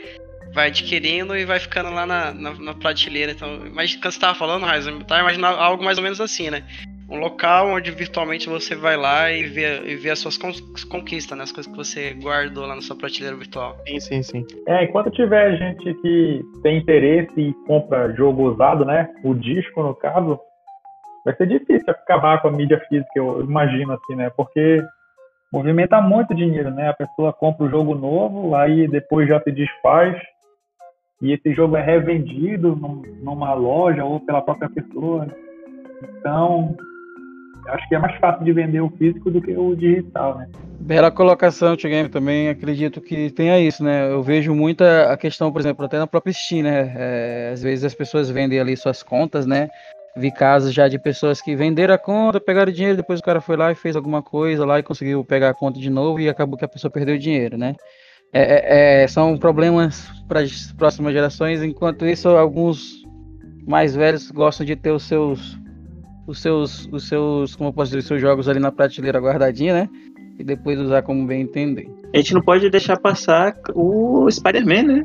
vai 0.55 0.69
adquirindo 0.69 1.37
e 1.37 1.45
vai 1.45 1.59
ficando 1.59 1.91
lá 1.91 2.07
na, 2.07 2.33
na, 2.33 2.55
na 2.55 2.75
prateleira. 2.75 3.33
Então, 3.33 3.49
mas 3.73 3.95
quando 3.97 4.13
você 4.13 4.21
tava 4.21 4.39
falando, 4.39 4.65
Raiz, 4.65 4.87
tá 5.07 5.21
imaginando 5.21 5.59
algo 5.59 5.85
mais 5.85 5.99
ou 5.99 6.05
menos 6.05 6.21
assim, 6.21 6.51
né? 6.51 6.63
Um 7.09 7.19
local 7.19 7.71
onde 7.71 7.91
virtualmente 7.91 8.49
você 8.49 8.77
vai 8.77 8.97
lá 8.97 9.33
e 9.33 9.43
vê, 9.43 9.83
e 9.85 9.97
vê 9.97 10.11
as 10.11 10.21
suas 10.21 10.39
conquistas, 10.89 11.37
né? 11.37 11.43
As 11.43 11.51
coisas 11.51 11.71
que 11.71 11.77
você 11.77 12.15
guardou 12.15 12.67
lá 12.67 12.77
na 12.77 12.83
sua 12.83 12.97
prateleira 12.97 13.37
virtual. 13.37 13.77
Sim, 13.85 13.99
sim, 13.99 14.23
sim. 14.23 14.47
É, 14.69 14.85
enquanto 14.85 15.11
tiver 15.11 15.57
gente 15.57 15.93
que 15.95 16.41
tem 16.63 16.79
interesse 16.79 17.33
e 17.37 17.53
compra 17.67 18.15
jogo 18.15 18.53
usado, 18.53 18.85
né? 18.85 19.09
O 19.25 19.35
disco, 19.35 19.83
no 19.83 19.93
caso, 19.93 20.39
vai 21.25 21.35
ser 21.35 21.49
difícil 21.49 21.91
acabar 21.91 22.41
com 22.41 22.47
a 22.47 22.53
mídia 22.53 22.81
física, 22.89 23.11
eu 23.17 23.41
imagino 23.41 23.93
assim, 23.93 24.15
né? 24.15 24.31
Porque 24.37 24.81
movimenta 25.53 26.01
muito 26.01 26.35
dinheiro, 26.35 26.71
né? 26.71 26.89
A 26.89 26.95
pessoa 26.95 27.33
compra 27.33 27.67
o 27.67 27.71
jogo 27.71 27.95
novo, 27.95 28.55
aí 28.55 28.87
depois 28.89 29.29
já 29.29 29.41
se 29.41 29.51
desfaz 29.51 30.17
e 31.21 31.33
esse 31.33 31.53
jogo 31.53 31.77
é 31.77 31.83
revendido 31.83 32.75
num, 32.75 33.03
numa 33.23 33.53
loja 33.53 34.05
ou 34.05 34.21
pela 34.21 34.41
própria 34.41 34.71
pessoa. 34.71 35.27
Então, 36.03 36.75
acho 37.67 37.89
que 37.89 37.95
é 37.95 37.99
mais 37.99 38.17
fácil 38.19 38.45
de 38.45 38.53
vender 38.53 38.81
o 38.81 38.91
físico 38.91 39.31
do 39.31 39.41
que 39.41 39.55
o 39.55 39.75
digital, 39.75 40.39
né? 40.39 40.49
Bela 40.81 41.11
colocação, 41.11 41.77
Tio 41.77 41.91
Game, 41.91 42.09
também 42.09 42.49
acredito 42.49 43.03
que 43.03 43.31
tenha 43.31 43.61
isso, 43.61 43.85
né? 43.85 44.11
Eu 44.11 44.23
vejo 44.23 44.55
muita 44.55 45.13
a 45.13 45.17
questão, 45.17 45.53
por 45.53 45.61
exemplo, 45.61 45.85
até 45.85 45.99
na 45.99 46.07
própria 46.07 46.33
Steam, 46.33 46.63
né? 46.63 46.95
É, 46.97 47.51
às 47.53 47.63
vezes 47.63 47.85
as 47.85 47.95
pessoas 47.95 48.31
vendem 48.31 48.59
ali 48.59 48.75
suas 48.77 49.03
contas, 49.03 49.47
né? 49.47 49.69
Vi 50.17 50.31
casos 50.33 50.75
já 50.75 50.89
de 50.89 50.99
pessoas 50.99 51.41
que 51.41 51.55
venderam 51.55 51.95
a 51.95 51.99
conta, 51.99 52.41
pegaram 52.41 52.73
dinheiro, 52.73 52.97
depois 52.97 53.21
o 53.21 53.23
cara 53.23 53.41
foi 53.41 53.57
lá 53.57 53.71
e 53.71 53.77
fez 53.77 53.95
alguma 53.95 54.23
coisa 54.23 54.65
lá 54.65 54.79
e 54.79 54.83
conseguiu 54.83 55.25
pegar 55.25 55.51
a 55.51 55.55
conta 55.55 55.79
de 55.79 55.89
novo 55.89 56.19
e 56.19 56.29
acabou 56.29 56.59
que 56.59 56.65
a 56.65 56.69
pessoa 56.69 56.91
perdeu 56.91 57.15
o 57.15 57.19
dinheiro, 57.19 57.57
né? 57.57 57.77
É, 58.33 58.43
é, 58.43 59.03
é 59.03 59.09
são 59.09 59.37
problemas 59.37 60.09
para 60.29 60.41
as 60.41 60.73
próximas 60.73 61.13
gerações, 61.13 61.63
enquanto 61.63 62.07
isso 62.07 62.29
alguns 62.29 63.03
mais 63.67 63.95
velhos 63.95 64.31
gostam 64.31 64.67
de 64.67 64.75
ter 64.75 64.91
os 64.91 65.05
seus 65.05 65.59
os 66.27 66.41
seus 66.41 66.89
os 66.93 67.09
seus 67.09 67.55
como 67.57 67.71
eu 67.71 67.73
posso 67.73 67.91
dizer, 67.91 67.99
os 67.99 68.07
seus 68.07 68.21
jogos 68.21 68.49
ali 68.49 68.59
na 68.59 68.73
prateleira 68.73 69.21
guardadinha, 69.21 69.75
né? 69.75 69.89
E 70.39 70.45
depois 70.45 70.79
usar 70.81 71.03
como 71.03 71.27
bem 71.27 71.43
entender. 71.43 71.89
A 72.15 72.17
gente 72.17 72.35
não 72.35 72.41
pode 72.41 72.69
deixar 72.71 72.99
passar 72.99 73.55
o 73.75 74.29
Spider-Man, 74.31 74.83
né? 74.83 75.03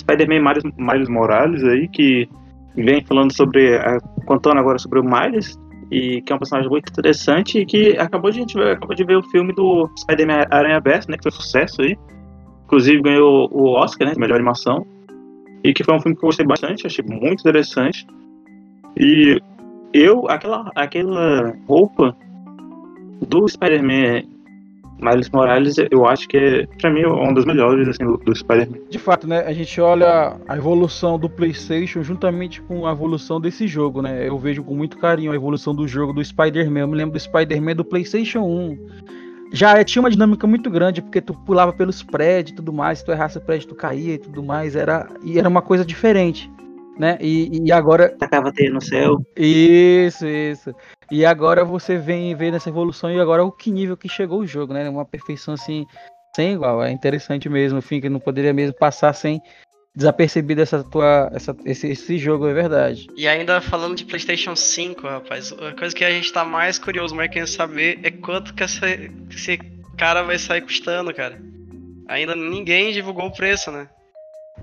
Spider-Man 0.00 0.52
Miles, 0.78 1.08
Morales 1.08 1.62
aí 1.64 1.88
que 1.88 2.28
vem 2.74 3.04
falando 3.04 3.34
sobre, 3.34 3.76
a, 3.76 3.98
contando 4.26 4.58
agora 4.58 4.78
sobre 4.78 5.00
o 5.00 5.04
Miles, 5.04 5.58
e 5.90 6.22
que 6.22 6.32
é 6.32 6.36
um 6.36 6.38
personagem 6.38 6.70
muito 6.70 6.88
interessante 6.88 7.58
e 7.58 7.66
que 7.66 7.98
acabou 7.98 8.30
de, 8.30 8.38
a 8.38 8.40
gente 8.42 8.56
ver, 8.56 8.76
acabou 8.76 8.94
de 8.94 9.04
ver 9.04 9.16
o 9.16 9.22
filme 9.22 9.52
do 9.52 9.90
Spider-Man 9.98 10.46
Aranha 10.50 10.80
Verso, 10.80 11.10
né, 11.10 11.16
que 11.16 11.24
foi 11.24 11.32
sucesso 11.32 11.82
aí. 11.82 11.98
Inclusive 12.64 13.02
ganhou 13.02 13.48
o 13.50 13.72
Oscar, 13.72 14.06
né, 14.06 14.14
de 14.14 14.20
melhor 14.20 14.36
animação. 14.36 14.86
E 15.64 15.72
que 15.74 15.82
foi 15.82 15.94
um 15.94 16.00
filme 16.00 16.16
que 16.16 16.24
eu 16.24 16.28
gostei 16.28 16.46
bastante, 16.46 16.86
achei 16.86 17.04
muito 17.04 17.40
interessante. 17.40 18.06
E 18.96 19.40
eu, 19.92 20.30
aquela, 20.30 20.70
aquela 20.76 21.52
roupa 21.66 22.16
do 23.26 23.46
Spider-Man 23.48 24.22
Miles 25.00 25.30
Morales, 25.30 25.76
eu 25.90 26.06
acho 26.06 26.28
que 26.28 26.36
é, 26.36 26.66
pra 26.80 26.90
mim, 26.90 27.04
um 27.06 27.32
dos 27.32 27.44
melhores 27.44 27.88
assim, 27.88 28.04
do, 28.04 28.16
do 28.18 28.34
Spider-Man. 28.34 28.78
De 28.88 28.98
fato, 28.98 29.26
né? 29.26 29.40
A 29.46 29.52
gente 29.52 29.80
olha 29.80 30.36
a 30.48 30.56
evolução 30.56 31.18
do 31.18 31.28
PlayStation 31.28 32.02
juntamente 32.02 32.60
com 32.62 32.86
a 32.86 32.92
evolução 32.92 33.40
desse 33.40 33.66
jogo, 33.66 34.02
né? 34.02 34.28
Eu 34.28 34.38
vejo 34.38 34.62
com 34.62 34.74
muito 34.74 34.98
carinho 34.98 35.32
a 35.32 35.34
evolução 35.34 35.74
do 35.74 35.86
jogo 35.88 36.12
do 36.12 36.24
Spider-Man. 36.24 36.80
Eu 36.80 36.88
me 36.88 36.96
lembro 36.96 37.12
do 37.12 37.20
Spider-Man 37.20 37.76
do 37.76 37.84
PlayStation 37.84 38.40
1. 38.40 38.78
Já 39.52 39.82
tinha 39.82 40.00
uma 40.00 40.10
dinâmica 40.10 40.46
muito 40.46 40.70
grande, 40.70 41.02
porque 41.02 41.20
tu 41.20 41.34
pulava 41.34 41.72
pelos 41.72 42.02
prédios 42.02 42.52
e 42.52 42.56
tudo 42.56 42.72
mais, 42.72 43.00
se 43.00 43.04
tu 43.04 43.10
errasse 43.10 43.36
o 43.36 43.40
prédio, 43.40 43.68
tu 43.68 43.74
caía 43.74 44.14
e 44.14 44.18
tudo 44.18 44.44
mais, 44.44 44.76
era, 44.76 45.08
e 45.24 45.38
era 45.38 45.48
uma 45.48 45.60
coisa 45.60 45.84
diferente 45.84 46.48
né? 46.98 47.18
E, 47.20 47.66
e 47.66 47.72
agora. 47.72 48.10
Tacava 48.16 48.52
teia 48.52 48.70
no 48.70 48.80
céu. 48.80 49.18
Isso, 49.36 50.26
isso. 50.26 50.74
E 51.10 51.24
agora 51.24 51.64
você 51.64 51.96
vem 51.96 52.34
ver 52.34 52.52
nessa 52.52 52.68
evolução 52.68 53.10
e 53.10 53.20
agora 53.20 53.44
o 53.44 53.50
que 53.50 53.70
nível 53.70 53.96
que 53.96 54.08
chegou 54.08 54.40
o 54.40 54.46
jogo, 54.46 54.72
né? 54.72 54.88
Uma 54.88 55.04
perfeição 55.04 55.54
assim, 55.54 55.84
sem 56.34 56.54
igual. 56.54 56.82
É 56.82 56.90
interessante 56.90 57.48
mesmo, 57.48 57.78
enfim, 57.78 58.00
que 58.00 58.08
não 58.08 58.20
poderia 58.20 58.52
mesmo 58.52 58.76
passar 58.76 59.12
sem 59.12 59.40
desapercebido 59.94 60.62
essa 60.62 60.84
tua, 60.84 61.30
essa, 61.34 61.56
esse, 61.64 61.88
esse 61.88 62.16
jogo, 62.16 62.46
é 62.46 62.54
verdade. 62.54 63.08
E 63.16 63.26
ainda 63.26 63.60
falando 63.60 63.96
de 63.96 64.04
PlayStation 64.04 64.54
5, 64.54 65.02
rapaz, 65.06 65.52
a 65.52 65.72
coisa 65.72 65.94
que 65.94 66.04
a 66.04 66.10
gente 66.10 66.32
tá 66.32 66.44
mais 66.44 66.78
curioso, 66.78 67.14
mais 67.14 67.30
querendo 67.30 67.48
saber 67.48 67.98
é 68.02 68.10
quanto 68.10 68.54
que 68.54 68.62
essa, 68.62 68.86
esse 69.30 69.58
cara 69.98 70.22
vai 70.22 70.38
sair 70.38 70.62
custando, 70.62 71.12
cara. 71.12 71.40
Ainda 72.08 72.34
ninguém 72.34 72.92
divulgou 72.92 73.26
o 73.26 73.32
preço, 73.32 73.70
né? 73.70 73.88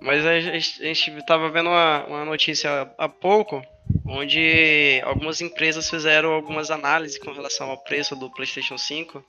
Mas 0.02 0.26
a 0.26 0.40
gente, 0.40 0.82
a 0.82 0.86
gente 0.86 1.26
tava 1.26 1.50
vendo 1.50 1.70
uma, 1.70 2.06
uma 2.06 2.26
notícia 2.26 2.90
há 2.98 3.10
pouco, 3.10 3.62
onde 4.06 5.02
algumas 5.04 5.42
empresas 5.42 5.90
fizeram 5.90 6.32
algumas 6.32 6.72
análises 6.72 7.18
com 7.18 7.32
relação 7.32 7.70
ao 7.70 7.84
preço 7.84 8.16
do 8.16 8.30
PlayStation 8.32 8.78
5 8.78 9.24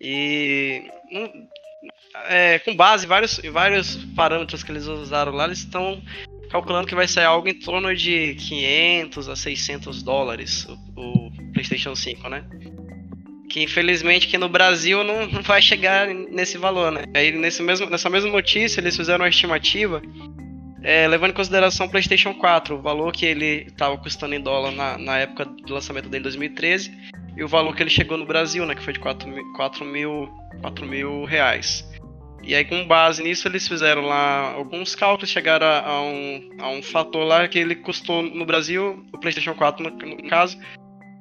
e 0.00 0.90
é, 2.26 2.58
com 2.60 2.74
base 2.74 3.04
em 3.04 3.08
vários, 3.08 3.44
em 3.44 3.50
vários 3.50 3.96
parâmetros 4.16 4.62
que 4.62 4.72
eles 4.72 4.86
usaram 4.86 5.32
lá, 5.32 5.44
eles 5.44 5.58
estão 5.58 6.02
calculando 6.50 6.86
que 6.86 6.94
vai 6.94 7.06
sair 7.06 7.26
algo 7.26 7.48
em 7.48 7.58
torno 7.58 7.94
de 7.94 8.34
500 8.34 9.28
a 9.28 9.36
600 9.36 10.02
dólares 10.02 10.66
o, 10.66 10.72
o 10.96 11.52
PlayStation 11.52 11.94
5, 11.94 12.28
né? 12.28 12.44
Que 13.50 13.62
infelizmente 13.62 14.28
aqui 14.28 14.38
no 14.38 14.48
Brasil 14.48 15.02
não, 15.02 15.42
vai 15.42 15.60
chegar 15.60 16.06
nesse 16.06 16.56
valor, 16.56 16.92
né? 16.92 17.04
Aí 17.14 17.32
nesse 17.32 17.62
mesmo, 17.62 17.90
nessa 17.90 18.08
mesma 18.08 18.30
notícia 18.30 18.80
eles 18.80 18.96
fizeram 18.96 19.24
uma 19.24 19.28
estimativa 19.28 20.00
é, 20.82 21.06
levando 21.06 21.30
em 21.30 21.34
consideração 21.34 21.86
o 21.86 21.90
PlayStation 21.90 22.32
4, 22.32 22.76
o 22.76 22.80
valor 22.80 23.12
que 23.12 23.26
ele 23.26 23.66
estava 23.66 23.98
custando 23.98 24.34
em 24.34 24.40
dólar 24.40 24.70
na, 24.70 24.96
na 24.96 25.18
época 25.18 25.44
do 25.44 25.74
lançamento 25.74 26.08
dele 26.08 26.20
em 26.20 26.22
2013 26.22 26.90
e 27.36 27.44
o 27.44 27.48
valor 27.48 27.74
que 27.74 27.82
ele 27.82 27.90
chegou 27.90 28.16
no 28.16 28.24
Brasil, 28.24 28.64
né, 28.64 28.74
que 28.74 28.82
foi 28.82 28.92
de 28.92 29.00
4 29.00 29.28
mil, 29.28 29.52
4 29.54 29.84
mil, 29.84 30.28
4 30.62 30.86
mil 30.86 31.24
reais. 31.24 31.88
E 32.42 32.54
aí, 32.54 32.64
com 32.64 32.86
base 32.86 33.22
nisso, 33.22 33.46
eles 33.46 33.68
fizeram 33.68 34.02
lá 34.02 34.52
alguns 34.52 34.94
cálculos, 34.94 35.28
chegaram 35.28 35.66
a, 35.66 35.80
a, 35.80 36.02
um, 36.02 36.48
a 36.58 36.70
um 36.70 36.82
fator 36.82 37.26
lá 37.26 37.46
que 37.46 37.58
ele 37.58 37.74
custou 37.74 38.22
no 38.22 38.46
Brasil, 38.46 39.04
o 39.12 39.18
PlayStation 39.18 39.54
4 39.54 39.84
no, 39.84 39.90
no 39.90 40.28
caso, 40.28 40.58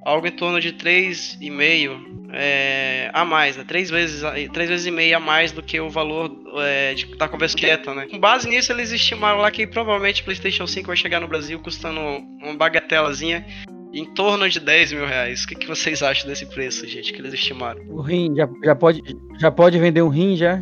algo 0.10 0.28
em 0.28 0.32
torno 0.32 0.60
de 0.60 0.74
3,5 0.74 2.30
é, 2.32 3.10
a 3.13 3.24
mais, 3.24 3.58
né? 3.58 3.63
Três 3.67 3.89
vezes, 3.89 4.24
três 4.52 4.69
vezes 4.69 4.86
e 4.86 4.91
meia 4.91 5.17
a 5.17 5.19
mais 5.19 5.52
do 5.52 5.62
que 5.62 5.80
o 5.80 5.89
valor 5.89 6.32
é, 6.58 6.93
de, 6.93 7.15
da 7.15 7.28
conversa 7.28 7.58
quieta, 7.58 7.93
né? 7.93 8.08
Com 8.10 8.19
base 8.19 8.50
nisso, 8.50 8.72
eles 8.72 8.91
estimaram 8.91 9.39
lá 9.39 9.50
que 9.52 9.65
provavelmente 9.65 10.22
o 10.22 10.26
PlayStation 10.26 10.67
5 10.67 10.88
vai 10.88 10.98
chegar 10.98 11.19
no 11.19 11.28
Brasil 11.28 11.60
custando 11.60 12.00
uma 12.00 12.56
bagatelazinha 12.56 13.45
em 13.93 14.06
torno 14.06 14.48
de 14.50 14.60
10 14.60 14.93
mil 14.93 15.06
reais. 15.06 15.43
O 15.43 15.48
que, 15.48 15.56
que 15.56 15.67
vocês 15.67 16.04
acham 16.04 16.28
desse 16.28 16.45
preço, 16.45 16.88
gente, 16.88 17.12
que 17.12 17.19
eles 17.19 17.34
estimaram? 17.34 17.82
O 17.89 18.02
rim, 18.02 18.36
já, 18.36 18.48
já, 18.63 18.76
pode, 18.76 19.02
já 19.39 19.52
pode 19.52 19.80
vender 19.80 20.02
um 20.02 20.10
rim 20.10 20.36
já? 20.36 20.62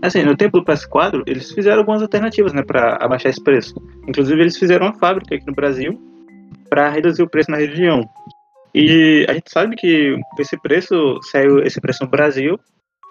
Assim, 0.00 0.22
no 0.22 0.36
tempo 0.36 0.58
do 0.58 0.64
PS4, 0.64 1.22
eles 1.26 1.50
fizeram 1.52 1.78
algumas 1.78 2.02
alternativas, 2.02 2.52
né, 2.52 2.62
para 2.62 2.96
abaixar 2.96 3.30
esse 3.30 3.42
preço. 3.42 3.74
Inclusive, 4.08 4.40
eles 4.40 4.56
fizeram 4.56 4.86
uma 4.86 4.94
fábrica 4.94 5.34
aqui 5.34 5.46
no 5.46 5.54
Brasil 5.54 6.00
para 6.70 6.88
reduzir 6.88 7.22
o 7.22 7.28
preço 7.28 7.50
na 7.50 7.58
região. 7.58 8.08
E 8.74 9.26
a 9.28 9.34
gente 9.34 9.50
sabe 9.50 9.76
que 9.76 10.16
esse 10.38 10.56
preço 10.56 11.20
saiu 11.30 11.58
esse 11.60 11.80
preço 11.80 12.04
no 12.04 12.10
Brasil 12.10 12.58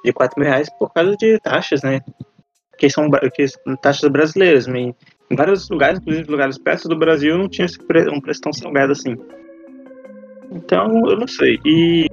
de 0.03 0.11
4 0.11 0.39
mil 0.39 0.49
reais 0.49 0.69
por 0.79 0.91
causa 0.91 1.15
de 1.15 1.39
taxas, 1.39 1.83
né? 1.83 2.01
Que 2.77 2.89
são, 2.89 3.09
que 3.33 3.47
são 3.47 3.75
taxas 3.75 4.09
brasileiras. 4.09 4.67
Em, 4.67 4.95
em 5.29 5.35
vários 5.35 5.69
lugares, 5.69 5.99
inclusive 5.99 6.31
lugares 6.31 6.57
perto 6.57 6.87
do 6.87 6.97
Brasil, 6.97 7.37
não 7.37 7.47
tinha 7.47 7.67
pre, 7.87 8.09
um 8.09 8.19
preço 8.19 8.41
tão 8.41 8.51
salgado 8.51 8.91
assim. 8.91 9.15
Então, 10.51 10.87
eu 11.07 11.17
não 11.17 11.27
sei. 11.27 11.59
E 11.63 12.07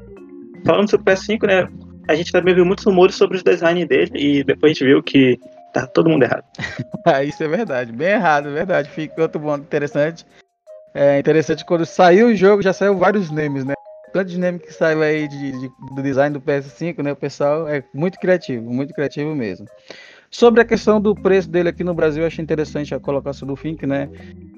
falando 0.64 0.90
sobre 0.90 1.11
o 1.11 1.16
PS5, 1.16 1.46
né? 1.46 1.68
A 2.06 2.14
gente 2.14 2.32
também 2.32 2.54
viu 2.54 2.64
muitos 2.64 2.84
rumores 2.84 3.14
sobre 3.14 3.38
o 3.38 3.44
design 3.44 3.84
dele 3.84 4.12
e 4.14 4.44
depois 4.44 4.70
a 4.70 4.74
gente 4.74 4.84
viu 4.84 5.02
que 5.02 5.38
tá 5.72 5.87
todo 5.87 6.08
mundo 6.08 6.22
errado. 6.22 6.44
ah, 7.04 7.22
isso 7.22 7.42
é 7.42 7.48
verdade, 7.48 7.92
bem 7.92 8.08
errado, 8.08 8.48
é 8.48 8.52
verdade. 8.52 8.88
Fica 8.90 9.22
outro 9.22 9.40
ponto 9.40 9.62
interessante. 9.62 10.24
É 10.94 11.18
interessante 11.18 11.64
quando 11.64 11.85
saiu 11.85 12.29
o 12.29 12.35
jogo, 12.35 12.62
já 12.62 12.72
saiu 12.72 12.96
vários 12.96 13.31
memes, 13.31 13.64
né? 13.64 13.74
Tanto 14.12 14.31
de 14.31 14.38
meme 14.38 14.59
que 14.59 14.72
saiu 14.72 15.03
aí 15.03 15.29
de, 15.29 15.53
de, 15.53 15.70
do 15.94 16.03
design 16.03 16.33
do 16.33 16.40
PS5, 16.40 17.03
né? 17.03 17.12
O 17.12 17.16
pessoal 17.16 17.68
é 17.68 17.85
muito 17.94 18.18
criativo, 18.18 18.70
muito 18.70 18.94
criativo 18.94 19.35
mesmo. 19.35 19.66
Sobre 20.31 20.61
a 20.61 20.64
questão 20.64 21.01
do 21.01 21.14
preço 21.14 21.48
dele 21.48 21.70
aqui 21.70 21.83
no 21.83 21.94
Brasil, 21.94 22.22
eu 22.22 22.27
achei 22.27 22.42
interessante 22.42 22.94
a 22.94 23.01
colocação 23.01 23.46
do 23.48 23.57
Fink, 23.57 23.87
né? 23.87 24.11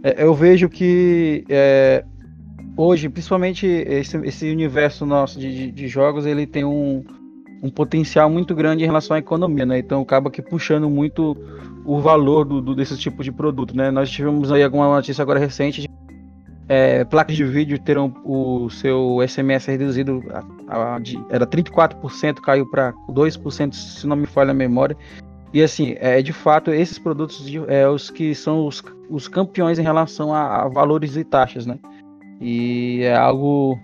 É, 0.02 0.24
eu 0.24 0.34
vejo 0.34 0.68
que 0.68 1.44
é, 1.48 2.04
hoje, 2.76 3.08
principalmente 3.08 3.66
esse, 3.66 4.16
esse 4.18 4.50
universo 4.50 5.06
nosso 5.06 5.38
de, 5.38 5.52
de, 5.52 5.72
de, 5.72 5.88
jogos, 5.88 6.26
ele 6.26 6.46
tem 6.46 6.64
um, 6.64 7.04
um 7.62 7.70
potencial 7.70 8.28
muito 8.28 8.54
grande 8.54 8.82
em 8.82 8.86
relação 8.86 9.14
à 9.14 9.20
economia, 9.20 9.64
né? 9.64 9.78
Então 9.78 10.00
acaba 10.00 10.30
que 10.30 10.42
puxando 10.42 10.90
muito 10.90 11.36
o 11.84 12.00
valor 12.00 12.44
do, 12.44 12.60
do 12.60 12.74
desse 12.74 12.96
tipo 12.96 13.22
de 13.22 13.30
produto, 13.30 13.76
né? 13.76 13.90
Nós 13.90 14.10
tivemos 14.10 14.50
aí 14.50 14.62
alguma 14.62 14.88
notícia 14.88 15.22
agora 15.22 15.38
recente 15.38 15.82
de 15.82 15.88
é, 16.72 17.02
placas 17.02 17.34
de 17.34 17.44
vídeo 17.44 17.76
terão 17.80 18.14
o 18.24 18.70
seu 18.70 19.18
SMS 19.26 19.66
reduzido, 19.66 20.22
a, 20.68 20.94
a, 20.94 20.98
de, 21.00 21.18
era 21.28 21.44
34%, 21.44 22.34
caiu 22.34 22.64
para 22.70 22.92
2%, 23.08 23.74
se 23.74 24.06
não 24.06 24.14
me 24.14 24.24
falha 24.24 24.52
a 24.52 24.54
memória. 24.54 24.96
E 25.52 25.64
assim, 25.64 25.96
é 25.98 26.22
de 26.22 26.32
fato, 26.32 26.70
esses 26.70 26.96
produtos 26.96 27.44
é 27.66 27.88
os 27.88 28.08
que 28.08 28.36
são 28.36 28.68
os, 28.68 28.84
os 29.10 29.26
campeões 29.26 29.80
em 29.80 29.82
relação 29.82 30.32
a, 30.32 30.62
a 30.62 30.68
valores 30.68 31.16
e 31.16 31.24
taxas, 31.24 31.66
né? 31.66 31.76
E 32.40 33.02
é 33.02 33.16
algo 33.16 33.76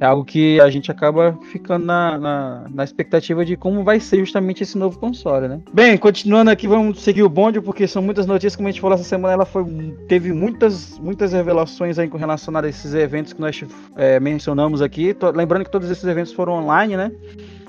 é 0.00 0.06
algo 0.06 0.24
que 0.24 0.60
a 0.60 0.70
gente 0.70 0.90
acaba 0.90 1.38
ficando 1.50 1.84
na, 1.84 2.18
na, 2.18 2.66
na, 2.70 2.84
expectativa 2.84 3.44
de 3.44 3.56
como 3.56 3.82
vai 3.82 3.98
ser 3.98 4.18
justamente 4.18 4.62
esse 4.62 4.78
novo 4.78 4.98
console, 4.98 5.48
né? 5.48 5.60
Bem, 5.72 5.96
continuando 5.96 6.50
aqui, 6.50 6.68
vamos 6.68 7.02
seguir 7.02 7.22
o 7.22 7.28
bonde, 7.28 7.60
porque 7.60 7.86
são 7.86 8.02
muitas 8.02 8.26
notícias, 8.26 8.56
como 8.56 8.68
a 8.68 8.70
gente 8.70 8.80
falou 8.80 8.94
essa 8.94 9.04
semana, 9.04 9.34
ela 9.34 9.44
foi, 9.44 9.64
teve 10.08 10.32
muitas, 10.32 10.98
muitas 10.98 11.32
revelações 11.32 11.98
aí 11.98 12.08
com 12.08 12.16
relação 12.16 12.56
a 12.56 12.68
esses 12.68 12.94
eventos 12.94 13.32
que 13.32 13.40
nós 13.40 13.64
é, 13.96 14.20
mencionamos 14.20 14.80
aqui. 14.80 15.14
Tô, 15.14 15.30
lembrando 15.30 15.64
que 15.64 15.70
todos 15.70 15.90
esses 15.90 16.04
eventos 16.04 16.32
foram 16.32 16.54
online, 16.54 16.96
né? 16.96 17.10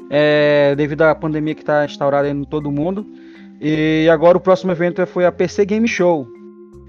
é, 0.10 0.74
devido 0.76 1.04
à 1.04 1.14
pandemia 1.14 1.54
que 1.54 1.62
está 1.62 1.86
instaurada 1.86 2.28
em 2.28 2.44
todo 2.44 2.72
mundo. 2.72 3.06
E 3.62 4.08
agora 4.12 4.38
o 4.38 4.42
próximo 4.42 4.72
evento 4.72 5.06
foi 5.06 5.26
a 5.26 5.32
PC 5.32 5.66
Game 5.66 5.88
Show. 5.88 6.28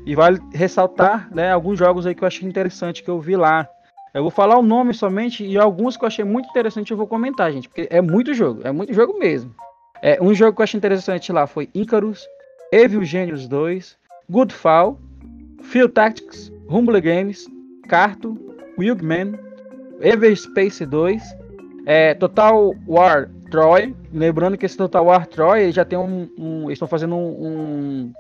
E 0.07 0.14
vale 0.14 0.40
ressaltar 0.55 1.29
né, 1.33 1.53
alguns 1.53 1.79
jogos 1.79 2.07
aí 2.07 2.14
que 2.14 2.24
eu 2.24 2.29
achei 2.29 2.48
interessante 2.48 3.03
que 3.03 3.11
eu 3.11 3.20
vi 3.20 3.37
lá. 3.37 3.68
Eu 4.12 4.23
vou 4.23 4.31
falar 4.31 4.59
o 4.59 4.62
nome 4.62 4.92
somente 4.92 5.44
e 5.44 5.57
alguns 5.57 5.96
que 5.96 6.05
eu 6.05 6.09
achei 6.09 6.25
muito 6.25 6.49
interessante 6.49 6.90
eu 6.90 6.96
vou 6.96 7.07
comentar, 7.07 7.53
gente, 7.53 7.68
porque 7.68 7.87
é 7.90 8.01
muito 8.01 8.35
jogo, 8.35 8.61
é 8.64 8.73
muito 8.73 8.92
jogo 8.92 9.18
mesmo. 9.18 9.55
É, 10.03 10.20
um 10.20 10.35
jogo 10.35 10.57
que 10.57 10.62
eu 10.62 10.64
achei 10.64 10.79
interessante 10.79 11.33
lá 11.33 11.46
foi 11.46 11.68
Icarus, 11.75 12.27
Evil 12.73 13.05
Genius 13.05 13.46
2, 13.46 13.96
Goodfall, 14.29 14.99
Field 15.62 15.92
Tactics, 15.92 16.53
Humble 16.68 17.01
Games, 17.01 17.46
Carto, 17.88 18.37
Wildman, 18.79 19.38
Everspace 20.01 20.87
2, 20.87 21.23
é, 21.87 22.14
Total 22.14 22.75
War 22.87 23.29
Troy. 23.51 23.94
Lembrando 24.12 24.57
que 24.57 24.64
esse 24.64 24.77
Total 24.77 25.05
War 25.05 25.27
Troy 25.27 25.70
já 25.73 25.85
tem 25.85 25.99
um. 25.99 26.29
um 26.38 26.62
eles 26.64 26.75
estão 26.75 26.88
fazendo 26.88 27.14
um, 27.14 27.46
um, 27.46 28.12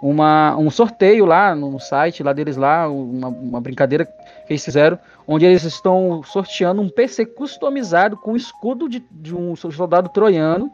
uma, 0.00 0.56
um 0.56 0.70
sorteio 0.70 1.26
lá 1.26 1.54
no 1.54 1.78
site 1.78 2.22
lá 2.22 2.32
deles 2.32 2.56
lá, 2.56 2.88
uma, 2.88 3.28
uma, 3.28 3.60
brincadeira 3.60 4.06
que 4.06 4.52
eles 4.52 4.64
fizeram, 4.64 4.98
onde 5.26 5.44
eles 5.44 5.62
estão 5.64 6.22
sorteando 6.22 6.80
um 6.80 6.88
PC 6.88 7.26
customizado 7.26 8.16
com 8.16 8.34
escudo 8.34 8.88
de, 8.88 9.04
de 9.10 9.34
um 9.34 9.54
soldado 9.54 10.08
troiano. 10.08 10.70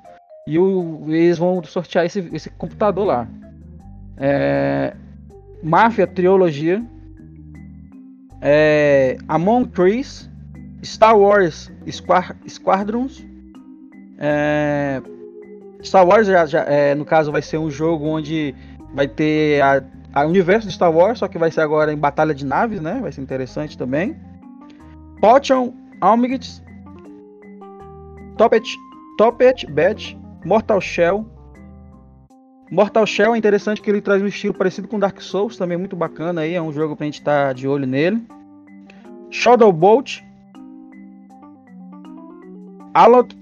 E 0.47 0.59
o, 0.59 1.05
eles 1.09 1.39
vão 1.39 1.63
sortear 1.65 2.07
esse, 2.07 2.31
esse 2.33 2.51
computador 2.51 3.05
lá. 3.05 3.29
É, 4.17 4.95
Máfia 5.61 6.07
Trilogia. 6.07 6.85
É, 8.41 9.19
Among 9.27 9.69
Trees. 9.71 10.31
Star 10.85 11.19
Wars 11.19 11.73
Squadrons. 12.49 13.27
É, 14.19 15.03
Star 15.83 16.07
Wars, 16.07 16.29
já, 16.29 16.47
já 16.47 16.61
é, 16.63 16.95
no 16.95 17.05
caso, 17.05 17.33
vai 17.33 17.43
ser 17.43 17.59
um 17.59 17.71
jogo 17.71 18.07
onde 18.07 18.55
vai 18.97 19.07
ter 19.07 19.61
a, 19.61 19.85
a 20.15 20.27
universo 20.27 20.67
de 20.67 20.73
Star 20.73 20.91
Wars, 20.91 21.19
só 21.19 21.29
que 21.29 21.37
vai 21.37 21.51
ser 21.51 21.61
agora 21.61 21.93
em 21.93 21.99
batalha 21.99 22.35
de 22.35 22.47
naves, 22.47 22.81
né? 22.81 22.99
Vai 23.01 23.13
ser 23.13 23.21
interessante 23.21 23.77
também. 23.77 24.17
Potion, 25.21 25.75
Almigits, 26.01 26.63
Topet, 28.39 28.75
Topet, 29.19 29.67
Bet, 29.71 30.19
Mortal 30.47 30.81
Shell. 30.81 31.27
Mortal 32.73 33.07
Shell 33.07 33.35
é 33.35 33.39
interessante 33.39 33.83
que 33.83 33.91
ele 33.91 34.01
traz 34.01 34.23
um 34.23 34.27
estilo 34.27 34.55
parecido 34.55 34.89
com 34.89 34.99
Dark 34.99 35.21
Souls, 35.21 35.59
também 35.59 35.77
muito 35.77 35.95
bacana 35.95 36.41
aí, 36.41 36.55
é 36.55 36.63
um 36.63 36.73
jogo 36.73 36.97
pra 36.97 37.05
gente 37.05 37.19
estar 37.19 37.49
tá 37.49 37.53
de 37.53 37.69
olho 37.69 37.87
nele. 37.87 38.27
Shadow 39.31 39.71
Bolt, 39.71 40.21
Alot, 42.95 43.37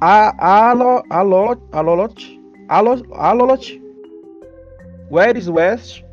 a, 0.00 0.70
Alo, 0.70 1.04
Alot, 1.08 1.62
Alolot, 1.70 2.40
Alolot, 2.68 3.87
Where 5.10 5.38
is 5.38 5.48
West, 5.48 6.04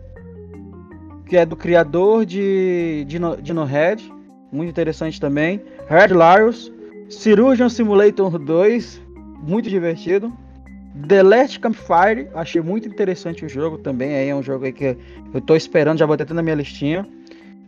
que 1.28 1.38
é 1.38 1.46
do 1.46 1.56
criador 1.56 2.26
de 2.26 3.04
Dino, 3.08 3.38
Dino 3.42 3.64
Head, 3.64 4.14
muito 4.52 4.70
interessante 4.70 5.20
também. 5.20 5.62
Red 5.90 6.14
Lyros, 6.14 6.72
Cirurgian 7.10 7.70
Simulator 7.70 8.38
2, 8.40 9.02
muito 9.44 9.70
divertido. 9.70 10.32
The 11.08 11.24
Last 11.24 11.60
Campfire, 11.60 12.30
achei 12.34 12.62
muito 12.62 12.88
interessante 12.88 13.46
o 13.46 13.50
jogo 13.50 13.78
também, 13.80 14.16
aí 14.16 14.30
é 14.30 14.36
um 14.36 14.42
jogo 14.42 14.72
que 14.72 14.98
eu 15.34 15.42
tô 15.42 15.56
esperando, 15.56 16.00
já 16.00 16.06
vou 16.06 16.16
ter 16.16 16.34
na 16.34 16.42
minha 16.42 16.56
listinha. 16.56 17.06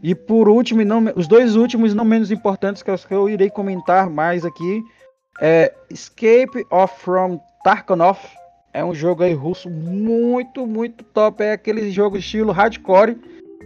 E 0.02 0.16
por 0.16 0.48
último, 0.48 0.86
não, 0.86 1.12
os 1.16 1.28
dois 1.28 1.56
últimos, 1.56 1.94
não 1.94 2.06
menos 2.06 2.32
importantes, 2.32 2.82
que 2.82 3.14
eu 3.14 3.28
irei 3.28 3.50
comentar 3.50 4.10
mais 4.10 4.46
aqui, 4.46 4.82
é 5.42 5.74
Escape 5.90 6.66
of 6.72 6.94
from 7.00 7.40
Tarkov. 7.64 8.18
É 8.78 8.86
um 8.86 8.94
jogo 8.94 9.24
aí 9.24 9.34
russo 9.34 9.72
muito, 9.72 10.68
muito 10.68 11.04
top. 11.04 11.44
É 11.44 11.54
aquele 11.54 11.90
jogo 11.90 12.16
estilo 12.16 12.52
hardcore, 12.52 13.18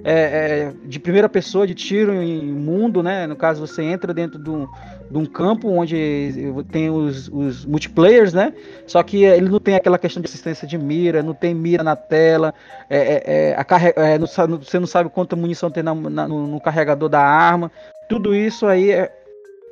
é, 0.05 0.13
é, 0.13 0.73
de 0.85 1.01
primeira 1.01 1.27
pessoa, 1.27 1.67
de 1.67 1.75
tiro 1.75 2.13
em 2.13 2.41
mundo, 2.45 3.03
né? 3.03 3.27
No 3.27 3.35
caso, 3.35 3.59
você 3.59 3.83
entra 3.83 4.13
dentro 4.13 4.41
de 4.41 4.49
um, 4.49 4.65
de 5.11 5.17
um 5.17 5.25
campo 5.25 5.67
onde 5.67 6.53
tem 6.71 6.89
os, 6.89 7.27
os, 7.27 7.65
multiplayers, 7.65 8.31
né? 8.31 8.53
Só 8.87 9.03
que 9.03 9.25
ele 9.25 9.49
não 9.49 9.59
tem 9.59 9.75
aquela 9.75 9.99
questão 9.99 10.21
de 10.21 10.29
assistência 10.29 10.65
de 10.65 10.77
mira, 10.77 11.21
não 11.21 11.33
tem 11.33 11.53
mira 11.53 11.83
na 11.83 11.97
tela, 11.97 12.53
é, 12.89 12.97
é, 12.97 13.23
é 13.49 13.55
a 13.57 13.65
carre... 13.65 13.93
É, 13.97 14.17
não, 14.17 14.27
você 14.27 14.79
não 14.79 14.87
sabe 14.87 15.09
quanta 15.09 15.35
munição 15.35 15.69
tem 15.69 15.83
na, 15.83 15.93
na, 15.93 16.25
no, 16.25 16.47
no, 16.47 16.61
carregador 16.61 17.09
da 17.09 17.21
arma. 17.21 17.69
Tudo 18.07 18.33
isso 18.33 18.65
aí 18.65 18.91
é 18.91 19.11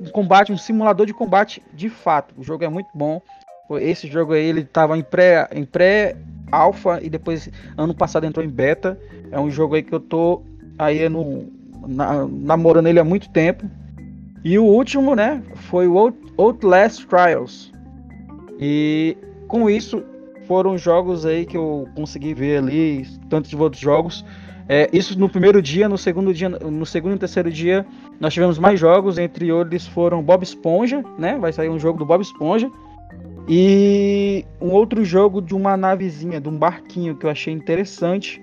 um 0.02 0.10
combate, 0.10 0.52
um 0.52 0.58
simulador 0.58 1.06
de 1.06 1.13
combate 1.13 1.63
de 1.73 1.89
fato. 1.89 2.36
O 2.38 2.43
jogo 2.43 2.65
é 2.65 2.69
muito 2.69 2.89
bom. 2.93 3.21
Esse 3.77 4.08
jogo 4.08 4.34
aí 4.34 4.45
ele 4.45 4.62
estava 4.62 4.97
em 4.97 5.03
pré, 5.03 5.47
em 5.53 5.65
pré 5.65 6.15
alfa 6.51 6.99
e 7.01 7.10
depois 7.10 7.49
ano 7.77 7.93
passado 7.93 8.25
entrou 8.25 8.45
em 8.45 8.49
beta. 8.49 8.99
É 9.32 9.39
um 9.39 9.51
jogo 9.51 9.75
aí 9.75 9.84
que 9.84 9.93
eu 9.93 9.99
tô 9.99 10.41
aí 10.77 11.08
no, 11.10 11.45
na, 11.88 12.25
namorando 12.27 12.88
ele 12.88 12.99
há 12.99 13.03
muito 13.03 13.29
tempo. 13.29 13.69
E 14.43 14.58
o 14.58 14.63
último, 14.63 15.15
né, 15.15 15.43
foi 15.53 15.88
o 15.88 16.13
Outlast 16.38 17.05
Trials. 17.05 17.71
E 18.60 19.17
com 19.47 19.69
isso 19.69 20.03
foram 20.47 20.77
jogos 20.77 21.25
aí 21.25 21.45
que 21.45 21.58
eu 21.58 21.88
consegui 21.95 22.34
ver 22.34 22.58
ali, 22.58 23.05
tantos 23.29 23.53
outros 23.53 23.82
jogos. 23.82 24.25
É, 24.67 24.88
isso 24.93 25.17
no 25.17 25.27
primeiro 25.27 25.62
dia, 25.62 25.89
no 25.89 25.97
segundo 25.97 26.34
dia, 26.34 26.47
no 26.47 26.86
segundo 26.86 27.15
e 27.15 27.19
terceiro 27.19 27.51
dia, 27.51 27.86
nós 28.19 28.34
tivemos 28.34 28.60
mais 28.60 28.79
jogos, 28.79 29.17
entre 29.17 29.49
eles 29.49 29.88
foram 29.88 30.21
Bob 30.21 30.43
Esponja, 30.43 31.03
né? 31.17 31.38
Vai 31.39 31.51
sair 31.51 31.69
um 31.69 31.79
jogo 31.79 31.97
do 31.97 32.05
Bob 32.05 32.21
Esponja. 32.21 32.69
E 33.51 34.45
um 34.62 34.69
outro 34.69 35.03
jogo 35.03 35.41
de 35.41 35.55
uma 35.55 35.75
navezinha, 35.75 36.39
de 36.39 36.47
um 36.47 36.55
barquinho 36.55 37.15
que 37.15 37.25
eu 37.25 37.31
achei 37.31 37.51
interessante. 37.51 38.39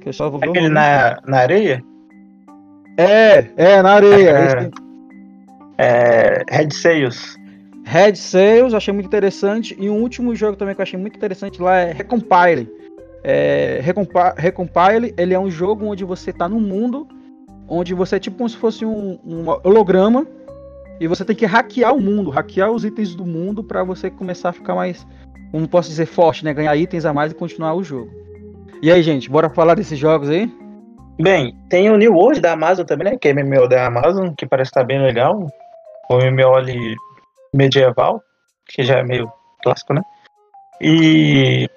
Que 0.00 0.08
eu 0.08 0.12
só 0.14 0.30
vou 0.30 0.40
ver 0.40 0.48
Aquele 0.48 0.70
na, 0.70 1.20
na 1.26 1.36
areia? 1.40 1.84
É, 2.96 3.50
é, 3.54 3.82
na 3.82 3.92
areia. 3.92 4.70
É, 5.76 6.40
é, 6.40 6.42
Red 6.48 6.70
Sails. 6.70 7.36
Red 7.84 8.14
Sails, 8.14 8.72
achei 8.72 8.94
muito 8.94 9.06
interessante. 9.06 9.76
E 9.78 9.90
um 9.90 10.00
último 10.00 10.34
jogo 10.34 10.56
também 10.56 10.74
que 10.74 10.80
eu 10.80 10.84
achei 10.84 10.98
muito 10.98 11.16
interessante 11.16 11.60
lá 11.60 11.76
é 11.76 11.92
Recompile. 11.92 12.72
É, 13.22 13.82
Recompile, 14.38 15.12
ele 15.18 15.34
é 15.34 15.38
um 15.38 15.50
jogo 15.50 15.84
onde 15.84 16.02
você 16.02 16.30
está 16.30 16.48
no 16.48 16.58
mundo, 16.58 17.06
onde 17.68 17.92
você 17.92 18.16
é 18.16 18.18
tipo 18.18 18.38
como 18.38 18.48
se 18.48 18.56
fosse 18.56 18.86
um, 18.86 19.18
um 19.22 19.50
holograma 19.62 20.26
e 21.00 21.08
você 21.08 21.24
tem 21.24 21.34
que 21.34 21.46
hackear 21.46 21.94
o 21.94 22.00
mundo, 22.00 22.30
hackear 22.30 22.70
os 22.70 22.84
itens 22.84 23.14
do 23.14 23.26
mundo 23.26 23.62
para 23.62 23.82
você 23.82 24.10
começar 24.10 24.50
a 24.50 24.52
ficar 24.52 24.74
mais, 24.74 25.06
como 25.50 25.68
posso 25.68 25.88
dizer, 25.88 26.06
forte, 26.06 26.44
né? 26.44 26.54
Ganhar 26.54 26.76
itens 26.76 27.04
a 27.04 27.12
mais 27.12 27.32
e 27.32 27.34
continuar 27.34 27.74
o 27.74 27.82
jogo. 27.82 28.10
E 28.82 28.90
aí, 28.90 29.02
gente, 29.02 29.30
bora 29.30 29.50
falar 29.50 29.74
desses 29.74 29.98
jogos 29.98 30.28
aí? 30.28 30.50
Bem, 31.20 31.56
tem 31.68 31.90
o 31.90 31.96
New 31.96 32.12
World 32.12 32.40
da 32.40 32.52
Amazon 32.52 32.84
também, 32.84 33.12
né? 33.12 33.18
Que 33.18 33.28
é 33.28 33.34
MMO 33.34 33.68
da 33.68 33.86
Amazon, 33.86 34.34
que 34.36 34.46
parece 34.46 34.70
estar 34.70 34.80
tá 34.80 34.86
bem 34.86 35.00
legal. 35.00 35.46
O 36.10 36.16
MMO 36.18 36.54
ali 36.54 36.94
medieval, 37.54 38.20
que 38.66 38.82
já 38.82 38.98
é 38.98 39.02
meio 39.04 39.30
clássico, 39.62 39.94
né? 39.94 40.02
E 40.80 41.68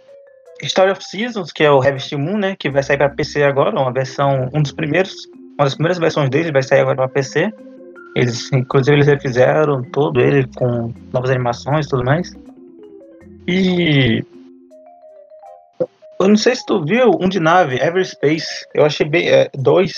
Story 0.64 0.92
of 0.92 1.04
Seasons, 1.04 1.52
que 1.52 1.64
é 1.64 1.72
o 1.72 1.80
Harvest 1.80 2.16
Moon, 2.16 2.38
né? 2.38 2.56
Que 2.58 2.70
vai 2.70 2.82
sair 2.82 2.98
para 2.98 3.10
PC 3.10 3.44
agora, 3.44 3.80
uma 3.80 3.94
versão, 3.94 4.50
um 4.54 4.62
dos 4.62 4.72
primeiros, 4.72 5.14
uma 5.58 5.66
das 5.66 5.76
primeiras 5.76 6.00
versões 6.00 6.30
dele 6.30 6.52
vai 6.52 6.64
sair 6.64 6.82
agora 6.82 6.96
para 6.96 7.08
PC. 7.10 7.54
Eles, 8.16 8.52
inclusive, 8.52 8.96
eles 8.96 9.08
refizeram 9.08 9.84
todo 9.84 10.20
ele 10.20 10.48
com 10.56 10.94
novas 11.14 11.30
animações 11.30 11.86
e 11.86 11.90
tudo 11.90 12.04
mais. 12.04 12.34
E 13.48 14.24
eu 16.20 16.28
não 16.28 16.36
sei 16.36 16.56
se 16.56 16.66
tu 16.66 16.84
viu 16.84 17.12
um 17.22 17.30
de 17.30 17.40
nave, 17.40 17.76
Everspace. 17.76 18.66
Eu 18.74 18.86
achei 18.86 19.08
bem. 19.08 19.30
É, 19.30 19.50
dois. 19.54 19.94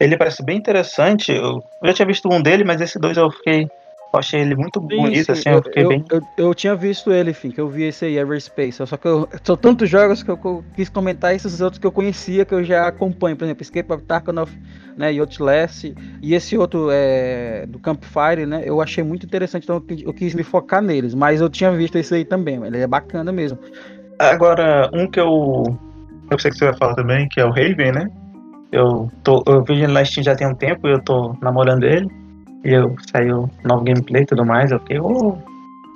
Ele 0.00 0.16
parece 0.16 0.42
bem 0.42 0.56
interessante. 0.56 1.32
Eu, 1.32 1.62
eu 1.82 1.88
já 1.88 1.92
tinha 1.92 2.06
visto 2.06 2.28
um 2.32 2.40
dele, 2.40 2.64
mas 2.64 2.80
esse 2.80 2.98
dois 2.98 3.16
eu 3.16 3.30
fiquei. 3.30 3.68
Eu 4.10 4.18
achei 4.18 4.40
ele 4.40 4.56
muito 4.56 4.80
sim, 4.80 4.86
bonito, 4.86 5.26
sim. 5.26 5.32
assim, 5.32 5.48
eu, 5.50 5.56
eu 5.56 5.62
fiquei 5.62 5.84
eu, 5.84 5.88
bem. 5.88 6.04
Eu, 6.10 6.22
eu, 6.36 6.54
tinha 6.54 6.74
visto 6.74 7.12
ele, 7.12 7.30
enfim, 7.30 7.50
que 7.50 7.60
eu 7.60 7.68
vi 7.68 7.84
esse 7.84 8.06
aí, 8.06 8.16
Everspace. 8.16 8.86
Só 8.86 8.96
que 8.96 9.06
eu, 9.06 9.28
são 9.44 9.54
tantos 9.54 9.88
jogos 9.90 10.22
que 10.22 10.30
eu, 10.30 10.64
quis 10.74 10.88
comentar 10.88 11.34
esses 11.34 11.60
outros 11.60 11.78
que 11.78 11.86
eu 11.86 11.92
conhecia, 11.92 12.46
que 12.46 12.54
eu 12.54 12.64
já 12.64 12.88
acompanho. 12.88 13.36
Por 13.36 13.44
exemplo, 13.44 13.62
Escape 13.62 13.92
of 13.92 14.02
Tarkov, 14.04 14.50
né, 14.96 15.12
e 15.12 15.20
Outlast, 15.20 15.94
e 16.22 16.34
esse 16.34 16.56
outro 16.56 16.88
é, 16.90 17.66
do 17.66 17.78
Campfire, 17.78 18.46
né, 18.46 18.62
eu 18.64 18.80
achei 18.80 19.04
muito 19.04 19.26
interessante, 19.26 19.64
então 19.64 19.82
eu, 19.90 20.12
quis 20.14 20.34
me 20.34 20.42
focar 20.42 20.80
neles. 20.80 21.14
Mas 21.14 21.42
eu 21.42 21.50
tinha 21.50 21.70
visto 21.70 21.96
esse 21.96 22.14
aí 22.14 22.24
também, 22.24 22.64
ele 22.64 22.78
é 22.78 22.86
bacana 22.86 23.30
mesmo. 23.30 23.58
Agora, 24.18 24.90
um 24.94 25.06
que 25.06 25.20
eu. 25.20 25.78
Eu 26.30 26.38
sei 26.38 26.50
que 26.50 26.56
você 26.56 26.64
vai 26.66 26.76
falar 26.76 26.94
também, 26.94 27.28
que 27.28 27.40
é 27.40 27.44
o 27.44 27.50
Raven, 27.50 27.92
né? 27.92 28.08
Eu, 28.72 29.10
tô, 29.22 29.42
eu 29.46 29.62
vi 29.64 29.74
ele 29.74 29.92
na 29.92 30.04
Steam 30.04 30.24
já 30.24 30.34
tem 30.34 30.46
um 30.46 30.54
tempo, 30.54 30.88
eu 30.88 31.00
tô 31.02 31.34
namorando 31.40 31.84
ele. 31.84 32.08
E 32.64 32.72
eu 32.72 32.94
saiu 33.12 33.48
novo 33.64 33.84
gameplay 33.84 34.22
e 34.22 34.26
tudo 34.26 34.44
mais. 34.44 34.70
Eu 34.70 34.78
fiquei, 34.80 34.98
oh, 35.00 35.36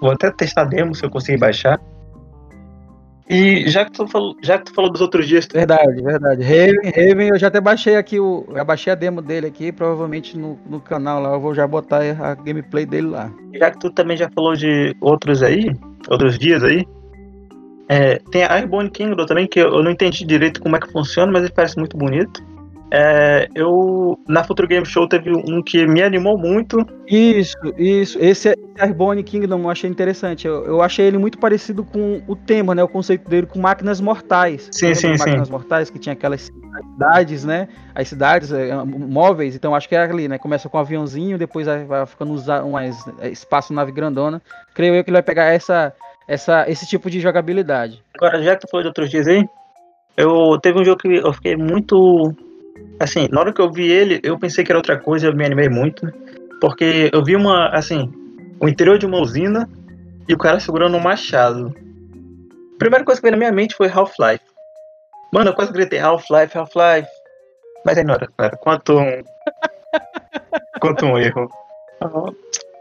vou 0.00 0.10
até 0.12 0.30
testar 0.30 0.64
demo 0.64 0.94
se 0.94 1.04
eu 1.04 1.10
conseguir 1.10 1.38
baixar. 1.38 1.80
E 3.28 3.68
já 3.68 3.84
que 3.84 3.92
tu 3.92 4.06
falou, 4.06 4.36
já 4.42 4.58
que 4.58 4.64
tu 4.66 4.74
falou 4.74 4.90
dos 4.90 5.00
outros 5.00 5.26
dias, 5.26 5.46
tu- 5.46 5.54
Verdade, 5.54 6.02
verdade. 6.02 6.42
Raven, 6.42 6.90
Raven, 6.94 7.28
eu 7.28 7.38
já 7.38 7.46
até 7.48 7.60
baixei 7.60 7.96
aqui 7.96 8.20
o. 8.20 8.46
Já 8.52 8.64
baixei 8.64 8.92
a 8.92 8.96
demo 8.96 9.22
dele 9.22 9.46
aqui, 9.46 9.72
provavelmente 9.72 10.36
no, 10.36 10.58
no 10.68 10.80
canal 10.80 11.20
lá. 11.22 11.30
Eu 11.32 11.40
vou 11.40 11.54
já 11.54 11.66
botar 11.66 12.00
a 12.20 12.34
gameplay 12.34 12.84
dele 12.84 13.08
lá. 13.08 13.30
já 13.54 13.70
que 13.70 13.78
tu 13.78 13.90
também 13.90 14.16
já 14.16 14.28
falou 14.34 14.54
de 14.54 14.94
outros 15.00 15.42
aí, 15.42 15.70
outros 16.10 16.38
dias 16.38 16.62
aí, 16.62 16.84
é, 17.88 18.18
tem 18.30 18.42
a 18.44 18.52
Airborne 18.54 18.90
Kingdom 18.90 19.24
também, 19.24 19.46
que 19.46 19.60
eu 19.60 19.82
não 19.82 19.90
entendi 19.92 20.26
direito 20.26 20.60
como 20.60 20.76
é 20.76 20.80
que 20.80 20.90
funciona, 20.92 21.30
mas 21.32 21.44
ele 21.44 21.52
parece 21.54 21.78
muito 21.78 21.96
bonito. 21.96 22.42
É, 22.94 23.48
eu, 23.54 24.18
na 24.28 24.44
Future 24.44 24.68
Game 24.68 24.84
Show 24.84 25.08
teve 25.08 25.32
um 25.34 25.62
que 25.62 25.86
me 25.86 26.02
animou 26.02 26.36
muito, 26.36 26.86
Isso, 27.08 27.56
isso. 27.78 28.18
Esse 28.20 28.50
é- 28.50 28.52
esse 28.52 28.82
Airborne 28.82 29.22
Kingdom 29.22 29.60
eu 29.60 29.70
achei 29.70 29.88
interessante. 29.88 30.46
Eu, 30.46 30.64
eu 30.66 30.82
achei 30.82 31.06
ele 31.06 31.16
muito 31.16 31.38
parecido 31.38 31.84
com 31.84 32.22
o 32.26 32.36
tema, 32.36 32.74
né? 32.74 32.82
O 32.82 32.88
conceito 32.88 33.28
dele 33.30 33.46
com 33.46 33.58
máquinas 33.58 33.98
mortais. 33.98 34.68
Sim, 34.70 34.94
sim, 34.94 35.12
de 35.12 35.18
sim. 35.18 35.24
Máquinas 35.24 35.48
mortais 35.48 35.88
que 35.88 35.98
tinha 35.98 36.12
aquelas 36.12 36.42
cidades, 36.42 37.44
né? 37.44 37.66
As 37.94 38.08
cidades 38.08 38.52
é, 38.52 38.74
móveis. 38.84 39.54
Então 39.54 39.74
acho 39.74 39.88
que 39.88 39.94
é 39.94 40.02
ali, 40.02 40.28
né? 40.28 40.36
Começa 40.36 40.68
com 40.68 40.76
um 40.76 40.80
aviãozinho, 40.80 41.38
depois 41.38 41.66
vai 41.66 42.04
ficando 42.06 42.34
umas 42.66 42.96
é, 43.20 43.30
espaço 43.30 43.72
nave 43.72 43.92
grandona. 43.92 44.42
Creio 44.74 44.94
eu 44.94 45.02
que 45.02 45.08
ele 45.08 45.16
vai 45.16 45.22
pegar 45.22 45.44
essa, 45.44 45.94
essa, 46.28 46.68
esse 46.68 46.86
tipo 46.86 47.10
de 47.10 47.20
jogabilidade. 47.20 48.02
Agora, 48.16 48.42
já 48.42 48.54
que 48.54 48.66
tu 48.66 48.70
falou 48.70 48.82
de 48.82 48.88
outros 48.88 49.08
dias 49.08 49.26
aí, 49.26 49.48
eu 50.16 50.58
teve 50.60 50.78
um 50.78 50.84
jogo 50.84 51.00
que 51.00 51.08
eu 51.08 51.32
fiquei 51.32 51.56
muito. 51.56 52.34
Assim, 53.02 53.26
na 53.32 53.40
hora 53.40 53.52
que 53.52 53.60
eu 53.60 53.68
vi 53.68 53.90
ele, 53.90 54.20
eu 54.22 54.38
pensei 54.38 54.62
que 54.64 54.70
era 54.70 54.78
outra 54.78 54.96
coisa, 54.96 55.26
eu 55.26 55.34
me 55.34 55.44
animei 55.44 55.68
muito. 55.68 56.06
Porque 56.60 57.10
eu 57.12 57.24
vi 57.24 57.34
uma, 57.34 57.66
assim, 57.70 58.12
o 58.60 58.68
interior 58.68 58.96
de 58.96 59.06
uma 59.06 59.18
usina 59.18 59.68
e 60.28 60.32
o 60.32 60.38
cara 60.38 60.60
segurando 60.60 60.96
um 60.96 61.00
machado. 61.00 61.74
A 62.74 62.78
primeira 62.78 63.04
coisa 63.04 63.20
que 63.20 63.26
veio 63.26 63.32
na 63.32 63.38
minha 63.38 63.50
mente 63.50 63.74
foi 63.74 63.88
Half-Life. 63.88 64.44
Mano, 65.32 65.50
eu 65.50 65.54
quase 65.54 65.72
gritei 65.72 65.98
Half-Life, 65.98 66.56
Half-Life. 66.56 67.08
Mas 67.84 67.98
aí 67.98 68.04
não 68.04 68.14
era, 68.14 68.28
cara. 68.36 68.56
Quanto 68.58 68.96
um. 68.96 69.22
quanto 70.80 71.04
um 71.04 71.18
erro. 71.18 71.50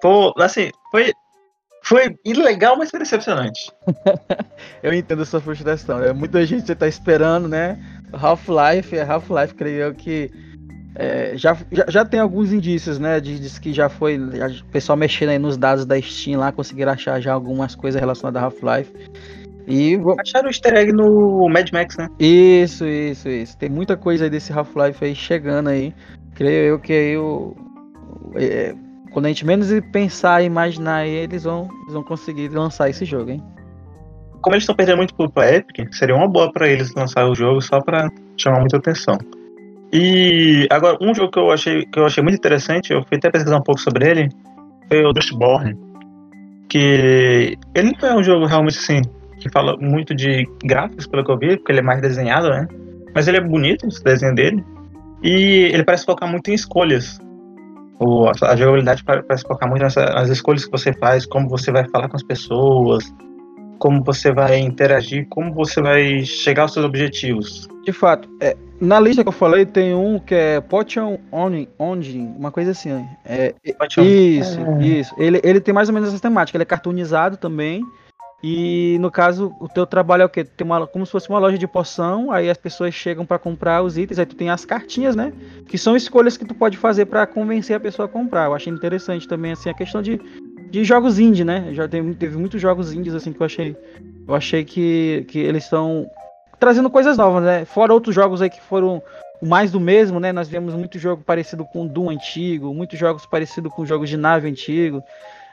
Pô, 0.03 0.35
assim, 0.37 0.69
foi. 0.91 1.11
Foi 1.83 2.15
ilegal, 2.23 2.77
mas 2.77 2.91
foi 2.91 2.99
decepcionante. 2.99 3.71
Eu 4.83 4.93
entendo 4.93 5.23
essa 5.23 5.41
frustração. 5.41 5.97
Né? 5.97 6.13
Muita 6.13 6.45
gente 6.45 6.67
você 6.67 6.75
tá 6.75 6.87
esperando, 6.87 7.47
né? 7.47 7.79
Half-Life, 8.13 8.95
é 8.95 9.03
Half-Life, 9.03 9.55
creio 9.55 9.81
eu 9.83 9.93
que 9.93 10.29
é, 10.95 11.33
já, 11.35 11.55
já, 11.71 11.85
já 11.87 12.05
tem 12.05 12.19
alguns 12.19 12.51
indícios, 12.51 12.99
né? 12.99 13.19
De, 13.19 13.39
diz 13.39 13.57
que 13.57 13.71
já 13.73 13.87
foi 13.89 14.19
já- 14.33 14.47
o 14.47 14.65
pessoal 14.71 14.97
mexendo 14.97 15.29
aí 15.29 15.39
nos 15.39 15.55
dados 15.57 15.85
da 15.85 15.99
Steam 16.01 16.39
lá, 16.39 16.51
conseguiram 16.51 16.91
achar 16.91 17.19
já 17.21 17.33
algumas 17.33 17.75
coisas 17.75 17.99
relacionadas 17.99 18.41
a 18.41 18.45
Half-Life. 18.45 18.91
E 19.67 19.97
Acharam 20.19 20.47
o 20.47 20.49
easter 20.49 20.73
egg 20.75 20.91
no 20.91 21.47
Mad 21.47 21.69
Max, 21.71 21.95
né? 21.95 22.09
isso, 22.19 22.85
isso, 22.85 23.29
isso. 23.29 23.57
Tem 23.57 23.69
muita 23.69 23.95
coisa 23.95 24.25
aí 24.25 24.29
desse 24.29 24.51
Half-Life 24.51 25.03
aí 25.05 25.15
chegando 25.15 25.69
aí. 25.69 25.93
Creio 26.35 26.65
eu 26.73 26.79
que 26.79 26.91
aí 26.91 27.17
o. 27.17 27.55
o- 27.55 28.37
é, 28.37 28.75
quando 29.11 29.25
a 29.25 29.29
gente 29.29 29.45
menos 29.45 29.67
pensar 29.91 30.41
e 30.41 30.45
imaginar 30.45 30.95
aí, 30.97 31.11
eles 31.11 31.43
vão, 31.43 31.69
eles 31.83 31.93
vão 31.93 32.03
conseguir 32.03 32.47
lançar 32.49 32.89
esse 32.89 33.05
jogo, 33.05 33.29
hein? 33.31 33.43
Como 34.41 34.55
eles 34.55 34.63
estão 34.63 34.75
perdendo 34.75 34.97
muito 34.97 35.13
pra 35.31 35.53
Epic, 35.55 35.93
seria 35.93 36.15
uma 36.15 36.27
boa 36.27 36.51
pra 36.51 36.67
eles 36.67 36.93
lançar 36.95 37.27
o 37.27 37.35
jogo 37.35 37.61
só 37.61 37.79
pra 37.79 38.09
chamar 38.37 38.59
muita 38.59 38.77
atenção. 38.77 39.17
E 39.93 40.67
agora, 40.69 40.97
um 41.01 41.13
jogo 41.13 41.31
que 41.31 41.39
eu 41.39 41.51
achei, 41.51 41.85
que 41.85 41.99
eu 41.99 42.05
achei 42.05 42.23
muito 42.23 42.37
interessante, 42.37 42.91
eu 42.93 43.03
fui 43.03 43.17
até 43.17 43.29
pesquisar 43.29 43.57
um 43.57 43.63
pouco 43.63 43.81
sobre 43.81 44.09
ele, 44.09 44.29
foi 44.87 45.05
o 45.05 45.13
Dustborn. 45.13 45.77
Que 46.69 47.57
ele 47.75 47.93
não 48.01 48.09
é 48.09 48.15
um 48.15 48.23
jogo 48.23 48.45
realmente 48.45 48.77
assim, 48.77 49.01
que 49.39 49.49
fala 49.49 49.75
muito 49.77 50.15
de 50.15 50.47
gráficos, 50.63 51.05
pelo 51.05 51.23
que 51.25 51.31
eu 51.31 51.37
vi, 51.37 51.57
porque 51.57 51.71
ele 51.73 51.79
é 51.79 51.83
mais 51.83 52.01
desenhado, 52.01 52.49
né? 52.49 52.67
Mas 53.13 53.27
ele 53.27 53.37
é 53.37 53.41
bonito, 53.41 53.85
esse 53.87 54.01
desenho 54.03 54.33
dele. 54.33 54.63
E 55.21 55.69
ele 55.73 55.83
parece 55.83 56.05
focar 56.05 56.29
muito 56.29 56.49
em 56.49 56.53
escolhas. 56.53 57.19
O, 57.99 58.27
a 58.29 58.55
jogabilidade 58.55 59.03
pare- 59.03 59.21
parece 59.23 59.43
focar 59.43 59.69
muito 59.69 59.83
nessa- 59.83 60.05
nas 60.05 60.29
escolhas 60.29 60.65
que 60.65 60.71
você 60.71 60.93
faz, 60.93 61.25
como 61.25 61.47
você 61.49 61.71
vai 61.71 61.87
falar 61.89 62.07
com 62.09 62.15
as 62.15 62.23
pessoas, 62.23 63.03
como 63.81 64.03
você 64.03 64.31
vai 64.31 64.59
interagir, 64.59 65.25
como 65.27 65.51
você 65.51 65.81
vai 65.81 66.23
chegar 66.23 66.61
aos 66.61 66.73
seus 66.73 66.85
objetivos. 66.85 67.67
De 67.83 67.91
fato, 67.91 68.29
é, 68.39 68.55
na 68.79 68.99
lista 68.99 69.23
que 69.23 69.27
eu 69.29 69.33
falei 69.33 69.65
tem 69.65 69.95
um 69.95 70.19
que 70.19 70.35
é 70.35 70.61
Potion 70.61 71.17
Oni- 71.31 71.67
Onjin, 71.79 72.31
uma 72.37 72.51
coisa 72.51 72.71
assim. 72.71 72.89
né? 72.89 73.09
É, 73.25 73.55
Potion. 73.73 74.03
isso, 74.03 74.59
É. 74.59 74.85
isso. 74.85 75.15
Ele, 75.17 75.41
ele 75.43 75.59
tem 75.59 75.73
mais 75.73 75.89
ou 75.89 75.95
menos 75.95 76.09
essa 76.09 76.21
temática, 76.21 76.55
ele 76.57 76.61
é 76.61 76.65
cartoonizado 76.65 77.37
também. 77.37 77.81
E 78.43 78.97
no 78.99 79.09
caso, 79.11 79.51
o 79.59 79.67
teu 79.67 79.85
trabalho 79.85 80.23
é 80.23 80.25
o 80.25 80.29
quê? 80.29 80.43
Tem 80.43 80.65
uma, 80.65 80.85
como 80.87 81.05
se 81.05 81.11
fosse 81.11 81.29
uma 81.29 81.37
loja 81.39 81.57
de 81.59 81.67
poção, 81.67 82.31
aí 82.31 82.49
as 82.49 82.57
pessoas 82.57 82.93
chegam 82.93 83.23
para 83.25 83.37
comprar 83.39 83.83
os 83.83 83.97
itens, 83.99 84.17
aí 84.19 84.25
tu 84.27 84.35
tem 84.35 84.49
as 84.51 84.63
cartinhas, 84.65 85.15
né? 85.15 85.31
Que 85.67 85.77
são 85.77 85.95
escolhas 85.95 86.37
que 86.37 86.45
tu 86.45 86.53
pode 86.55 86.75
fazer 86.77 87.05
para 87.05 87.25
convencer 87.27 87.75
a 87.75 87.79
pessoa 87.79 88.07
a 88.07 88.09
comprar. 88.09 88.45
Eu 88.45 88.53
achei 88.55 88.71
interessante 88.73 89.27
também 89.27 89.51
assim 89.51 89.69
a 89.69 89.75
questão 89.75 90.01
de, 90.01 90.19
de 90.71 90.85
jogos 90.85 91.19
indie, 91.19 91.43
né? 91.43 91.73
Já 91.73 91.87
teve, 91.87 92.15
teve 92.15 92.37
muitos 92.37 92.61
jogos 92.61 92.93
indies 92.93 93.13
assim 93.13 93.33
que 93.33 93.41
eu 93.41 93.45
achei 93.45 93.75
eu 94.27 94.33
achei 94.33 94.63
que, 94.63 95.25
que 95.27 95.39
eles 95.39 95.65
estão 95.65 96.09
trazendo 96.57 96.89
coisas 96.89 97.17
novas, 97.17 97.43
né? 97.43 97.65
Fora 97.65 97.93
outros 97.93 98.15
jogos 98.15 98.41
aí 98.41 98.49
que 98.49 98.61
foram 98.61 99.03
mais 99.41 99.71
do 99.71 99.79
mesmo, 99.79 100.19
né? 100.19 100.31
Nós 100.31 100.47
vemos 100.47 100.73
muito 100.73 100.97
jogo 100.97 101.23
parecido 101.23 101.65
com 101.65 101.85
Doom 101.85 102.09
antigo, 102.09 102.73
muitos 102.73 102.97
jogos 102.97 103.25
parecidos 103.25 103.73
com 103.73 103.85
jogos 103.85 104.09
de 104.09 104.15
nave 104.15 104.47
antigo. 104.47 105.03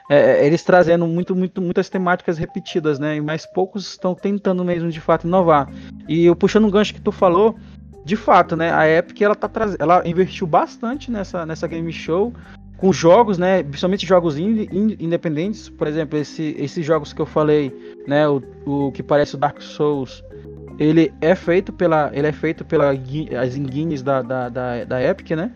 É, 0.09 0.45
eles 0.45 0.63
trazendo 0.63 1.05
muito, 1.05 1.35
muito, 1.35 1.61
muitas 1.61 1.89
temáticas 1.89 2.37
repetidas, 2.37 2.97
né? 2.97 3.19
Mais 3.19 3.45
poucos 3.45 3.89
estão 3.89 4.15
tentando 4.15 4.63
mesmo 4.63 4.89
de 4.89 5.01
fato 5.01 5.27
inovar. 5.27 5.69
E 6.07 6.25
eu 6.25 6.35
puxando 6.35 6.65
um 6.65 6.71
gancho 6.71 6.93
que 6.93 7.01
tu 7.01 7.11
falou, 7.11 7.57
de 8.05 8.15
fato, 8.15 8.55
né? 8.55 8.71
A 8.71 8.87
Epic 8.87 9.21
ela 9.21 9.35
tá 9.35 9.49
trazendo, 9.49 9.81
ela 9.81 10.07
investiu 10.07 10.47
bastante 10.47 11.11
nessa, 11.11 11.45
nessa 11.45 11.67
game 11.67 11.91
show 11.91 12.33
com 12.79 12.93
jogos, 12.93 13.37
né? 13.37 13.61
Principalmente 13.61 14.05
jogos 14.05 14.37
independentes, 14.37 15.69
por 15.69 15.85
exemplo, 15.87 16.17
esse, 16.17 16.55
esses 16.57 16.85
jogos 16.85 17.11
que 17.11 17.21
eu 17.21 17.25
falei, 17.25 17.73
né? 18.07 18.27
O, 18.27 18.41
o 18.65 18.91
que 18.91 19.03
parece 19.03 19.35
o 19.35 19.37
Dark 19.37 19.61
Souls, 19.61 20.23
ele 20.79 21.11
é 21.19 21.35
feito 21.35 21.73
pela, 21.73 22.09
ele 22.13 22.27
é 22.27 22.31
feito 22.31 22.63
pela 22.63 22.91
as 22.91 23.55
engines 23.55 24.01
da, 24.01 24.21
da, 24.21 24.49
da, 24.49 24.83
da 24.85 25.03
Epic, 25.03 25.31
né? 25.31 25.51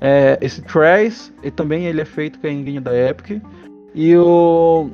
É, 0.00 0.36
esse 0.40 0.60
Trace, 0.62 1.32
e 1.42 1.50
também 1.50 1.86
ele 1.86 2.00
é 2.00 2.04
feito 2.04 2.38
com 2.38 2.46
a 2.46 2.50
engine 2.50 2.80
da 2.80 2.94
Epic. 2.94 3.40
E 3.94 4.16
o 4.16 4.90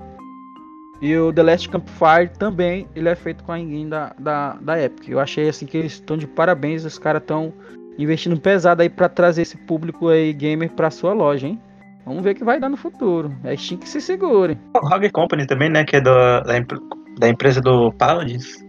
e 1.01 1.17
o 1.17 1.33
The 1.33 1.43
Last 1.43 1.67
Campfire 1.71 2.29
também 2.39 2.87
ele 2.95 3.09
é 3.09 3.15
feito 3.15 3.43
com 3.43 3.53
a 3.53 3.59
engine 3.59 3.89
da, 3.89 4.15
da, 4.19 4.53
da 4.61 4.83
Epic. 4.83 5.09
Eu 5.09 5.19
achei 5.19 5.49
assim 5.49 5.65
que 5.65 5.79
eles 5.79 5.93
estão 5.93 6.19
de 6.19 6.27
parabéns, 6.27 6.85
os 6.85 6.99
caras 6.99 7.23
estão 7.23 7.55
investindo 7.99 8.39
pesado 8.39 8.83
aí 8.83 8.91
para 8.91 9.09
trazer 9.09 9.43
esse 9.43 9.57
público 9.57 10.09
aí 10.09 10.35
gamer 10.35 10.71
para 10.71 10.91
sua 10.91 11.15
loja, 11.15 11.47
hein? 11.47 11.59
Vamos 12.05 12.23
ver 12.25 12.31
o 12.33 12.35
que 12.35 12.45
vai 12.45 12.59
dar 12.59 12.69
no 12.69 12.77
futuro. 12.77 13.33
É 13.45 13.57
Steam 13.57 13.79
que 13.79 13.89
se 13.89 14.01
segure. 14.01 14.59
O 14.75 14.87
Rogue 14.89 15.11
Company 15.11 15.47
também, 15.47 15.69
né? 15.69 15.85
Que 15.85 15.97
é 15.97 16.01
da, 16.01 16.43
empre- 16.57 16.79
da 17.19 17.29
empresa 17.29 17.61
do 17.61 17.93
Paladins. 17.93 18.65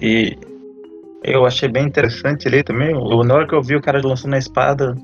E 0.00 0.36
eu 1.24 1.44
achei 1.44 1.68
bem 1.68 1.84
interessante 1.86 2.46
ali 2.48 2.62
também. 2.62 2.94
O- 2.94 3.24
Na 3.24 3.34
hora 3.34 3.46
que 3.46 3.54
eu 3.54 3.62
vi 3.62 3.76
o 3.76 3.80
cara 3.82 4.00
lançando 4.02 4.34
a 4.34 4.38
espada, 4.38 4.96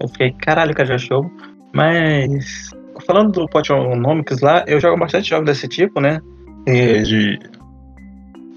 eu 0.00 0.08
fiquei, 0.08 0.30
caralho, 0.32 0.74
cara, 0.74 0.88
já 0.90 0.98
show. 0.98 1.28
Mas 1.72 2.70
falando 3.06 3.32
do 3.32 3.46
Potionomics 3.48 4.40
lá, 4.40 4.64
eu 4.66 4.80
jogo 4.80 4.98
bastante 4.98 5.28
jogos 5.28 5.46
desse 5.46 5.66
tipo, 5.68 6.00
né? 6.00 6.20
E 6.66 7.02
de 7.02 7.38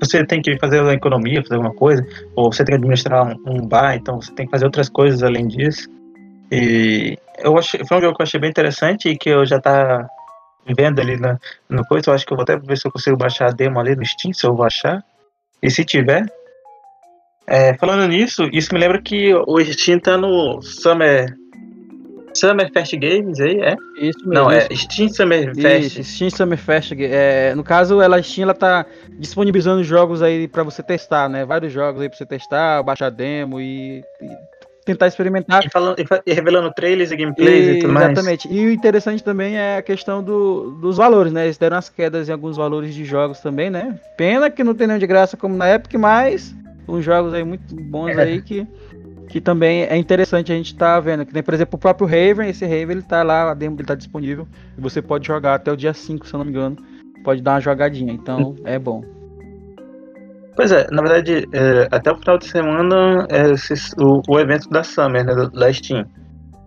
você 0.01 0.25
tem 0.25 0.41
que 0.41 0.57
fazer 0.59 0.79
uma 0.81 0.93
economia, 0.93 1.41
fazer 1.43 1.55
alguma 1.55 1.73
coisa, 1.73 2.05
ou 2.35 2.51
você 2.51 2.63
tem 2.63 2.73
que 2.73 2.77
administrar 2.79 3.27
um, 3.27 3.35
um 3.45 3.67
bar, 3.67 3.95
então 3.95 4.21
você 4.21 4.31
tem 4.33 4.45
que 4.45 4.51
fazer 4.51 4.63
outras 4.65 4.87
coisas 4.87 5.21
além 5.23 5.45
disso. 5.47 5.89
E 6.51 7.17
eu 7.43 7.57
achei, 7.57 7.85
foi 7.85 7.97
um 7.97 8.01
jogo 8.01 8.15
que 8.15 8.21
eu 8.21 8.25
achei 8.25 8.39
bem 8.39 8.49
interessante 8.49 9.09
e 9.09 9.17
que 9.17 9.29
eu 9.29 9.45
já 9.45 9.59
tá 9.59 10.07
vendo 10.65 10.99
ali 10.99 11.17
na, 11.17 11.39
no 11.67 11.85
coisa, 11.85 12.09
eu 12.09 12.13
acho 12.13 12.25
que 12.25 12.33
eu 12.33 12.37
vou 12.37 12.43
até 12.43 12.57
ver 12.57 12.77
se 12.77 12.87
eu 12.87 12.91
consigo 12.91 13.17
baixar 13.17 13.47
a 13.47 13.51
demo 13.51 13.79
ali 13.79 13.95
no 13.95 14.05
Steam, 14.05 14.33
se 14.33 14.45
eu 14.45 14.55
vou 14.55 14.65
achar. 14.65 15.03
E 15.61 15.69
se 15.69 15.83
tiver. 15.83 16.25
É, 17.47 17.75
falando 17.77 18.07
nisso, 18.07 18.47
isso 18.53 18.73
me 18.73 18.79
lembra 18.79 19.01
que 19.01 19.33
o 19.33 19.59
Steam 19.65 19.99
tá 19.99 20.17
no 20.17 20.61
Summer. 20.61 21.35
Summer 22.31 22.71
Fest 22.71 22.93
Games 22.93 23.39
aí, 23.39 23.59
é? 23.59 23.75
Isso 23.97 24.19
mesmo. 24.19 24.33
Não, 24.33 24.51
é. 24.51 24.67
Steam 24.73 25.09
Summer 25.09 25.53
Fest. 25.55 25.97
Isso, 25.97 26.03
Steam 26.03 26.29
Summer 26.29 26.57
Fest. 26.57 26.93
É, 26.93 27.55
no 27.55 27.63
caso, 27.63 28.01
ela 28.01 28.21
Steam 28.21 28.43
ela 28.43 28.53
tá 28.53 28.85
disponibilizando 29.17 29.83
jogos 29.83 30.21
aí 30.21 30.47
para 30.47 30.63
você 30.63 30.83
testar, 30.83 31.27
né? 31.27 31.43
Vários 31.43 31.73
jogos 31.73 32.01
aí 32.01 32.07
para 32.07 32.17
você 32.17 32.25
testar, 32.25 32.83
baixar 32.83 33.09
demo 33.09 33.59
e, 33.59 34.03
e 34.21 34.58
tentar 34.89 35.07
experimentar. 35.07 35.63
E, 35.65 35.69
falando, 35.69 35.95
e 36.25 36.33
revelando 36.33 36.71
trailers 36.73 37.11
e 37.11 37.15
gameplays 37.15 37.67
e, 37.67 37.71
E- 37.71 37.79
tudo 37.79 37.93
mais. 37.93 38.07
exatamente. 38.07 38.47
E 38.51 38.65
o 38.65 38.71
interessante 38.71 39.23
também 39.23 39.55
é 39.57 39.77
a 39.77 39.81
questão 39.81 40.23
do, 40.23 40.71
dos 40.81 40.97
valores, 40.97 41.31
né? 41.31 41.45
Eles 41.45 41.57
deram 41.57 41.77
as 41.77 41.89
quedas 41.89 42.27
em 42.27 42.31
alguns 42.31 42.57
valores 42.57 42.93
de 42.93 43.05
jogos 43.05 43.39
também, 43.39 43.69
né? 43.69 43.95
Pena 44.17 44.49
que 44.49 44.63
não 44.63 44.73
tem 44.73 44.87
nenhum 44.87 44.99
de 44.99 45.07
graça 45.07 45.37
como 45.37 45.55
na 45.55 45.73
Epic, 45.73 45.93
mas 45.95 46.55
uns 46.87 47.03
jogos 47.05 47.33
aí 47.33 47.43
muito 47.43 47.75
bons 47.75 48.17
É. 48.17 48.23
aí 48.23 48.41
que, 48.41 48.65
que 49.27 49.39
também 49.39 49.83
é 49.83 49.95
interessante 49.95 50.51
a 50.51 50.55
gente 50.55 50.75
tá 50.75 50.99
vendo. 50.99 51.25
Que 51.25 51.33
nem, 51.33 51.43
por 51.43 51.53
exemplo, 51.53 51.75
o 51.75 51.79
próprio 51.79 52.07
Raven, 52.07 52.49
esse 52.49 52.65
Raven 52.65 52.91
ele 52.91 53.01
tá 53.03 53.21
lá, 53.21 53.51
a 53.51 53.53
demo 53.53 53.75
dele 53.75 53.87
tá 53.87 53.95
disponível. 53.95 54.47
E 54.77 54.81
você 54.81 55.01
pode 55.01 55.27
jogar 55.27 55.53
até 55.55 55.71
o 55.71 55.77
dia 55.77 55.93
5, 55.93 56.27
se 56.27 56.33
eu 56.33 56.39
não 56.39 56.45
me 56.45 56.51
engano. 56.51 56.77
Pode 57.23 57.41
dar 57.41 57.53
uma 57.55 57.59
jogadinha, 57.61 58.11
então 58.13 58.55
é 58.63 58.79
bom. 58.79 59.03
Pois 60.59 60.73
é, 60.73 60.85
na 60.91 61.01
verdade, 61.01 61.47
é, 61.53 61.87
até 61.89 62.11
o 62.11 62.17
final 62.17 62.37
de 62.37 62.45
semana 62.45 63.25
é 63.29 63.49
esse- 63.51 63.95
o, 63.97 64.21
o 64.27 64.37
evento 64.37 64.69
da 64.69 64.83
Summer, 64.83 65.23
né, 65.23 65.33
da 65.53 65.71
Steam. 65.71 66.05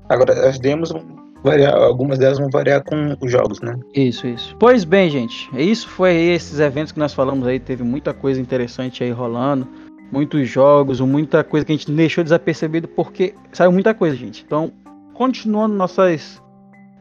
Agora, 0.09 0.49
as 0.49 0.59
demos 0.59 0.91
vão 0.91 1.03
variar, 1.45 1.75
algumas 1.75 2.19
delas 2.19 2.39
vão 2.39 2.49
variar 2.49 2.83
com 2.85 3.15
os 3.21 3.31
jogos, 3.31 3.61
né? 3.61 3.79
Isso, 3.95 4.27
isso. 4.27 4.57
Pois 4.59 4.85
bem, 4.85 5.11
gente, 5.11 5.51
isso 5.55 5.91
foi 5.91 6.09
aí 6.09 6.29
esses 6.31 6.59
eventos 6.59 6.91
que 6.91 6.99
nós 6.99 7.13
falamos 7.13 7.47
aí, 7.47 7.61
teve 7.61 7.83
muita 7.83 8.15
coisa 8.15 8.41
interessante 8.41 9.05
aí 9.05 9.11
rolando, 9.11 9.69
muitos 10.11 10.49
jogos, 10.49 10.99
muita 11.01 11.45
coisa 11.45 11.67
que 11.67 11.73
a 11.73 11.77
gente 11.77 11.93
deixou 11.93 12.25
desapercebido 12.25 12.89
porque 12.89 13.35
saiu 13.53 13.73
muita 13.73 13.93
coisa, 13.93 14.17
gente. 14.17 14.43
Então, 14.47 14.73
continuando 15.13 15.75
nossas 15.75 16.41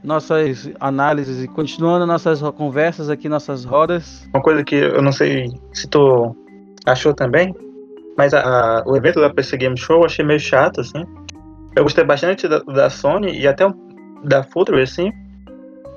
nossas 0.04 0.70
análises 0.78 1.42
e 1.42 1.48
continuando 1.48 2.06
nossas 2.06 2.42
conversas 2.58 3.10
aqui, 3.10 3.30
nossas 3.30 3.64
rodas. 3.64 4.28
Uma 4.34 4.44
coisa 4.44 4.62
que 4.62 4.76
eu 4.76 5.02
não 5.02 5.14
sei 5.14 5.46
se 5.72 5.88
tu 5.88 6.36
achou 6.86 7.14
também, 7.14 7.54
mas 8.18 8.34
a- 8.34 8.42
a- 8.42 8.84
o 8.86 8.96
evento 8.96 9.20
da 9.20 9.30
PC 9.30 9.58
Game 9.58 9.78
Show 9.78 10.00
eu 10.00 10.06
achei 10.06 10.24
meio 10.26 10.40
chato, 10.40 10.82
assim. 10.82 11.04
Eu 11.76 11.84
gostei 11.84 12.04
bastante 12.04 12.48
da, 12.48 12.60
da 12.60 12.90
Sony 12.90 13.40
e 13.40 13.48
até 13.48 13.66
da 14.24 14.44
Future, 14.44 14.82
assim, 14.82 15.12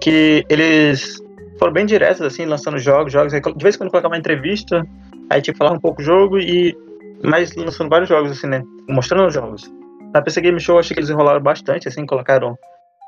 que 0.00 0.44
eles 0.48 1.20
foram 1.58 1.72
bem 1.72 1.86
diretos, 1.86 2.22
assim, 2.22 2.44
lançando 2.44 2.78
jogos, 2.78 3.12
jogos. 3.12 3.32
De 3.32 3.62
vez 3.62 3.74
em 3.74 3.78
quando 3.78 3.90
colocava 3.90 4.14
uma 4.14 4.18
entrevista, 4.18 4.86
aí 5.30 5.40
tipo, 5.42 5.58
falava 5.58 5.76
um 5.76 5.80
pouco 5.80 5.98
do 5.98 6.04
jogo 6.04 6.38
e. 6.38 6.76
Mas 7.22 7.54
lançando 7.56 7.88
vários 7.88 8.08
jogos, 8.08 8.30
assim, 8.32 8.46
né? 8.46 8.62
Mostrando 8.88 9.26
os 9.26 9.34
jogos. 9.34 9.72
Na 10.12 10.20
PC 10.20 10.40
Game 10.40 10.60
Show 10.60 10.76
eu 10.76 10.80
achei 10.80 10.94
que 10.94 11.00
eles 11.00 11.10
enrolaram 11.10 11.40
bastante, 11.40 11.88
assim, 11.88 12.04
colocaram 12.06 12.56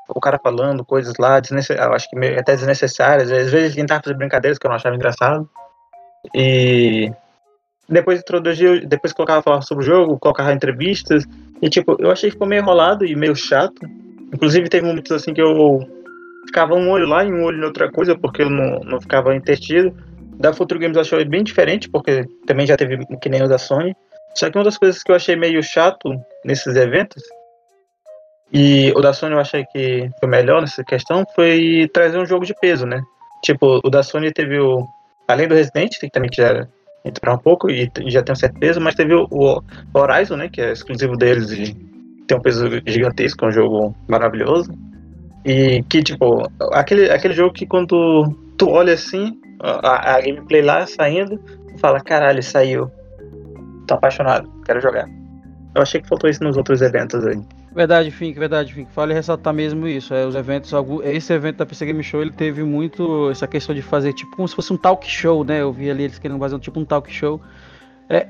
o 0.09 0.19
cara 0.19 0.39
falando 0.41 0.83
coisas 0.85 1.13
lá, 1.19 1.39
acho 1.93 2.09
que 2.09 2.15
meio, 2.15 2.39
até 2.39 2.55
desnecessárias. 2.55 3.31
Às 3.31 3.51
vezes 3.51 3.75
tentava 3.75 4.01
fazer 4.03 4.15
brincadeiras 4.15 4.57
que 4.57 4.65
eu 4.65 4.69
não 4.69 4.75
achava 4.75 4.95
engraçado. 4.95 5.47
E 6.33 7.11
depois 7.89 8.19
introduziu, 8.19 8.85
depois 8.85 9.13
colocava 9.13 9.41
falar 9.41 9.61
sobre 9.61 9.83
o 9.83 9.87
jogo, 9.87 10.19
colocava 10.19 10.53
entrevistas. 10.53 11.25
E 11.61 11.69
tipo, 11.69 11.95
eu 11.99 12.11
achei 12.11 12.29
que 12.29 12.33
ficou 12.33 12.47
meio 12.47 12.61
enrolado 12.61 13.05
e 13.05 13.15
meio 13.15 13.35
chato. 13.35 13.79
Inclusive 14.33 14.69
teve 14.69 14.85
momentos 14.85 15.11
assim 15.11 15.33
que 15.33 15.41
eu 15.41 15.79
ficava 16.45 16.75
um 16.75 16.89
olho 16.89 17.07
lá 17.07 17.23
e 17.23 17.31
um 17.31 17.43
olho 17.43 17.59
em 17.59 17.65
outra 17.65 17.91
coisa, 17.91 18.17
porque 18.17 18.41
eu 18.41 18.49
não, 18.49 18.79
não 18.81 18.99
ficava 18.99 19.35
entretido. 19.35 19.95
Da 20.35 20.53
Future 20.53 20.79
Games 20.79 20.95
eu 20.95 21.01
achei 21.01 21.25
bem 21.25 21.43
diferente, 21.43 21.89
porque 21.89 22.25
também 22.45 22.67
já 22.67 22.75
teve 22.75 22.99
que 23.21 23.29
nem 23.29 23.41
o 23.41 23.47
da 23.47 23.57
Sony. 23.57 23.95
Só 24.35 24.49
que 24.49 24.57
uma 24.57 24.65
das 24.65 24.77
coisas 24.77 25.01
que 25.01 25.11
eu 25.11 25.15
achei 25.15 25.35
meio 25.35 25.63
chato 25.63 26.11
nesses 26.45 26.75
eventos, 26.75 27.23
e 28.51 28.93
o 28.95 29.01
da 29.01 29.13
Sony 29.13 29.33
eu 29.33 29.39
achei 29.39 29.65
que 29.65 30.09
foi 30.19 30.29
melhor 30.29 30.61
nessa 30.61 30.83
questão, 30.83 31.25
foi 31.35 31.89
trazer 31.93 32.17
um 32.17 32.25
jogo 32.25 32.45
de 32.45 32.53
peso, 32.53 32.85
né? 32.85 33.01
Tipo, 33.43 33.81
o 33.83 33.89
da 33.89 34.03
Sony 34.03 34.31
teve 34.31 34.59
o. 34.59 34.85
Além 35.27 35.47
do 35.47 35.55
Resident, 35.55 35.99
que 35.99 36.09
também 36.09 36.29
já 36.33 36.47
era 36.47 36.69
entrar 37.07 37.33
um 37.33 37.37
pouco 37.37 37.69
e 37.69 37.89
já 38.07 38.21
tem 38.21 38.35
certo 38.35 38.59
peso, 38.59 38.81
mas 38.81 38.95
teve 38.95 39.13
o, 39.13 39.63
Horizon, 39.93 40.37
né? 40.37 40.49
Que 40.49 40.61
é 40.61 40.71
exclusivo 40.71 41.15
deles 41.15 41.51
e 41.51 41.73
tem 42.27 42.37
um 42.37 42.41
peso 42.41 42.69
gigantesco, 42.85 43.45
é 43.45 43.47
um 43.47 43.51
jogo 43.51 43.95
maravilhoso. 44.07 44.71
E 45.45 45.81
que, 45.83 46.03
tipo, 46.03 46.43
aquele, 46.73 47.09
aquele 47.09 47.33
jogo 47.33 47.53
que 47.53 47.65
quando 47.65 48.35
tu 48.57 48.69
olha 48.69 48.93
assim, 48.93 49.39
a, 49.61 50.15
a 50.15 50.21
gameplay 50.21 50.61
lá 50.61 50.85
saindo, 50.85 51.37
tu 51.37 51.79
fala, 51.79 51.99
caralho, 52.01 52.43
saiu. 52.43 52.91
Tô 53.87 53.93
apaixonado, 53.93 54.49
quero 54.65 54.81
jogar. 54.81 55.07
Eu 55.73 55.81
achei 55.81 56.01
que 56.01 56.07
faltou 56.07 56.29
isso 56.29 56.43
nos 56.43 56.57
outros 56.57 56.81
eventos 56.81 57.25
aí. 57.25 57.39
Verdade, 57.73 58.09
Fink, 58.11 58.39
verdade, 58.39 58.73
Fink. 58.73 58.89
Vale 58.95 59.13
ressaltar 59.13 59.53
mesmo 59.53 59.87
isso. 59.87 60.13
É, 60.13 60.25
os 60.25 60.35
eventos, 60.35 60.73
algum- 60.73 61.01
esse 61.03 61.31
evento 61.33 61.57
da 61.57 61.65
PC 61.65 61.85
Game 61.85 62.01
Show, 62.03 62.21
ele 62.21 62.31
teve 62.31 62.63
muito 62.63 63.29
essa 63.29 63.47
questão 63.47 63.75
de 63.75 63.81
fazer 63.81 64.13
tipo 64.13 64.35
como 64.35 64.47
se 64.47 64.55
fosse 64.55 64.73
um 64.73 64.77
talk 64.77 65.07
show, 65.09 65.43
né? 65.43 65.61
Eu 65.61 65.71
vi 65.71 65.89
ali 65.89 66.03
eles 66.03 66.17
querendo 66.17 66.39
fazer 66.39 66.57
tipo 66.59 66.79
um 66.79 66.85
talk 66.85 67.11
show. 67.11 67.39
É, 68.09 68.27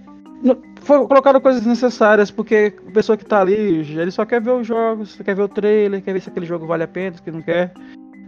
colocaram 0.85 1.39
coisas 1.39 1.65
necessárias, 1.65 2.29
porque 2.31 2.73
a 2.87 2.91
pessoa 2.91 3.17
que 3.17 3.25
tá 3.25 3.41
ali, 3.41 3.53
ele 3.53 4.11
só 4.11 4.25
quer 4.25 4.41
ver 4.41 4.51
os 4.51 4.67
jogos, 4.67 5.15
quer 5.23 5.35
ver 5.35 5.43
o 5.43 5.47
trailer, 5.47 6.01
quer 6.01 6.13
ver 6.13 6.21
se 6.21 6.29
aquele 6.29 6.45
jogo 6.45 6.65
vale 6.65 6.83
a 6.83 6.87
pena, 6.87 7.15
se 7.23 7.31
não 7.31 7.41
quer. 7.41 7.71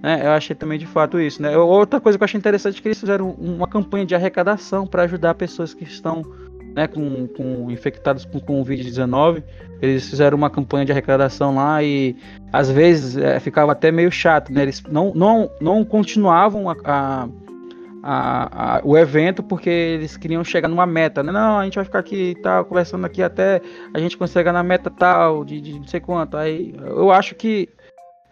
né? 0.01 0.21
eu 0.25 0.31
achei 0.31 0.55
também 0.55 0.79
de 0.79 0.85
fato 0.85 1.19
isso, 1.19 1.41
né? 1.41 1.57
Outra 1.57 1.99
coisa 1.99 2.17
que 2.17 2.23
eu 2.23 2.25
achei 2.25 2.37
interessante 2.37 2.79
é 2.79 2.81
que 2.81 2.87
eles 2.87 2.99
fizeram 2.99 3.31
uma 3.31 3.67
campanha 3.67 4.05
de 4.05 4.15
arrecadação 4.15 4.87
para 4.87 5.03
ajudar 5.03 5.33
pessoas 5.35 5.73
que 5.73 5.83
estão 5.83 6.23
né, 6.75 6.87
com, 6.87 7.27
com 7.27 7.69
infectados 7.71 8.25
com, 8.25 8.39
com 8.39 8.61
o 8.61 8.65
Covid-19. 8.65 9.43
Eles 9.81 10.09
fizeram 10.09 10.37
uma 10.37 10.49
campanha 10.49 10.85
de 10.85 10.91
arrecadação 10.91 11.55
lá 11.55 11.81
e 11.83 12.15
às 12.51 12.69
vezes 12.69 13.15
é, 13.17 13.39
ficava 13.39 13.71
até 13.71 13.91
meio 13.91 14.11
chato, 14.11 14.51
né? 14.51 14.61
Eles 14.63 14.83
não, 14.89 15.13
não, 15.13 15.49
não 15.61 15.85
continuavam 15.85 16.69
a, 16.69 16.75
a- 16.83 17.27
a- 18.01 18.77
a- 18.77 18.81
o 18.83 18.97
evento 18.97 19.43
porque 19.43 19.69
eles 19.69 20.15
queriam 20.17 20.43
chegar 20.43 20.67
numa 20.67 20.85
meta, 20.85 21.21
né? 21.23 21.31
Não, 21.31 21.59
a 21.59 21.63
gente 21.65 21.75
vai 21.75 21.83
ficar 21.85 21.99
aqui 21.99 22.35
tal, 22.41 22.65
conversando 22.65 23.05
aqui 23.05 23.21
até 23.21 23.61
a 23.93 23.99
gente 23.99 24.17
conseguir 24.17 24.51
na 24.51 24.63
meta 24.63 24.89
tal, 24.89 25.43
de, 25.43 25.59
de 25.61 25.73
não 25.79 25.87
sei 25.87 25.99
quanto. 25.99 26.37
Aí 26.37 26.73
eu 26.79 27.11
acho 27.11 27.35
que 27.35 27.67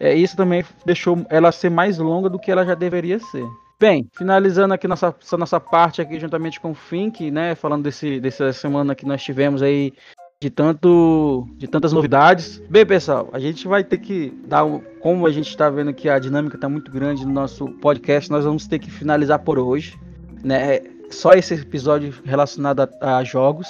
é, 0.00 0.14
isso 0.14 0.36
também 0.36 0.64
deixou 0.86 1.24
ela 1.28 1.50
ser 1.52 1.70
mais 1.70 1.98
longa 1.98 2.28
do 2.28 2.38
que 2.38 2.50
ela 2.50 2.64
já 2.64 2.74
deveria 2.74 3.18
ser. 3.18 3.44
Bem, 3.80 4.10
finalizando 4.12 4.74
aqui 4.74 4.88
nossa, 4.88 5.14
essa 5.22 5.36
nossa 5.36 5.60
parte 5.60 6.02
aqui 6.02 6.18
juntamente 6.18 6.58
com 6.58 6.72
o 6.72 6.74
Fink, 6.74 7.30
né? 7.30 7.54
Falando 7.54 7.84
desse, 7.84 8.18
dessa 8.18 8.52
semana 8.52 8.92
que 8.92 9.06
nós 9.06 9.22
tivemos 9.22 9.62
aí 9.62 9.92
de 10.40 10.50
tanto 10.50 11.46
de 11.56 11.68
tantas 11.68 11.92
novidades. 11.92 12.60
Bem, 12.68 12.84
pessoal, 12.84 13.28
a 13.32 13.38
gente 13.38 13.68
vai 13.68 13.84
ter 13.84 13.98
que 13.98 14.30
dar 14.48 14.64
como 15.00 15.28
a 15.28 15.30
gente 15.30 15.48
está 15.48 15.70
vendo 15.70 15.94
que 15.94 16.08
a 16.08 16.18
dinâmica 16.18 16.56
está 16.56 16.68
muito 16.68 16.90
grande 16.90 17.24
no 17.24 17.32
nosso 17.32 17.68
podcast, 17.74 18.28
nós 18.32 18.44
vamos 18.44 18.66
ter 18.66 18.80
que 18.80 18.90
finalizar 18.90 19.38
por 19.38 19.60
hoje, 19.60 19.96
né? 20.42 20.80
Só 21.08 21.32
esse 21.34 21.54
episódio 21.54 22.12
relacionado 22.24 22.80
a, 23.00 23.18
a 23.18 23.22
jogos, 23.22 23.68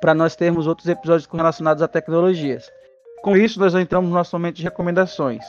para 0.00 0.14
nós 0.14 0.34
termos 0.34 0.66
outros 0.66 0.88
episódios 0.88 1.28
relacionados 1.32 1.80
a 1.80 1.86
tecnologias. 1.86 2.68
Com 3.22 3.36
isso, 3.36 3.60
nós 3.60 3.72
entramos 3.76 4.10
no 4.10 4.16
nosso 4.16 4.34
momento 4.36 4.56
de 4.56 4.64
recomendações. 4.64 5.44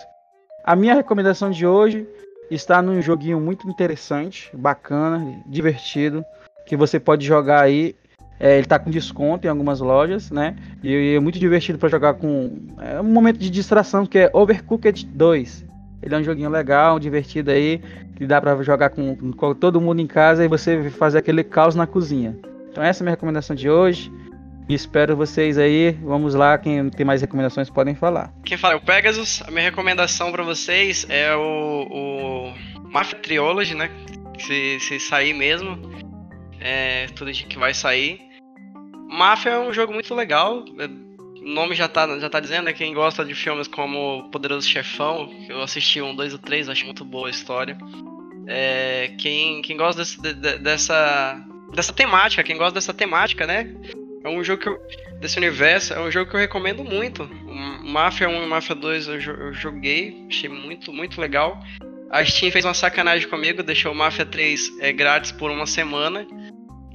A 0.64 0.76
minha 0.76 0.94
recomendação 0.94 1.50
de 1.50 1.66
hoje 1.66 2.08
está 2.50 2.82
num 2.82 3.02
joguinho 3.02 3.40
muito 3.40 3.68
interessante, 3.70 4.50
bacana, 4.54 5.42
divertido, 5.46 6.24
que 6.66 6.76
você 6.76 7.00
pode 7.00 7.26
jogar 7.26 7.62
aí 7.62 7.96
é, 8.40 8.58
ele 8.58 8.68
tá 8.68 8.78
com 8.78 8.90
desconto 8.90 9.48
em 9.48 9.50
algumas 9.50 9.80
lojas, 9.80 10.30
né? 10.30 10.56
E, 10.84 11.16
é 11.16 11.20
muito 11.20 11.40
divertido 11.40 11.80
para 11.80 11.90
jogar 11.90 12.16
com. 12.16 12.52
É 12.82 13.00
um 13.00 13.06
momento 13.06 13.40
de 13.40 13.50
distração 13.50 14.06
que 14.06 14.20
é 14.20 14.30
Overcooked 14.34 15.06
2. 15.06 15.66
Ele 16.02 16.16
é 16.16 16.18
um 16.18 16.24
joguinho 16.24 16.50
legal, 16.50 17.00
divertido 17.00 17.50
aí, 17.50 17.82
que 18.16 18.28
dá 18.28 18.42
para 18.42 18.62
jogar 18.62 18.90
com, 18.90 19.16
com 19.16 19.54
todo 19.56 19.82
mundo 19.82 20.02
em 20.02 20.08
casa 20.08 20.44
e 20.44 20.48
você 20.48 20.90
fazer 20.90 21.20
aquele 21.20 21.44
caos 21.44 21.76
na 21.76 21.88
cozinha. 21.88 22.38
Então 22.70 22.84
essa 22.84 23.02
é 23.02 23.04
a 23.04 23.06
minha 23.06 23.12
recomendação 23.12 23.56
de 23.56 23.70
hoje. 23.70 24.12
Espero 24.68 25.16
vocês 25.16 25.58
aí. 25.58 25.92
Vamos 26.04 26.34
lá, 26.34 26.58
quem 26.58 26.90
tem 26.90 27.06
mais 27.06 27.22
recomendações 27.22 27.70
podem 27.70 27.94
falar. 27.94 28.34
Quem 28.44 28.58
fala 28.58 28.74
é 28.74 28.78
o 28.78 28.82
Pegasus. 28.82 29.42
A 29.48 29.52
minha 29.52 29.64
recomendação 29.64 30.32
pra 30.32 30.44
vocês 30.44 31.06
é 31.10 31.36
o, 31.36 31.88
o 31.90 32.54
Mafia 32.90 33.20
Trilogy, 33.20 33.76
né? 33.76 33.90
Se, 34.40 34.80
se 34.80 35.00
sair 35.00 35.34
mesmo. 35.34 35.78
É 36.60 37.06
tudo 37.16 37.32
que 37.32 37.60
vai 37.60 37.74
sair. 37.74 38.20
Mafia 39.08 39.52
é 39.52 39.60
um 39.60 39.72
jogo 39.72 39.94
muito 39.94 40.14
legal. 40.16 40.66
é, 40.80 40.86
O 40.86 41.48
nome 41.54 41.76
já 41.76 41.88
tá, 41.88 42.18
já 42.18 42.28
tá 42.30 42.40
dizendo, 42.40 42.66
né? 42.66 42.74
Quem 42.74 42.92
gosta 42.94 43.24
de 43.24 43.36
filmes 43.36 43.68
como 43.68 44.30
Poderoso 44.32 44.68
Chefão, 44.68 45.30
eu 45.48 45.62
assisti 45.62 46.02
um, 46.02 46.16
dois 46.16 46.34
ou 46.34 46.40
três, 46.40 46.68
acho 46.68 46.86
muito 46.86 47.06
boa 47.06 47.28
a 47.28 47.32
história. 47.32 47.78
É, 48.48 49.12
quem, 49.20 49.62
quem 49.62 49.78
gosta 49.78 50.02
desse- 50.02 50.20
de- 50.20 50.34
de- 50.34 50.58
dessa, 50.58 51.40
dessa 51.76 51.94
temática, 51.94 52.44
quem 52.44 52.58
gosta 52.58 52.74
dessa 52.74 52.94
temática, 52.94 53.46
né? 53.46 53.72
É 54.26 54.30
um 54.30 54.44
jogo 54.44 54.60
que 54.60 54.68
eu, 54.68 54.82
desse 55.20 55.38
universo, 55.38 55.94
é 55.94 56.00
um 56.00 56.10
jogo 56.10 56.32
que 56.32 56.36
eu 56.36 56.40
recomendo 56.40 56.84
muito. 56.84 57.30
Mafia 57.84 58.28
1 58.28 58.44
e 58.44 58.48
Mafia 58.48 58.76
2 58.76 59.08
eu, 59.08 59.20
eu 59.20 59.54
joguei, 59.54 60.26
achei 60.28 60.50
muito, 60.50 60.92
muito 60.92 61.22
legal. 61.22 61.60
A 62.10 62.26
Steam 62.26 62.52
fez 62.52 62.66
uma 62.66 62.74
sacanagem 62.74 63.30
comigo, 63.30 63.62
deixou 63.62 63.92
o 63.92 63.96
Mafia 63.96 64.26
3 64.26 64.80
é, 64.80 64.92
grátis 64.92 65.32
por 65.32 65.52
uma 65.52 65.68
semana. 65.68 66.26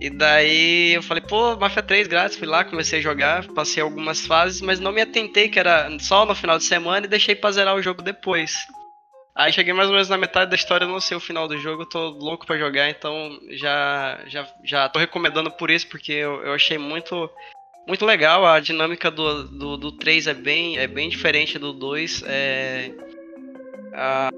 E 0.00 0.10
daí 0.10 0.94
eu 0.94 1.02
falei, 1.04 1.22
pô, 1.22 1.54
Mafia 1.56 1.84
3 1.84 2.08
grátis, 2.08 2.36
fui 2.36 2.48
lá, 2.48 2.64
comecei 2.64 2.98
a 2.98 3.02
jogar, 3.02 3.46
passei 3.48 3.80
algumas 3.80 4.26
fases, 4.26 4.60
mas 4.60 4.80
não 4.80 4.90
me 4.90 5.00
atentei 5.00 5.48
que 5.48 5.58
era 5.60 5.88
só 6.00 6.26
no 6.26 6.34
final 6.34 6.58
de 6.58 6.64
semana 6.64 7.06
e 7.06 7.08
deixei 7.08 7.36
pra 7.36 7.52
zerar 7.52 7.76
o 7.76 7.82
jogo 7.82 8.02
depois. 8.02 8.56
Aí 9.40 9.54
cheguei 9.54 9.72
mais 9.72 9.88
ou 9.88 9.94
menos 9.94 10.10
na 10.10 10.18
metade 10.18 10.50
da 10.50 10.54
história, 10.54 10.86
não 10.86 11.00
sei 11.00 11.16
o 11.16 11.20
final 11.20 11.48
do 11.48 11.56
jogo, 11.56 11.86
tô 11.86 12.10
louco 12.10 12.44
pra 12.44 12.58
jogar, 12.58 12.90
então 12.90 13.40
já 13.52 14.20
já, 14.26 14.46
já 14.62 14.86
tô 14.86 14.98
recomendando 14.98 15.50
por 15.50 15.70
isso, 15.70 15.86
porque 15.88 16.12
eu, 16.12 16.42
eu 16.42 16.52
achei 16.52 16.76
muito 16.76 17.30
muito 17.86 18.04
legal, 18.04 18.44
a 18.44 18.60
dinâmica 18.60 19.10
do, 19.10 19.44
do, 19.44 19.76
do 19.78 19.92
3 19.92 20.26
é 20.26 20.34
bem, 20.34 20.76
é 20.76 20.86
bem 20.86 21.08
diferente 21.08 21.58
do 21.58 21.72
2, 21.72 22.22
é, 22.26 22.90
a, 23.94 24.28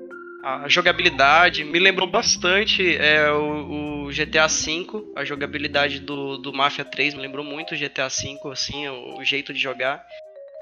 a 0.45 0.69
jogabilidade 0.69 1.65
me 1.65 1.81
lembrou 1.81 2.09
bastante 2.09 2.97
é, 2.97 3.29
o, 3.33 4.05
o 4.05 4.13
GTA 4.13 4.47
V, 4.47 4.87
a 5.17 5.25
jogabilidade 5.25 5.99
do, 5.99 6.37
do 6.37 6.53
Mafia 6.53 6.85
3 6.85 7.15
me 7.15 7.23
lembrou 7.23 7.45
muito 7.45 7.75
o 7.75 7.77
GTA 7.77 8.07
V, 8.07 8.39
assim, 8.53 8.89
o, 8.89 9.19
o 9.19 9.25
jeito 9.25 9.53
de 9.53 9.59
jogar, 9.59 10.07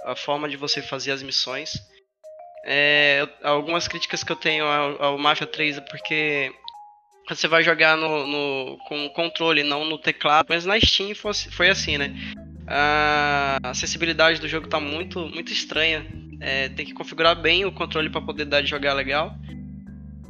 a 0.06 0.16
forma 0.16 0.48
de 0.48 0.56
você 0.56 0.80
fazer 0.80 1.12
as 1.12 1.22
missões. 1.22 1.89
É, 2.64 3.26
algumas 3.42 3.88
críticas 3.88 4.22
que 4.22 4.32
eu 4.32 4.36
tenho 4.36 4.64
ao, 4.64 5.02
ao 5.02 5.18
Mafia 5.18 5.46
3 5.46 5.78
é 5.78 5.80
porque 5.80 6.52
você 7.28 7.46
vai 7.46 7.62
jogar 7.62 7.96
no, 7.96 8.26
no, 8.26 8.78
com 8.88 9.08
controle, 9.10 9.62
não 9.62 9.84
no 9.84 9.98
teclado. 9.98 10.46
Mas 10.48 10.64
na 10.64 10.78
Steam 10.80 11.14
foi, 11.14 11.32
foi 11.34 11.68
assim, 11.70 11.96
né? 11.96 12.14
A 12.66 13.58
acessibilidade 13.64 14.40
do 14.40 14.48
jogo 14.48 14.68
tá 14.68 14.80
muito, 14.80 15.20
muito 15.28 15.52
estranha. 15.52 16.06
É, 16.40 16.68
tem 16.70 16.86
que 16.86 16.94
configurar 16.94 17.36
bem 17.36 17.64
o 17.64 17.72
controle 17.72 18.08
para 18.08 18.20
poder 18.20 18.46
dar 18.46 18.62
de 18.62 18.68
jogar 18.68 18.94
legal. 18.94 19.34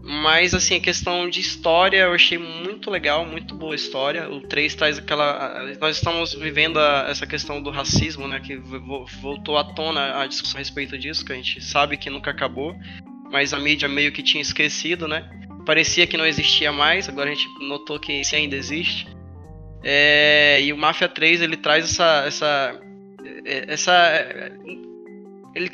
Mas, 0.03 0.55
assim, 0.55 0.77
a 0.77 0.81
questão 0.81 1.29
de 1.29 1.41
história 1.41 1.99
eu 1.99 2.13
achei 2.13 2.39
muito 2.39 2.91
legal, 2.91 3.27
muito 3.27 3.55
boa 3.55 3.75
história. 3.75 4.31
O 4.31 4.41
3 4.41 4.75
traz 4.75 4.99
aquela. 4.99 5.63
Nós 5.79 5.97
estamos 5.97 6.33
vivendo 6.35 6.79
a, 6.79 7.07
essa 7.09 7.27
questão 7.27 7.63
do 7.63 7.71
racismo, 7.71 8.27
né? 8.27 8.41
Que 8.41 8.57
voltou 8.57 9.59
à 9.59 9.65
tona 9.65 10.23
a 10.23 10.27
discussão 10.27 10.57
a 10.57 10.61
respeito 10.61 10.99
disso, 10.99 11.25
que 11.25 11.33
a 11.33 11.37
gente 11.37 11.63
sabe 11.63 11.99
que 11.99 12.09
nunca 12.09 12.31
acabou. 12.31 12.75
Mas 13.31 13.53
a 13.53 13.59
mídia 13.59 13.89
meio 13.89 14.11
que 14.11 14.23
tinha 14.23 14.41
esquecido, 14.41 15.07
né? 15.07 15.29
Parecia 15.67 16.07
que 16.07 16.17
não 16.17 16.27
existia 16.27 16.73
mais, 16.73 17.09
agora 17.09 17.31
a 17.31 17.35
gente 17.35 17.47
notou 17.61 18.01
que 18.01 18.13
isso 18.13 18.35
ainda 18.35 18.57
existe. 18.57 19.07
É, 19.83 20.61
e 20.63 20.73
o 20.73 20.79
Mafia 20.79 21.09
3 21.09 21.43
ele 21.43 21.59
traz 21.59 21.85
essa. 21.85 22.25
essa, 22.27 22.81
essa 23.45 24.51
ele, 25.61 25.71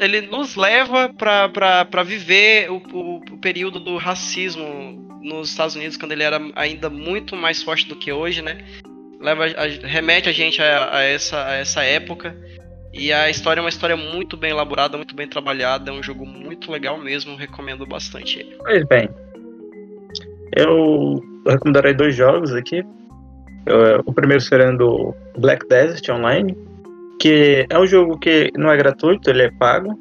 ele 0.00 0.20
nos 0.28 0.56
leva 0.56 1.10
para 1.12 2.02
viver 2.02 2.70
o, 2.70 2.76
o, 2.92 3.16
o, 3.16 3.38
período 3.38 3.80
do 3.80 3.96
racismo 3.96 5.18
nos 5.22 5.50
Estados 5.50 5.74
Unidos, 5.74 5.96
quando 5.96 6.12
ele 6.12 6.22
era 6.22 6.40
ainda 6.54 6.88
muito 6.88 7.34
mais 7.34 7.62
forte 7.62 7.88
do 7.88 7.96
que 7.96 8.12
hoje, 8.12 8.42
né? 8.42 8.58
Leva, 9.20 9.46
a, 9.46 9.66
remete 9.86 10.28
a 10.28 10.32
gente 10.32 10.62
a, 10.62 10.96
a, 10.96 11.02
essa, 11.02 11.46
a 11.46 11.54
essa 11.54 11.82
época. 11.82 12.36
E 12.92 13.12
a 13.12 13.28
história 13.28 13.60
é 13.60 13.62
uma 13.62 13.68
história 13.68 13.96
muito 13.96 14.36
bem 14.36 14.50
elaborada, 14.50 14.96
muito 14.96 15.14
bem 15.14 15.28
trabalhada. 15.28 15.90
É 15.90 15.94
um 15.94 16.02
jogo 16.02 16.24
muito 16.24 16.70
legal 16.70 16.96
mesmo, 16.96 17.36
recomendo 17.36 17.84
bastante 17.84 18.38
ele. 18.38 18.56
Pois 18.58 18.84
bem, 18.86 19.08
eu 20.56 21.22
recomendarei 21.46 21.92
dois 21.92 22.14
jogos 22.14 22.52
aqui. 22.54 22.82
O 24.06 24.12
primeiro 24.14 24.42
serendo 24.42 25.14
Black 25.36 25.66
Desert 25.68 26.08
Online, 26.08 26.56
que 27.20 27.66
é 27.68 27.78
um 27.78 27.86
jogo 27.86 28.18
que 28.18 28.50
não 28.56 28.70
é 28.70 28.76
gratuito, 28.76 29.30
ele 29.30 29.42
é 29.42 29.50
pago, 29.50 29.98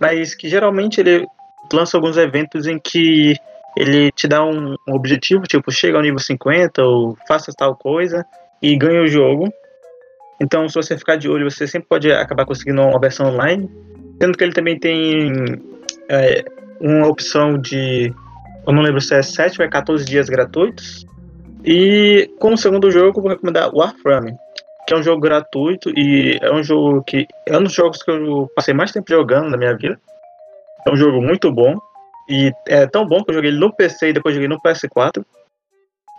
mas 0.00 0.34
que 0.34 0.48
geralmente 0.48 1.00
ele 1.00 1.26
lança 1.72 1.96
alguns 1.96 2.16
eventos 2.16 2.66
em 2.66 2.78
que 2.78 3.34
ele 3.76 4.10
te 4.12 4.28
dá 4.28 4.44
um, 4.44 4.76
objetivo, 4.88 5.42
tipo, 5.44 5.70
chega 5.70 5.96
ao 5.96 6.02
nível 6.02 6.18
50 6.18 6.82
ou 6.82 7.16
faça 7.26 7.52
tal 7.56 7.74
coisa 7.76 8.24
e 8.62 8.76
ganha 8.76 9.02
o 9.02 9.08
jogo. 9.08 9.52
Então, 10.40 10.68
se 10.68 10.74
você 10.74 10.96
ficar 10.96 11.16
de 11.16 11.28
olho, 11.28 11.50
você 11.50 11.66
sempre 11.66 11.88
pode 11.88 12.10
acabar 12.12 12.44
conseguindo 12.44 12.80
uma 12.82 13.00
versão 13.00 13.26
online. 13.26 13.68
Sendo 14.20 14.38
que 14.38 14.44
ele 14.44 14.52
também 14.52 14.78
tem 14.78 15.32
é, 16.08 16.44
uma 16.80 17.08
opção 17.08 17.58
de. 17.58 18.12
Eu 18.66 18.72
não 18.72 18.82
lembro 18.82 19.00
se 19.00 19.14
é 19.14 19.22
7 19.22 19.60
ou 19.60 19.66
é 19.66 19.68
14 19.68 20.04
dias 20.04 20.28
gratuitos. 20.28 21.04
E 21.64 22.30
como 22.38 22.56
segundo 22.56 22.90
jogo, 22.90 23.20
vou 23.20 23.30
recomendar 23.30 23.74
Warframe, 23.74 24.34
que 24.86 24.94
é 24.94 24.96
um 24.96 25.02
jogo 25.02 25.20
gratuito 25.20 25.90
e 25.90 26.38
é 26.40 26.52
um 26.52 26.62
jogo 26.62 27.02
que 27.02 27.26
é 27.46 27.56
um 27.56 27.62
dos 27.62 27.72
jogos 27.72 28.02
que 28.02 28.10
eu 28.10 28.50
passei 28.54 28.74
mais 28.74 28.92
tempo 28.92 29.08
jogando 29.08 29.50
na 29.50 29.56
minha 29.56 29.76
vida. 29.76 29.98
É 30.86 30.90
um 30.90 30.96
jogo 30.96 31.20
muito 31.22 31.50
bom 31.50 31.76
e 32.28 32.52
é 32.68 32.86
tão 32.86 33.06
bom 33.06 33.22
que 33.22 33.30
eu 33.30 33.34
joguei 33.34 33.52
no 33.52 33.72
PC 33.72 34.10
e 34.10 34.12
depois 34.12 34.34
joguei 34.34 34.48
no 34.48 34.60
PS4. 34.60 35.24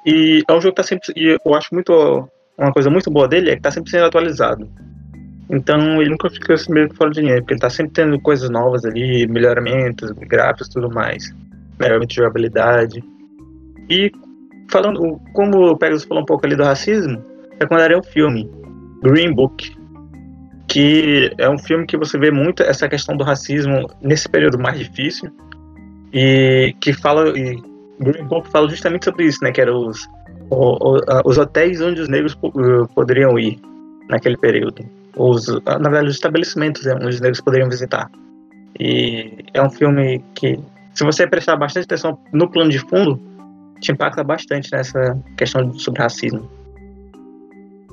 E 0.05 0.43
é 0.47 0.53
um 0.53 0.61
jogo 0.61 0.75
que 0.75 0.81
tá 0.81 0.83
sempre 0.83 1.13
e 1.15 1.37
eu 1.43 1.55
acho 1.55 1.73
muito 1.73 2.27
uma 2.57 2.71
coisa 2.71 2.89
muito 2.89 3.11
boa 3.11 3.27
dele 3.27 3.51
é 3.51 3.55
que 3.55 3.61
tá 3.61 3.71
sempre 3.71 3.91
sendo 3.91 4.05
atualizado. 4.05 4.69
Então 5.49 6.01
ele 6.01 6.09
nunca 6.09 6.29
fica 6.29 6.53
assim 6.53 6.73
meio 6.73 6.93
fora 6.95 7.11
de 7.11 7.21
linha, 7.21 7.37
porque 7.37 7.53
ele 7.53 7.61
tá 7.61 7.69
sempre 7.69 7.93
tendo 7.93 8.19
coisas 8.19 8.49
novas 8.49 8.83
ali, 8.83 9.27
melhoramentos, 9.27 10.11
gráficos 10.11 10.69
tudo 10.69 10.89
mais, 10.89 11.33
melhoramento 11.79 12.09
de 12.09 12.15
jogabilidade. 12.15 13.03
E 13.89 14.11
falando, 14.71 15.19
como 15.33 15.71
o 15.71 15.77
Pegasus 15.77 16.05
falou 16.05 16.23
um 16.23 16.25
pouco 16.25 16.45
ali 16.45 16.55
do 16.55 16.63
racismo, 16.63 17.21
recomendaria 17.59 17.97
um 17.97 18.03
filme, 18.03 18.49
Green 19.01 19.33
Book, 19.33 19.75
que 20.67 21.31
é 21.37 21.49
um 21.49 21.57
filme 21.57 21.85
que 21.85 21.97
você 21.97 22.17
vê 22.17 22.31
muito 22.31 22.63
essa 22.63 22.87
questão 22.87 23.15
do 23.15 23.23
racismo 23.23 23.89
nesse 24.01 24.27
período 24.27 24.59
mais 24.59 24.79
difícil 24.79 25.31
e 26.13 26.75
que 26.79 26.93
fala 26.93 27.29
e 27.37 27.61
Green 27.99 28.25
Book 28.25 28.49
fala 28.49 28.69
justamente 28.69 29.05
sobre 29.05 29.25
isso, 29.25 29.43
né, 29.43 29.51
que 29.51 29.61
eram 29.61 29.87
os 29.87 30.07
os 31.25 31.37
hotéis 31.37 31.81
onde 31.81 32.01
os 32.01 32.07
negros 32.07 32.37
uh, 32.43 32.87
poderiam 32.93 33.37
ir 33.39 33.59
naquele 34.09 34.37
período, 34.37 34.85
os 35.17 35.47
na 35.47 35.89
verdade 35.89 36.07
os 36.07 36.15
estabelecimentos 36.15 36.85
onde 36.85 37.07
os 37.07 37.21
negros 37.21 37.41
poderiam 37.41 37.69
visitar. 37.69 38.09
E 38.79 39.45
é 39.53 39.61
um 39.61 39.69
filme 39.69 40.23
que 40.35 40.59
se 40.93 41.03
você 41.03 41.25
prestar 41.25 41.55
bastante 41.55 41.85
atenção 41.85 42.19
no 42.31 42.49
plano 42.49 42.69
de 42.69 42.79
fundo, 42.79 43.19
te 43.79 43.91
impacta 43.91 44.23
bastante 44.23 44.71
nessa 44.71 45.17
questão 45.37 45.73
sobre 45.73 46.01
racismo. 46.01 46.49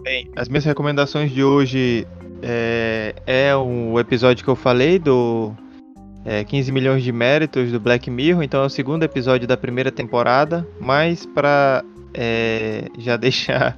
Bem, 0.03 0.29
as 0.35 0.49
minhas 0.49 0.65
recomendações 0.65 1.31
de 1.31 1.45
hoje 1.45 2.07
é, 2.43 3.15
é 3.25 3.57
o 3.57 4.01
episódio 4.01 4.45
que 4.45 4.51
eu 4.51 4.57
falei 4.57 4.99
do 4.99 5.53
é, 6.25 6.43
15 6.43 6.73
milhões 6.73 7.05
de 7.05 7.13
méritos 7.13 7.71
do 7.71 7.79
Black 7.79 8.11
Mirror, 8.11 8.43
então 8.43 8.65
é 8.65 8.67
o 8.67 8.69
segundo 8.69 9.05
episódio 9.05 9.47
da 9.47 9.57
primeira 9.57 9.93
temporada, 9.93 10.67
mas 10.81 11.25
para 11.25 11.85
é, 12.13 12.89
já 12.99 13.15
deixar 13.17 13.77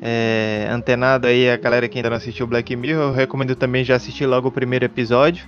é, 0.00 0.66
antenado 0.68 1.28
aí 1.28 1.48
a 1.48 1.56
galera 1.56 1.88
que 1.88 1.96
ainda 1.96 2.10
não 2.10 2.16
assistiu 2.16 2.44
Black 2.44 2.74
Mirror, 2.74 3.04
eu 3.04 3.12
recomendo 3.12 3.54
também 3.54 3.84
já 3.84 3.94
assistir 3.94 4.26
logo 4.26 4.48
o 4.48 4.52
primeiro 4.52 4.84
episódio. 4.84 5.46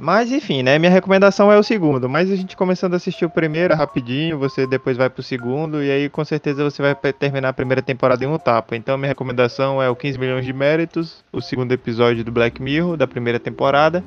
Mas 0.00 0.32
enfim, 0.32 0.62
né? 0.62 0.78
Minha 0.78 0.90
recomendação 0.90 1.52
é 1.52 1.58
o 1.58 1.62
segundo. 1.62 2.08
Mas 2.08 2.30
a 2.30 2.34
gente 2.34 2.56
começando 2.56 2.94
a 2.94 2.96
assistir 2.96 3.26
o 3.26 3.30
primeiro 3.30 3.74
rapidinho, 3.74 4.38
você 4.38 4.66
depois 4.66 4.96
vai 4.96 5.10
pro 5.10 5.22
segundo, 5.22 5.84
e 5.84 5.90
aí 5.90 6.08
com 6.08 6.24
certeza 6.24 6.64
você 6.64 6.80
vai 6.80 6.94
terminar 7.12 7.50
a 7.50 7.52
primeira 7.52 7.82
temporada 7.82 8.24
em 8.24 8.26
um 8.26 8.38
tapa. 8.38 8.74
Então 8.74 8.96
minha 8.96 9.08
recomendação 9.08 9.82
é 9.82 9.90
o 9.90 9.94
15 9.94 10.18
milhões 10.18 10.46
de 10.46 10.54
méritos, 10.54 11.22
o 11.30 11.42
segundo 11.42 11.72
episódio 11.72 12.24
do 12.24 12.32
Black 12.32 12.62
Mirror, 12.62 12.96
da 12.96 13.06
primeira 13.06 13.38
temporada. 13.38 14.02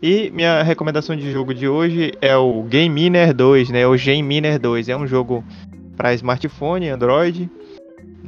E 0.00 0.30
minha 0.30 0.62
recomendação 0.62 1.16
de 1.16 1.32
jogo 1.32 1.52
de 1.52 1.66
hoje 1.66 2.12
é 2.20 2.36
o 2.36 2.62
Game 2.62 2.94
Miner 2.94 3.34
2, 3.34 3.70
né? 3.70 3.84
O 3.88 3.96
Game 3.96 4.22
Miner 4.22 4.60
2. 4.60 4.88
É 4.88 4.96
um 4.96 5.06
jogo 5.06 5.44
para 5.96 6.14
smartphone, 6.14 6.90
Android. 6.90 7.50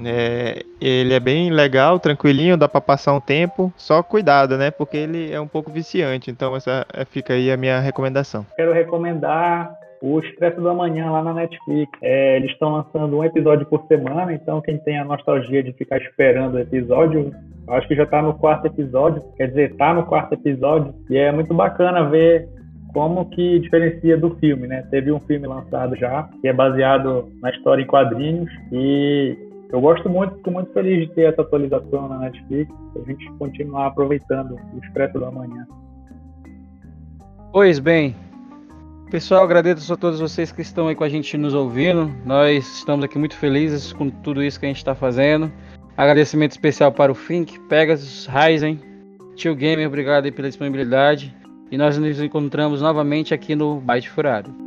É, 0.04 0.62
ele 0.80 1.14
é 1.14 1.20
bem 1.20 1.50
legal, 1.50 1.98
tranquilinho, 1.98 2.56
dá 2.56 2.68
para 2.68 2.80
passar 2.80 3.12
um 3.14 3.20
tempo. 3.20 3.72
Só 3.76 4.02
cuidado, 4.02 4.56
né? 4.58 4.70
Porque 4.70 4.96
ele 4.96 5.32
é 5.32 5.40
um 5.40 5.48
pouco 5.48 5.70
viciante. 5.70 6.30
Então 6.30 6.54
essa 6.54 6.86
é, 6.92 7.04
fica 7.04 7.34
aí 7.34 7.50
a 7.50 7.56
minha 7.56 7.80
recomendação. 7.80 8.44
Quero 8.56 8.72
recomendar 8.72 9.72
o 10.02 10.18
Expresso 10.20 10.60
da 10.60 10.74
Manhã 10.74 11.10
lá 11.10 11.22
na 11.22 11.32
Netflix. 11.32 11.90
É, 12.02 12.36
eles 12.36 12.50
estão 12.50 12.72
lançando 12.72 13.16
um 13.16 13.24
episódio 13.24 13.66
por 13.66 13.84
semana, 13.86 14.32
então 14.32 14.60
quem 14.60 14.78
tem 14.78 14.98
a 14.98 15.04
nostalgia 15.04 15.62
de 15.62 15.72
ficar 15.72 15.98
esperando 15.98 16.54
o 16.54 16.58
episódio, 16.58 17.32
acho 17.68 17.88
que 17.88 17.96
já 17.96 18.04
está 18.04 18.22
no 18.22 18.34
quarto 18.34 18.66
episódio, 18.66 19.22
quer 19.36 19.48
dizer, 19.48 19.72
está 19.72 19.94
no 19.94 20.04
quarto 20.04 20.34
episódio, 20.34 20.94
e 21.10 21.16
é 21.16 21.32
muito 21.32 21.54
bacana 21.54 22.08
ver 22.08 22.48
como 22.92 23.28
que 23.30 23.58
diferencia 23.58 24.16
do 24.16 24.36
filme, 24.36 24.66
né? 24.66 24.86
Teve 24.90 25.12
um 25.12 25.20
filme 25.20 25.46
lançado 25.46 25.94
já, 25.96 26.28
que 26.40 26.48
é 26.48 26.52
baseado 26.52 27.28
na 27.42 27.50
história 27.50 27.82
em 27.82 27.86
quadrinhos, 27.86 28.50
e 28.72 29.36
eu 29.70 29.80
gosto 29.80 30.08
muito, 30.08 30.36
fico 30.36 30.50
muito 30.50 30.72
feliz 30.72 31.08
de 31.08 31.14
ter 31.14 31.32
essa 31.32 31.42
atualização 31.42 32.08
na 32.08 32.18
Netflix, 32.18 32.72
a 32.94 33.10
gente 33.10 33.30
continuar 33.32 33.88
aproveitando 33.88 34.56
o 34.74 34.78
Expresso 34.84 35.18
da 35.18 35.30
Manhã. 35.30 35.66
Pois 37.52 37.78
bem, 37.78 38.14
pessoal, 39.10 39.42
agradeço 39.42 39.92
a 39.92 39.96
todos 39.96 40.20
vocês 40.20 40.52
que 40.52 40.62
estão 40.62 40.88
aí 40.88 40.94
com 40.94 41.04
a 41.04 41.08
gente 41.08 41.36
nos 41.36 41.54
ouvindo. 41.54 42.10
Nós 42.24 42.78
estamos 42.78 43.04
aqui 43.04 43.18
muito 43.18 43.36
felizes 43.36 43.92
com 43.92 44.08
tudo 44.08 44.42
isso 44.42 44.60
que 44.60 44.66
a 44.66 44.68
gente 44.68 44.78
está 44.78 44.94
fazendo. 44.94 45.50
Agradecimento 45.96 46.52
especial 46.52 46.92
para 46.92 47.10
o 47.10 47.14
Fink, 47.14 47.58
Pegasus, 47.60 48.26
Ryzen, 48.26 48.78
Tio 49.34 49.54
Gamer, 49.54 49.86
obrigado 49.86 50.30
pela 50.32 50.48
disponibilidade. 50.48 51.34
E 51.70 51.76
nós 51.76 51.98
nos 51.98 52.20
encontramos 52.20 52.80
novamente 52.80 53.34
aqui 53.34 53.56
no 53.56 53.80
Byte 53.80 54.08
Furado. 54.10 54.66